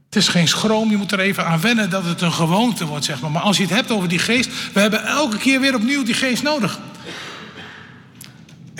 Het 0.06 0.16
is 0.16 0.28
geen 0.28 0.48
schroom, 0.48 0.90
je 0.90 0.96
moet 0.96 1.12
er 1.12 1.20
even 1.20 1.46
aan 1.46 1.60
wennen 1.60 1.90
dat 1.90 2.04
het 2.04 2.20
een 2.20 2.32
gewoonte 2.32 2.86
wordt, 2.86 3.04
zeg 3.04 3.20
maar. 3.20 3.30
Maar 3.30 3.42
als 3.42 3.56
je 3.56 3.62
het 3.62 3.72
hebt 3.72 3.90
over 3.90 4.08
die 4.08 4.18
geest, 4.18 4.50
we 4.72 4.80
hebben 4.80 5.04
elke 5.04 5.38
keer 5.38 5.60
weer 5.60 5.74
opnieuw 5.74 6.02
die 6.02 6.14
geest 6.14 6.42
nodig. 6.42 6.78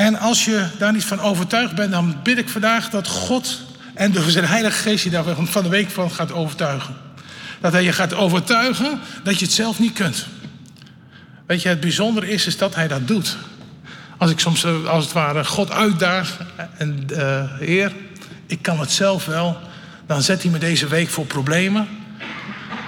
En 0.01 0.19
als 0.19 0.45
je 0.45 0.67
daar 0.79 0.93
niet 0.93 1.05
van 1.05 1.21
overtuigd 1.21 1.75
bent, 1.75 1.91
dan 1.91 2.17
bid 2.23 2.39
ik 2.39 2.49
vandaag 2.49 2.91
dat 2.91 3.09
God 3.09 3.61
en 3.95 4.13
door 4.13 4.31
zijn 4.31 4.45
Heilige 4.45 4.79
Geest 4.79 5.05
je 5.05 5.11
daar 5.11 5.25
van 5.37 5.63
de 5.63 5.69
week 5.69 5.91
van 5.91 6.11
gaat 6.11 6.33
overtuigen. 6.33 6.97
Dat 7.61 7.73
hij 7.73 7.83
je 7.83 7.93
gaat 7.93 8.15
overtuigen 8.15 9.01
dat 9.23 9.39
je 9.39 9.45
het 9.45 9.55
zelf 9.55 9.79
niet 9.79 9.93
kunt. 9.93 10.27
Weet 11.47 11.63
je, 11.63 11.69
het 11.69 11.81
bijzondere 11.81 12.31
is, 12.31 12.47
is 12.47 12.59
dat 12.59 12.75
hij 12.75 12.89
dat 12.89 13.09
doet. 13.09 13.37
Als 14.19 14.31
ik 14.31 14.39
soms 14.39 14.65
eh, 14.65 14.85
als 14.87 15.05
het 15.05 15.13
ware 15.13 15.45
God 15.45 15.71
uitdaag 15.71 16.39
en 16.77 17.07
uh, 17.13 17.43
Heer, 17.59 17.93
ik 18.47 18.63
kan 18.63 18.81
het 18.81 18.93
zelf 18.93 19.25
wel, 19.25 19.59
dan 20.07 20.23
zet 20.23 20.43
hij 20.43 20.51
me 20.51 20.59
deze 20.59 20.87
week 20.87 21.09
voor 21.09 21.27
problemen. 21.27 21.89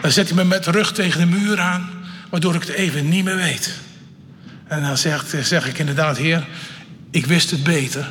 Dan 0.00 0.10
zet 0.10 0.26
hij 0.28 0.36
me 0.36 0.44
met 0.44 0.64
de 0.64 0.70
rug 0.70 0.92
tegen 0.92 1.20
de 1.20 1.38
muur 1.38 1.60
aan, 1.60 1.90
waardoor 2.30 2.54
ik 2.54 2.60
het 2.60 2.70
even 2.70 3.08
niet 3.08 3.24
meer 3.24 3.36
weet. 3.36 3.70
En 4.66 4.82
dan 4.82 4.98
zeg 5.42 5.68
ik 5.68 5.78
inderdaad, 5.78 6.16
Heer, 6.16 6.46
ik 7.12 7.26
wist 7.26 7.50
het 7.50 7.62
beter, 7.62 8.10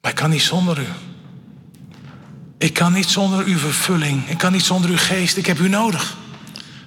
maar 0.00 0.10
ik 0.10 0.16
kan 0.16 0.30
niet 0.30 0.42
zonder 0.42 0.78
u. 0.78 0.86
Ik 2.58 2.72
kan 2.72 2.92
niet 2.92 3.08
zonder 3.08 3.44
uw 3.44 3.58
vervulling. 3.58 4.28
Ik 4.28 4.38
kan 4.38 4.52
niet 4.52 4.64
zonder 4.64 4.90
uw 4.90 4.96
geest. 4.96 5.36
Ik 5.36 5.46
heb 5.46 5.58
u 5.58 5.68
nodig. 5.68 6.16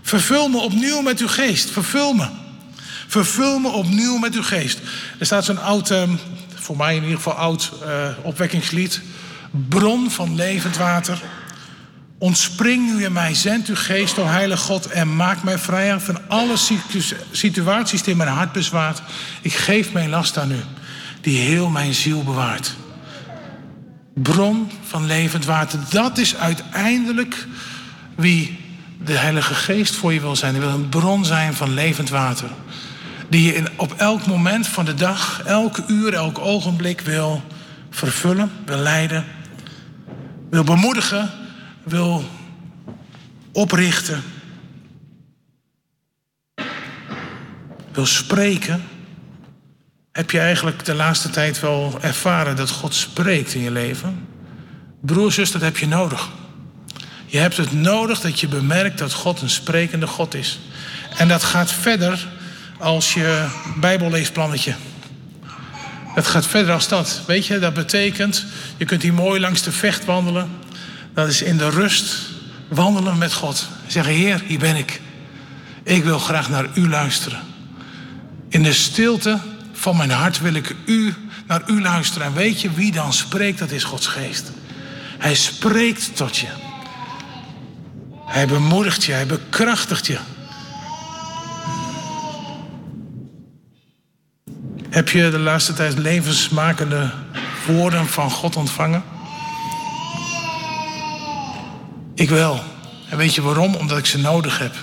Vervul 0.02 0.50
me 0.50 0.58
opnieuw 0.58 1.02
met 1.02 1.20
uw 1.20 1.28
geest. 1.28 1.70
Vervul 1.70 2.14
me. 2.14 2.28
Vervul 3.08 3.60
me 3.60 3.68
opnieuw 3.68 4.18
met 4.18 4.36
uw 4.36 4.44
geest. 4.44 4.80
Er 5.20 5.26
staat 5.26 5.46
zo'n 5.46 5.62
oud, 5.62 5.92
ehm, 5.92 6.16
voor 6.56 6.78
mij 6.78 6.96
in 6.96 7.02
ieder 7.02 7.18
geval 7.18 7.34
oud 7.34 7.72
uh, 7.84 8.08
opwekkingslied. 8.22 9.02
Bron 9.52 10.12
van 10.12 10.36
levend 10.36 10.78
water. 10.78 11.22
Ontspring 12.22 12.94
nu 12.94 13.04
in 13.04 13.12
mij, 13.12 13.34
zend 13.34 13.68
uw 13.68 13.76
geest, 13.76 14.18
o 14.20 14.26
heilige 14.26 14.64
God, 14.64 14.86
en 14.86 15.16
maak 15.16 15.44
mij 15.44 15.58
vrij 15.58 16.00
van 16.00 16.20
alle 16.28 16.56
situaties 17.32 18.04
die 18.04 18.16
mijn 18.16 18.30
hart 18.30 18.52
bezwaart. 18.52 19.02
Ik 19.42 19.54
geef 19.54 19.92
mijn 19.92 20.10
last 20.10 20.38
aan 20.38 20.52
u. 20.52 20.60
die 21.22 21.38
heel 21.40 21.70
mijn 21.70 21.94
ziel 21.94 22.24
bewaart. 22.24 22.76
Bron 24.14 24.72
van 24.84 25.06
levend 25.06 25.46
water. 25.46 25.80
Dat 25.90 26.18
is 26.18 26.36
uiteindelijk 26.36 27.48
wie 28.16 28.60
de 29.04 29.18
Heilige 29.18 29.54
Geest 29.54 29.96
voor 29.96 30.14
je 30.14 30.22
wil 30.22 30.36
zijn. 30.36 30.56
Hij 30.56 30.64
wil 30.64 30.74
een 30.74 30.90
bron 30.90 31.26
zijn 31.26 31.54
van 31.54 31.74
levend 31.74 32.10
water. 32.10 32.50
Die 33.30 33.44
je 33.44 33.56
in, 33.56 33.68
op 33.76 33.94
elk 33.94 34.26
moment 34.26 34.68
van 34.68 34.86
de 34.86 34.94
dag, 34.94 35.42
elk 35.46 35.78
uur, 35.88 36.14
elk 36.14 36.40
ogenblik 36.40 37.02
wil 37.02 37.44
vervullen, 37.90 38.52
wil 38.66 38.78
leiden, 38.78 39.26
wil 40.50 40.64
bemoedigen, 40.64 41.41
wil 41.92 42.24
oprichten, 43.52 44.24
wil 47.92 48.06
spreken. 48.06 48.84
Heb 50.12 50.32
je 50.32 50.40
eigenlijk 50.40 50.86
de 50.86 50.94
laatste 50.94 51.30
tijd 51.30 51.60
wel 51.60 51.98
ervaren 52.02 52.56
dat 52.56 52.70
God 52.70 52.94
spreekt 52.94 53.54
in 53.54 53.62
je 53.62 53.72
leven? 53.72 54.28
Broer, 55.02 55.32
zus, 55.32 55.52
dat 55.52 55.62
heb 55.62 55.78
je 55.78 55.88
nodig. 55.88 56.30
Je 57.26 57.38
hebt 57.38 57.58
het 57.58 57.72
nodig 57.72 58.20
dat 58.20 58.40
je 58.40 58.48
bemerkt 58.48 58.98
dat 58.98 59.14
God 59.14 59.42
een 59.42 59.50
sprekende 59.50 60.08
God 60.08 60.34
is. 60.34 60.60
En 61.18 61.28
dat 61.28 61.44
gaat 61.44 61.72
verder 61.72 62.28
als 62.78 63.14
je 63.14 63.48
Bijbelleesplannetje. 63.80 64.76
Dat 66.16 66.28
gaat 66.28 66.48
verder 66.48 66.74
als 66.74 66.88
dat. 66.88 67.22
Weet 67.28 67.46
je, 67.46 67.60
dat 67.60 67.74
betekent, 67.74 68.46
je 68.78 68.86
kunt 68.86 69.02
hier 69.02 69.14
mooi 69.14 69.40
langs 69.40 69.62
de 69.62 69.72
vecht 69.72 70.06
wandelen. 70.06 70.61
Dat 71.14 71.28
is 71.28 71.42
in 71.42 71.58
de 71.58 71.70
rust 71.70 72.16
wandelen 72.68 73.18
met 73.18 73.34
God. 73.34 73.68
Zeggen, 73.88 74.14
Heer, 74.14 74.42
hier 74.46 74.60
ben 74.60 74.76
ik. 74.76 75.02
Ik 75.84 76.04
wil 76.04 76.20
graag 76.20 76.50
naar 76.50 76.68
u 76.74 76.90
luisteren. 76.90 77.40
In 78.50 78.64
de 78.64 78.74
stilte 78.74 79.40
van 79.74 79.98
mijn 79.98 80.12
hart 80.12 80.40
wil 80.40 80.54
ik 80.54 80.76
u, 80.86 81.14
naar 81.48 81.62
u 81.68 81.82
luisteren. 81.82 82.28
En 82.28 82.34
weet 82.34 82.62
je 82.62 82.72
wie 82.72 82.92
dan 82.92 83.14
spreekt? 83.14 83.60
Dat 83.60 83.72
is 83.72 83.84
Gods 83.84 84.08
geest. 84.08 84.52
Hij 85.18 85.36
spreekt 85.36 86.16
tot 86.16 86.38
je. 86.38 86.48
Hij 88.26 88.48
bemoedigt 88.48 89.04
je, 89.04 89.12
hij 89.12 89.26
bekrachtigt 89.26 90.08
je. 90.08 90.18
Heb 94.90 95.10
je 95.10 95.30
de 95.30 95.40
laatste 95.40 95.74
tijd 95.74 95.98
levensmakende 95.98 97.12
woorden 97.68 98.08
van 98.08 98.32
God 98.32 98.56
ontvangen? 98.56 99.04
Ik 102.22 102.30
wel. 102.30 102.64
En 103.10 103.18
weet 103.18 103.36
je 103.36 103.42
waarom? 103.42 103.76
Omdat 103.76 103.98
ik 103.98 104.06
ze 104.06 104.18
nodig 104.18 104.60
heb. 104.60 104.76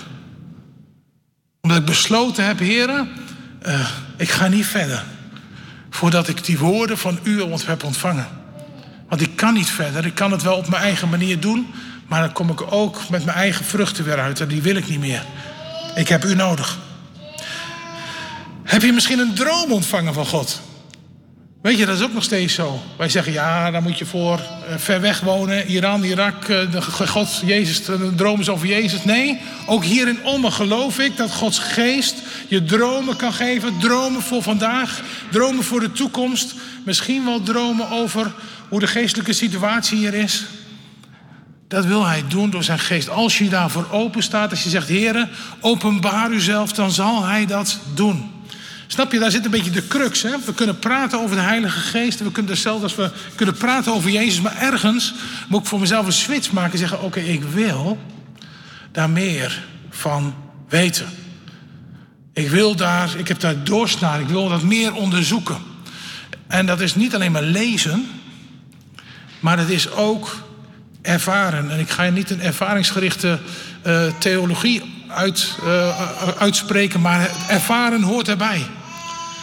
Omdat 1.61 1.79
ik 1.79 1.85
besloten 1.85 2.45
heb, 2.45 2.59
heren, 2.59 3.09
uh, 3.67 3.89
ik 4.17 4.29
ga 4.29 4.47
niet 4.47 4.65
verder. 4.65 5.03
Voordat 5.89 6.27
ik 6.27 6.45
die 6.45 6.59
woorden 6.59 6.97
van 6.97 7.19
u 7.23 7.43
heb 7.65 7.83
ontvangen. 7.83 8.27
Want 9.07 9.21
ik 9.21 9.35
kan 9.35 9.53
niet 9.53 9.69
verder. 9.69 10.05
Ik 10.05 10.15
kan 10.15 10.31
het 10.31 10.41
wel 10.41 10.55
op 10.55 10.67
mijn 10.67 10.83
eigen 10.83 11.09
manier 11.09 11.39
doen. 11.39 11.67
Maar 12.07 12.21
dan 12.21 12.31
kom 12.31 12.49
ik 12.49 12.71
ook 12.71 13.09
met 13.09 13.25
mijn 13.25 13.37
eigen 13.37 13.65
vruchten 13.65 14.05
weer 14.05 14.19
uit. 14.19 14.39
En 14.39 14.47
die 14.47 14.61
wil 14.61 14.75
ik 14.75 14.89
niet 14.89 14.99
meer. 14.99 15.25
Ik 15.95 16.07
heb 16.07 16.23
u 16.25 16.35
nodig. 16.35 16.77
Heb 18.63 18.81
je 18.81 18.91
misschien 18.91 19.19
een 19.19 19.33
droom 19.33 19.71
ontvangen 19.71 20.13
van 20.13 20.25
God? 20.25 20.61
Weet 21.61 21.77
je, 21.77 21.85
dat 21.85 21.97
is 21.97 22.03
ook 22.03 22.13
nog 22.13 22.23
steeds 22.23 22.53
zo. 22.53 22.81
Wij 22.97 23.09
zeggen, 23.09 23.33
ja, 23.33 23.71
dan 23.71 23.83
moet 23.83 23.97
je 23.97 24.05
voor 24.05 24.39
uh, 24.39 24.77
ver 24.77 25.01
weg 25.01 25.19
wonen. 25.19 25.67
Iran, 25.67 26.03
Irak, 26.03 26.47
uh, 26.47 26.71
de 26.71 26.81
God, 26.81 27.41
Jezus, 27.45 27.85
de 27.85 28.15
droom 28.15 28.39
is 28.39 28.49
over 28.49 28.67
Jezus. 28.67 29.03
Nee, 29.03 29.39
ook 29.65 29.83
hier 29.83 30.07
in 30.07 30.51
geloof 30.51 30.99
ik 30.99 31.17
dat 31.17 31.31
Gods 31.31 31.59
geest 31.59 32.15
je 32.47 32.63
dromen 32.63 33.15
kan 33.15 33.33
geven. 33.33 33.77
Dromen 33.79 34.21
voor 34.21 34.43
vandaag, 34.43 35.01
dromen 35.31 35.63
voor 35.63 35.79
de 35.79 35.91
toekomst. 35.91 36.53
Misschien 36.85 37.25
wel 37.25 37.43
dromen 37.43 37.89
over 37.89 38.31
hoe 38.69 38.79
de 38.79 38.87
geestelijke 38.87 39.33
situatie 39.33 39.97
hier 39.97 40.13
is. 40.13 40.45
Dat 41.67 41.85
wil 41.85 42.05
hij 42.05 42.23
doen 42.27 42.49
door 42.49 42.63
zijn 42.63 42.79
geest. 42.79 43.09
Als 43.09 43.37
je 43.37 43.49
daarvoor 43.49 43.87
open 43.91 44.23
staat, 44.23 44.49
als 44.49 44.63
je 44.63 44.69
zegt, 44.69 44.87
Heer, 44.87 45.29
openbaar 45.59 46.31
uzelf, 46.31 46.73
dan 46.73 46.91
zal 46.91 47.25
hij 47.25 47.45
dat 47.45 47.79
doen. 47.93 48.38
Snap 48.91 49.11
je, 49.11 49.19
daar 49.19 49.31
zit 49.31 49.45
een 49.45 49.51
beetje 49.51 49.71
de 49.71 49.87
crux. 49.87 50.21
Hè? 50.21 50.35
We 50.45 50.53
kunnen 50.53 50.79
praten 50.79 51.19
over 51.19 51.35
de 51.35 51.41
Heilige 51.41 51.79
Geest. 51.79 52.19
We 52.19 52.31
kunnen 52.31 52.51
hetzelfde 52.51 52.83
als 52.83 52.95
we 52.95 53.11
kunnen 53.35 53.55
praten 53.55 53.93
over 53.93 54.09
Jezus. 54.09 54.41
Maar 54.41 54.57
ergens 54.57 55.13
moet 55.47 55.61
ik 55.61 55.67
voor 55.67 55.79
mezelf 55.79 56.05
een 56.05 56.13
switch 56.13 56.51
maken 56.51 56.71
en 56.71 56.77
zeggen: 56.77 57.01
Oké, 57.01 57.19
ik 57.19 57.43
wil 57.43 57.97
daar 58.91 59.09
meer 59.09 59.63
van 59.89 60.35
weten. 60.69 61.07
Ik 62.33 62.49
wil 62.49 62.75
daar, 62.75 63.09
ik 63.17 63.27
heb 63.27 63.39
daar 63.39 63.63
doorstaan. 63.63 64.19
Ik 64.19 64.27
wil 64.27 64.49
dat 64.49 64.61
meer 64.61 64.93
onderzoeken. 64.93 65.57
En 66.47 66.65
dat 66.65 66.81
is 66.81 66.95
niet 66.95 67.15
alleen 67.15 67.31
maar 67.31 67.43
lezen, 67.43 68.07
maar 69.39 69.57
het 69.57 69.69
is 69.69 69.91
ook 69.91 70.35
ervaren. 71.01 71.71
En 71.71 71.79
ik 71.79 71.89
ga 71.89 72.03
je 72.03 72.11
niet 72.11 72.29
een 72.29 72.41
ervaringsgerichte 72.41 73.39
uh, 73.85 74.03
theologie 74.19 74.81
uit, 75.07 75.55
uh, 75.63 76.29
uitspreken, 76.37 77.01
maar 77.01 77.29
ervaren 77.47 78.01
hoort 78.01 78.27
erbij. 78.27 78.65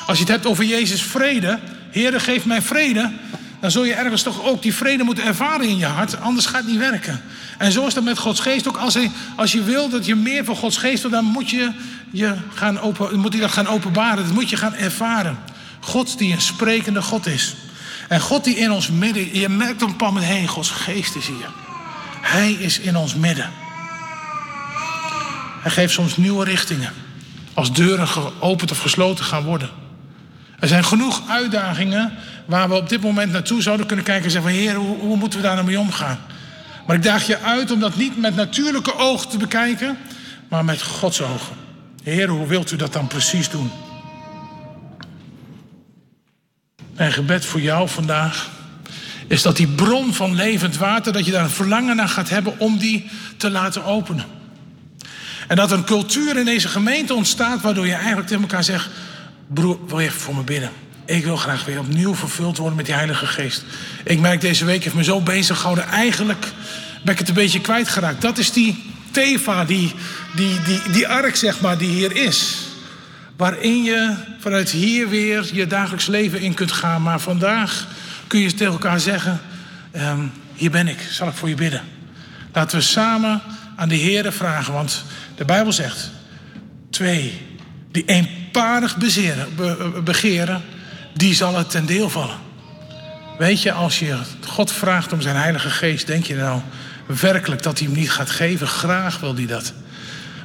Als 0.07 0.18
je 0.18 0.24
het 0.24 0.32
hebt 0.32 0.46
over 0.46 0.64
Jezus 0.64 1.02
vrede, 1.02 1.59
Heere 1.90 2.20
geef 2.20 2.44
mij 2.44 2.62
vrede, 2.62 3.12
dan 3.61 3.70
zul 3.70 3.84
je 3.84 3.94
ergens 3.94 4.22
toch 4.22 4.44
ook 4.44 4.62
die 4.62 4.74
vrede 4.74 5.02
moeten 5.02 5.24
ervaren 5.24 5.68
in 5.68 5.78
je 5.78 5.86
hart, 5.86 6.20
anders 6.20 6.46
gaat 6.46 6.61
het 6.61 6.70
niet 6.70 6.78
werken. 6.78 7.22
En 7.59 7.72
zo 7.72 7.86
is 7.86 7.94
dat 7.94 8.04
met 8.04 8.18
Gods 8.18 8.40
geest 8.40 8.68
ook. 8.68 8.76
Als, 8.76 8.94
je, 8.94 9.11
als 9.36 9.52
je 9.52 9.62
wil 9.62 9.88
dat 9.88 10.07
je 10.07 10.14
meer 10.14 10.44
van 10.44 10.57
Gods 10.57 10.76
geest 10.76 11.02
wil, 11.02 11.11
dan 11.11 11.24
moet 11.24 11.50
je, 11.50 11.70
je 12.11 12.34
gaan 12.54 12.80
open, 12.80 13.18
moet 13.18 13.32
je 13.32 13.40
dat 13.40 13.50
gaan 13.50 13.66
openbaren. 13.66 14.24
Dat 14.24 14.34
moet 14.34 14.50
je 14.50 14.57
gaan 14.57 14.74
ervaren. 14.74 15.38
God 15.80 16.18
die 16.18 16.32
een 16.32 16.40
sprekende 16.40 17.02
God 17.02 17.26
is. 17.26 17.54
En 18.09 18.20
God 18.20 18.44
die 18.44 18.57
in 18.57 18.70
ons 18.70 18.90
midden, 18.90 19.38
je 19.38 19.48
merkt 19.48 19.82
op 19.82 19.88
een 19.88 19.96
bepaald 19.96 20.12
moment, 20.12 20.32
heen, 20.32 20.48
Gods 20.48 20.70
geest 20.70 21.16
is 21.16 21.26
hier. 21.26 21.50
Hij 22.20 22.52
is 22.52 22.78
in 22.78 22.96
ons 22.96 23.14
midden. 23.14 23.50
Hij 25.61 25.70
geeft 25.70 25.92
soms 25.92 26.16
nieuwe 26.16 26.44
richtingen. 26.44 26.92
Als 27.54 27.72
deuren 27.72 28.09
geopend 28.09 28.70
of 28.70 28.78
gesloten 28.78 29.24
gaan 29.24 29.42
worden. 29.44 29.86
Er 30.59 30.68
zijn 30.68 30.84
genoeg 30.84 31.22
uitdagingen 31.28 32.12
waar 32.44 32.68
we 32.68 32.74
op 32.74 32.88
dit 32.88 33.00
moment 33.00 33.32
naartoe 33.32 33.62
zouden 33.62 33.86
kunnen 33.86 34.04
kijken 34.04 34.24
en 34.24 34.30
zeggen: 34.30 34.50
Heer, 34.50 34.74
hoe, 34.74 34.98
hoe 34.98 35.16
moeten 35.16 35.38
we 35.38 35.44
daar 35.44 35.54
nou 35.54 35.66
mee 35.66 35.80
omgaan? 35.80 36.18
Maar 36.86 36.96
ik 36.96 37.02
daag 37.02 37.26
je 37.26 37.38
uit 37.38 37.70
om 37.70 37.80
dat 37.80 37.96
niet 37.96 38.18
met 38.18 38.36
natuurlijke 38.36 38.96
ogen 38.96 39.28
te 39.28 39.38
bekijken, 39.38 39.98
maar 40.48 40.64
met 40.64 40.82
Gods 40.82 41.22
ogen. 41.22 41.57
Heer, 42.02 42.28
hoe 42.28 42.46
wilt 42.46 42.72
u 42.72 42.76
dat 42.76 42.92
dan 42.92 43.07
precies 43.07 43.48
doen? 43.48 43.70
Mijn 46.96 47.12
gebed 47.12 47.44
voor 47.44 47.61
jou 47.61 47.88
vandaag 47.88 48.48
is 49.26 49.42
dat 49.42 49.57
die 49.57 49.68
bron 49.68 50.14
van 50.14 50.34
levend 50.34 50.76
water, 50.76 51.12
dat 51.12 51.26
je 51.26 51.32
daar 51.32 51.44
een 51.44 51.50
verlangen 51.50 51.96
naar 51.96 52.09
gaat 52.09 52.28
hebben 52.28 52.59
om 52.59 52.78
die 52.78 53.11
te 53.36 53.50
laten 53.50 53.84
openen. 53.84 54.24
En 55.48 55.57
dat 55.57 55.70
een 55.70 55.84
cultuur 55.84 56.36
in 56.36 56.44
deze 56.44 56.68
gemeente 56.68 57.14
ontstaat 57.14 57.61
waardoor 57.61 57.86
je 57.86 57.94
eigenlijk 57.94 58.26
tegen 58.26 58.42
elkaar 58.42 58.64
zegt: 58.64 58.88
Broer, 59.49 59.78
wil 59.86 60.01
je 60.01 60.07
even 60.07 60.20
voor 60.20 60.34
me 60.34 60.42
bidden? 60.42 60.70
Ik 61.05 61.24
wil 61.24 61.36
graag 61.36 61.64
weer 61.64 61.78
opnieuw 61.78 62.14
vervuld 62.14 62.57
worden 62.57 62.76
met 62.76 62.86
die 62.86 62.94
Heilige 62.94 63.26
Geest. 63.26 63.64
Ik 64.05 64.20
merk 64.20 64.40
deze 64.40 64.64
week 64.64 64.82
heeft 64.84 64.97
me 64.97 65.05
zo 65.05 65.20
bezig 65.20 65.57
gehouden. 65.57 65.88
Eigenlijk 65.88 66.47
ben 67.05 67.12
ik 67.12 67.18
het 67.18 67.28
een 67.28 67.34
beetje 67.34 67.61
kwijtgeraakt. 67.61 68.22
Dat 68.22 68.38
is 68.38 68.53
die 68.53 68.84
Teva, 69.11 69.64
die, 69.64 69.94
die, 70.34 70.62
die, 70.62 70.80
die 70.92 71.09
ark 71.09 71.36
zeg 71.36 71.61
maar, 71.61 71.78
die 71.78 71.88
hier 71.88 72.16
is. 72.16 72.66
Waarin 73.36 73.82
je 73.82 74.14
vanuit 74.38 74.70
hier 74.70 75.09
weer 75.09 75.49
je 75.53 75.66
dagelijks 75.66 76.07
leven 76.07 76.40
in 76.40 76.55
kunt 76.55 76.72
gaan. 76.72 77.03
Maar 77.03 77.20
vandaag 77.20 77.86
kun 78.26 78.40
je 78.40 78.55
tegen 78.55 78.72
elkaar 78.72 79.01
zeggen: 79.01 79.40
um, 79.97 80.32
Hier 80.55 80.70
ben 80.70 80.88
ik, 80.88 80.99
zal 81.11 81.28
ik 81.28 81.34
voor 81.34 81.49
je 81.49 81.55
bidden. 81.55 81.82
Laten 82.53 82.78
we 82.78 82.84
samen 82.84 83.42
aan 83.76 83.88
de 83.88 83.94
Heer 83.94 84.32
vragen. 84.32 84.72
Want 84.72 85.05
de 85.36 85.44
Bijbel 85.44 85.72
zegt: 85.72 86.11
twee 86.90 87.55
die 87.97 88.05
eenparig 88.05 88.97
bezeren, 88.97 89.49
begeren, 90.05 90.62
die 91.14 91.34
zal 91.34 91.57
het 91.57 91.70
ten 91.70 91.86
deel 91.86 92.11
vallen. 92.11 92.36
Weet 93.38 93.62
je, 93.62 93.72
als 93.72 93.99
je 93.99 94.16
God 94.47 94.72
vraagt 94.72 95.12
om 95.12 95.20
zijn 95.20 95.36
Heilige 95.36 95.70
Geest, 95.70 96.07
denk 96.07 96.24
je 96.24 96.34
nou 96.34 96.61
werkelijk 97.07 97.62
dat 97.62 97.78
hij 97.78 97.88
hem 97.88 97.97
niet 97.97 98.11
gaat 98.11 98.30
geven? 98.30 98.66
Graag 98.66 99.20
wil 99.20 99.34
hij 99.34 99.47
dat. 99.47 99.72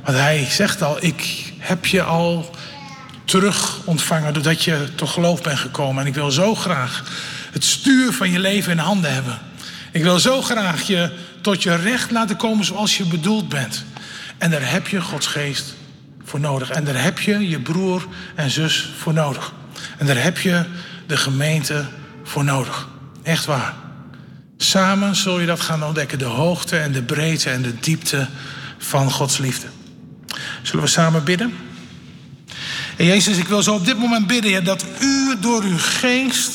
Want 0.03 0.17
hij 0.17 0.47
zegt 0.49 0.81
al: 0.81 1.03
Ik 1.03 1.53
heb 1.57 1.85
je 1.85 2.03
al 2.03 2.55
terug 3.25 3.85
ontvangen 3.85 4.33
doordat 4.33 4.63
je 4.63 4.87
tot 4.95 5.09
geloof 5.09 5.41
bent 5.41 5.59
gekomen. 5.59 6.01
En 6.01 6.07
ik 6.07 6.15
wil 6.15 6.31
zo 6.31 6.55
graag 6.55 7.03
het 7.51 7.63
stuur 7.63 8.13
van 8.13 8.31
je 8.31 8.39
leven 8.39 8.71
in 8.71 8.77
handen 8.77 9.13
hebben. 9.13 9.39
Ik 9.91 10.03
wil 10.03 10.19
zo 10.19 10.41
graag 10.41 10.81
je 10.81 11.11
tot 11.41 11.63
je 11.63 11.75
recht 11.75 12.11
laten 12.11 12.35
komen 12.35 12.65
zoals 12.65 12.97
je 12.97 13.05
bedoeld 13.05 13.49
bent. 13.49 13.85
En 14.37 14.51
daar 14.51 14.71
heb 14.71 14.87
je 14.87 15.01
Gods 15.01 15.27
geest 15.27 15.79
voor 16.31 16.39
nodig. 16.39 16.69
En 16.69 16.83
daar 16.83 17.03
heb 17.03 17.19
je 17.19 17.49
je 17.49 17.59
broer 17.59 18.07
en 18.35 18.49
zus 18.49 18.93
voor 18.97 19.13
nodig. 19.13 19.53
En 19.97 20.05
daar 20.05 20.23
heb 20.23 20.37
je 20.37 20.65
de 21.07 21.17
gemeente 21.17 21.85
voor 22.23 22.43
nodig. 22.43 22.87
Echt 23.23 23.45
waar. 23.45 23.75
Samen 24.57 25.15
zul 25.15 25.39
je 25.39 25.45
dat 25.45 25.61
gaan 25.61 25.83
ontdekken. 25.83 26.19
De 26.19 26.25
hoogte 26.25 26.77
en 26.77 26.91
de 26.91 27.03
breedte 27.03 27.49
en 27.49 27.61
de 27.61 27.79
diepte 27.79 28.27
van 28.77 29.11
Gods 29.11 29.37
liefde. 29.37 29.67
Zullen 30.61 30.83
we 30.83 30.89
samen 30.89 31.23
bidden? 31.23 31.53
En 32.97 33.05
Jezus, 33.05 33.37
ik 33.37 33.47
wil 33.47 33.63
zo 33.63 33.73
op 33.73 33.85
dit 33.85 33.97
moment 33.97 34.27
bidden, 34.27 34.63
dat 34.63 34.85
u 35.01 35.35
door 35.39 35.63
uw 35.63 35.77
geest 35.77 36.53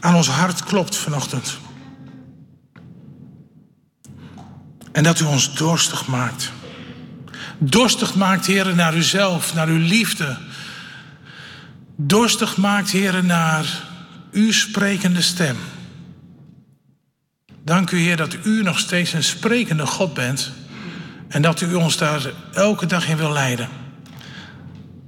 aan 0.00 0.14
ons 0.14 0.28
hart 0.28 0.64
klopt 0.64 0.96
vanochtend. 0.96 1.58
En 4.92 5.02
dat 5.02 5.20
u 5.20 5.24
ons 5.24 5.54
dorstig 5.54 6.06
maakt. 6.06 6.52
Dorstig 7.58 8.14
maakt, 8.14 8.46
Heer, 8.46 8.74
naar 8.74 8.96
uzelf, 8.96 9.54
naar 9.54 9.68
uw 9.68 9.86
liefde. 9.86 10.36
Dorstig 11.96 12.56
maakt, 12.56 12.90
Heer, 12.90 13.24
naar 13.24 13.82
uw 14.32 14.52
sprekende 14.52 15.22
stem. 15.22 15.56
Dank 17.64 17.90
u, 17.90 17.98
Heer, 17.98 18.16
dat 18.16 18.36
u 18.44 18.62
nog 18.62 18.78
steeds 18.78 19.12
een 19.12 19.24
sprekende 19.24 19.86
God 19.86 20.14
bent. 20.14 20.52
En 21.28 21.42
dat 21.42 21.60
u 21.60 21.74
ons 21.74 21.96
daar 21.96 22.22
elke 22.52 22.86
dag 22.86 23.08
in 23.08 23.16
wil 23.16 23.32
leiden. 23.32 23.68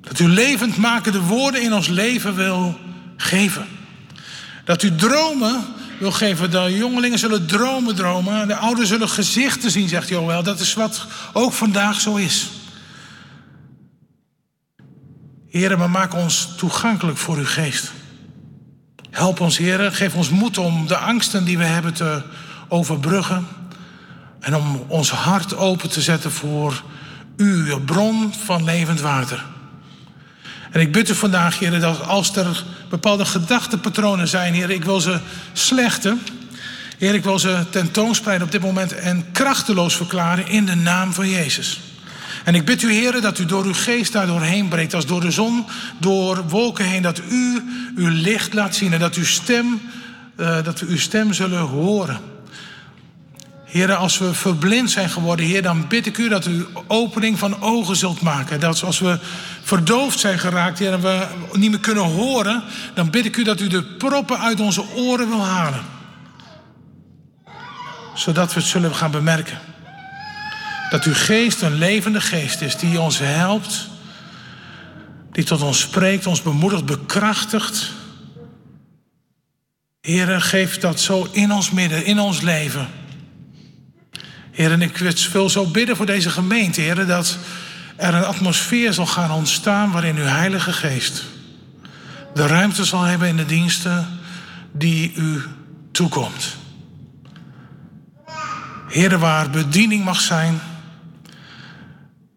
Dat 0.00 0.18
u 0.18 0.28
levend 0.28 0.76
makende 0.76 1.20
woorden 1.20 1.62
in 1.62 1.72
ons 1.72 1.88
leven 1.88 2.34
wil 2.34 2.78
geven. 3.16 3.66
Dat 4.64 4.82
u 4.82 4.94
dromen 4.94 5.64
wil 5.98 6.12
geven. 6.12 6.50
De 6.50 6.76
jongelingen 6.76 7.18
zullen 7.18 7.46
dromen 7.46 7.94
dromen. 7.94 8.48
De 8.48 8.56
ouderen 8.56 8.88
zullen 8.88 9.08
gezichten 9.08 9.70
zien, 9.70 9.88
zegt 9.88 10.08
Joël. 10.08 10.42
Dat 10.42 10.60
is 10.60 10.74
wat 10.74 11.06
ook 11.32 11.52
vandaag 11.52 12.00
zo 12.00 12.16
is. 12.16 12.48
Heren, 15.48 15.78
maar 15.78 15.90
maak 15.90 16.14
ons 16.14 16.48
toegankelijk 16.56 17.18
voor 17.18 17.36
uw 17.36 17.46
geest. 17.46 17.92
Help 19.10 19.40
ons, 19.40 19.58
heren. 19.58 19.92
Geef 19.92 20.14
ons 20.14 20.30
moed 20.30 20.58
om 20.58 20.86
de 20.86 20.96
angsten 20.96 21.44
die 21.44 21.58
we 21.58 21.64
hebben 21.64 21.94
te 21.94 22.22
overbruggen. 22.68 23.46
En 24.40 24.56
om 24.56 24.84
ons 24.86 25.10
hart 25.10 25.56
open 25.56 25.90
te 25.90 26.02
zetten 26.02 26.32
voor 26.32 26.82
uw 27.36 27.84
bron 27.84 28.34
van 28.44 28.64
levend 28.64 29.00
water. 29.00 29.44
En 30.70 30.80
ik 30.80 30.92
bid 30.92 31.08
u 31.08 31.14
vandaag, 31.14 31.58
heren, 31.58 31.80
dat 31.80 32.06
als 32.06 32.36
er 32.36 32.64
bepaalde 32.88 33.24
gedachtepatronen 33.24 34.28
zijn, 34.28 34.54
heren, 34.54 34.74
ik 34.74 34.84
wil 34.84 35.00
ze 35.00 35.20
slechten. 35.52 36.20
Heer, 36.98 37.14
ik 37.14 37.24
wil 37.24 37.38
ze 37.38 37.64
tentoonspreiden 37.70 38.46
op 38.46 38.52
dit 38.52 38.62
moment 38.62 38.94
en 38.94 39.24
krachteloos 39.32 39.96
verklaren 39.96 40.48
in 40.48 40.66
de 40.66 40.74
naam 40.74 41.12
van 41.12 41.28
Jezus. 41.28 41.80
En 42.44 42.54
ik 42.54 42.64
bid 42.64 42.82
u, 42.82 42.92
heren, 42.92 43.22
dat 43.22 43.38
u 43.38 43.46
door 43.46 43.64
uw 43.64 43.74
geest 43.74 44.12
daar 44.12 44.26
doorheen 44.26 44.68
breekt, 44.68 44.94
als 44.94 45.06
door 45.06 45.20
de 45.20 45.30
zon, 45.30 45.66
door 45.98 46.48
wolken 46.48 46.84
heen, 46.84 47.02
dat 47.02 47.20
u 47.30 47.62
uw 47.96 48.08
licht 48.08 48.54
laat 48.54 48.74
zien 48.74 48.92
en 48.92 48.98
dat, 48.98 49.14
uw 49.14 49.24
stem, 49.24 49.80
uh, 50.36 50.64
dat 50.64 50.80
we 50.80 50.86
uw 50.86 50.98
stem 50.98 51.32
zullen 51.32 51.60
horen. 51.60 52.20
Heer, 53.64 53.94
als 53.94 54.18
we 54.18 54.34
verblind 54.34 54.90
zijn 54.90 55.10
geworden, 55.10 55.46
Heer, 55.46 55.62
dan 55.62 55.88
bid 55.88 56.06
ik 56.06 56.18
u 56.18 56.28
dat 56.28 56.46
u 56.46 56.66
opening 56.86 57.38
van 57.38 57.60
ogen 57.60 57.96
zult 57.96 58.20
maken. 58.20 58.60
Dat 58.60 58.82
als 58.82 58.98
we 58.98 59.18
verdoofd 59.68 60.18
zijn 60.18 60.38
geraakt, 60.38 60.78
Heer, 60.78 60.92
en 60.92 61.00
we 61.00 61.26
niet 61.52 61.70
meer 61.70 61.80
kunnen 61.80 62.04
horen, 62.04 62.62
dan 62.94 63.10
bid 63.10 63.24
ik 63.24 63.36
u 63.36 63.44
dat 63.44 63.60
u 63.60 63.66
de 63.66 63.82
proppen 63.84 64.38
uit 64.38 64.60
onze 64.60 64.84
oren 64.94 65.28
wil 65.28 65.44
halen. 65.44 65.80
Zodat 68.14 68.54
we 68.54 68.60
het 68.60 68.68
zullen 68.68 68.94
gaan 68.94 69.10
bemerken. 69.10 69.58
Dat 70.90 71.04
uw 71.04 71.14
geest 71.14 71.62
een 71.62 71.74
levende 71.74 72.20
geest 72.20 72.60
is 72.60 72.76
die 72.76 73.00
ons 73.00 73.18
helpt, 73.18 73.88
die 75.32 75.44
tot 75.44 75.62
ons 75.62 75.80
spreekt, 75.80 76.26
ons 76.26 76.42
bemoedigt, 76.42 76.84
bekrachtigt. 76.84 77.92
Heer, 80.00 80.40
geef 80.40 80.78
dat 80.78 81.00
zo 81.00 81.28
in 81.32 81.52
ons 81.52 81.70
midden, 81.70 82.04
in 82.04 82.18
ons 82.18 82.40
leven. 82.40 82.88
Heer, 84.50 84.72
en 84.72 84.82
ik 84.82 84.96
wil 85.32 85.50
zo 85.50 85.66
bidden 85.66 85.96
voor 85.96 86.06
deze 86.06 86.30
gemeente, 86.30 86.80
Heer, 86.80 87.06
dat 87.06 87.38
er 87.98 88.14
een 88.14 88.24
atmosfeer 88.24 88.92
zal 88.92 89.06
gaan 89.06 89.30
ontstaan 89.30 89.90
waarin 89.90 90.16
uw 90.16 90.24
Heilige 90.24 90.72
Geest 90.72 91.24
de 92.38 92.46
ruimte 92.46 92.84
zal 92.84 93.02
hebben 93.02 93.28
in 93.28 93.36
de 93.36 93.44
diensten 93.44 94.06
die 94.72 95.12
u 95.14 95.42
toekomt. 95.92 96.56
Heer, 98.88 99.18
waar 99.18 99.50
bediening 99.50 100.04
mag 100.04 100.20
zijn. 100.20 100.60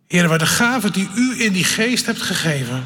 Heer, 0.08 0.28
waar 0.28 0.38
de 0.38 0.46
gaven 0.46 0.92
die 0.92 1.10
u 1.16 1.42
in 1.44 1.54
die 1.54 1.64
geest 1.64 2.06
hebt 2.06 2.22
gegeven, 2.22 2.84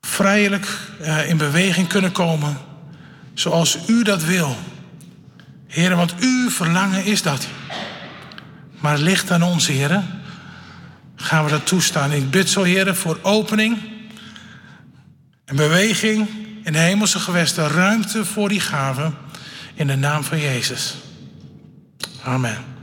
vrijelijk 0.00 0.78
eh, 1.00 1.28
in 1.28 1.36
beweging 1.36 1.88
kunnen 1.88 2.12
komen, 2.12 2.56
zoals 3.34 3.78
u 3.86 4.02
dat 4.02 4.24
wil. 4.24 4.56
Heer, 5.66 5.96
want 5.96 6.14
uw 6.18 6.50
verlangen 6.50 7.04
is 7.04 7.22
dat. 7.22 7.48
Maar 8.80 8.98
ligt 8.98 9.30
aan 9.30 9.42
ons, 9.42 9.66
Heer. 9.66 10.02
Gaan 11.16 11.44
we 11.44 11.50
dat 11.50 11.66
toestaan? 11.66 12.12
Ik 12.12 12.30
bid 12.30 12.48
zo, 12.48 12.62
Heer, 12.62 12.94
voor 12.94 13.18
opening 13.22 13.78
en 15.44 15.56
beweging 15.56 16.28
in 16.64 16.72
de 16.72 16.78
hemelse 16.78 17.18
gewesten. 17.18 17.68
Ruimte 17.68 18.24
voor 18.24 18.48
die 18.48 18.60
gaven 18.60 19.14
in 19.74 19.86
de 19.86 19.96
naam 19.96 20.24
van 20.24 20.40
Jezus. 20.40 20.94
Amen. 22.24 22.75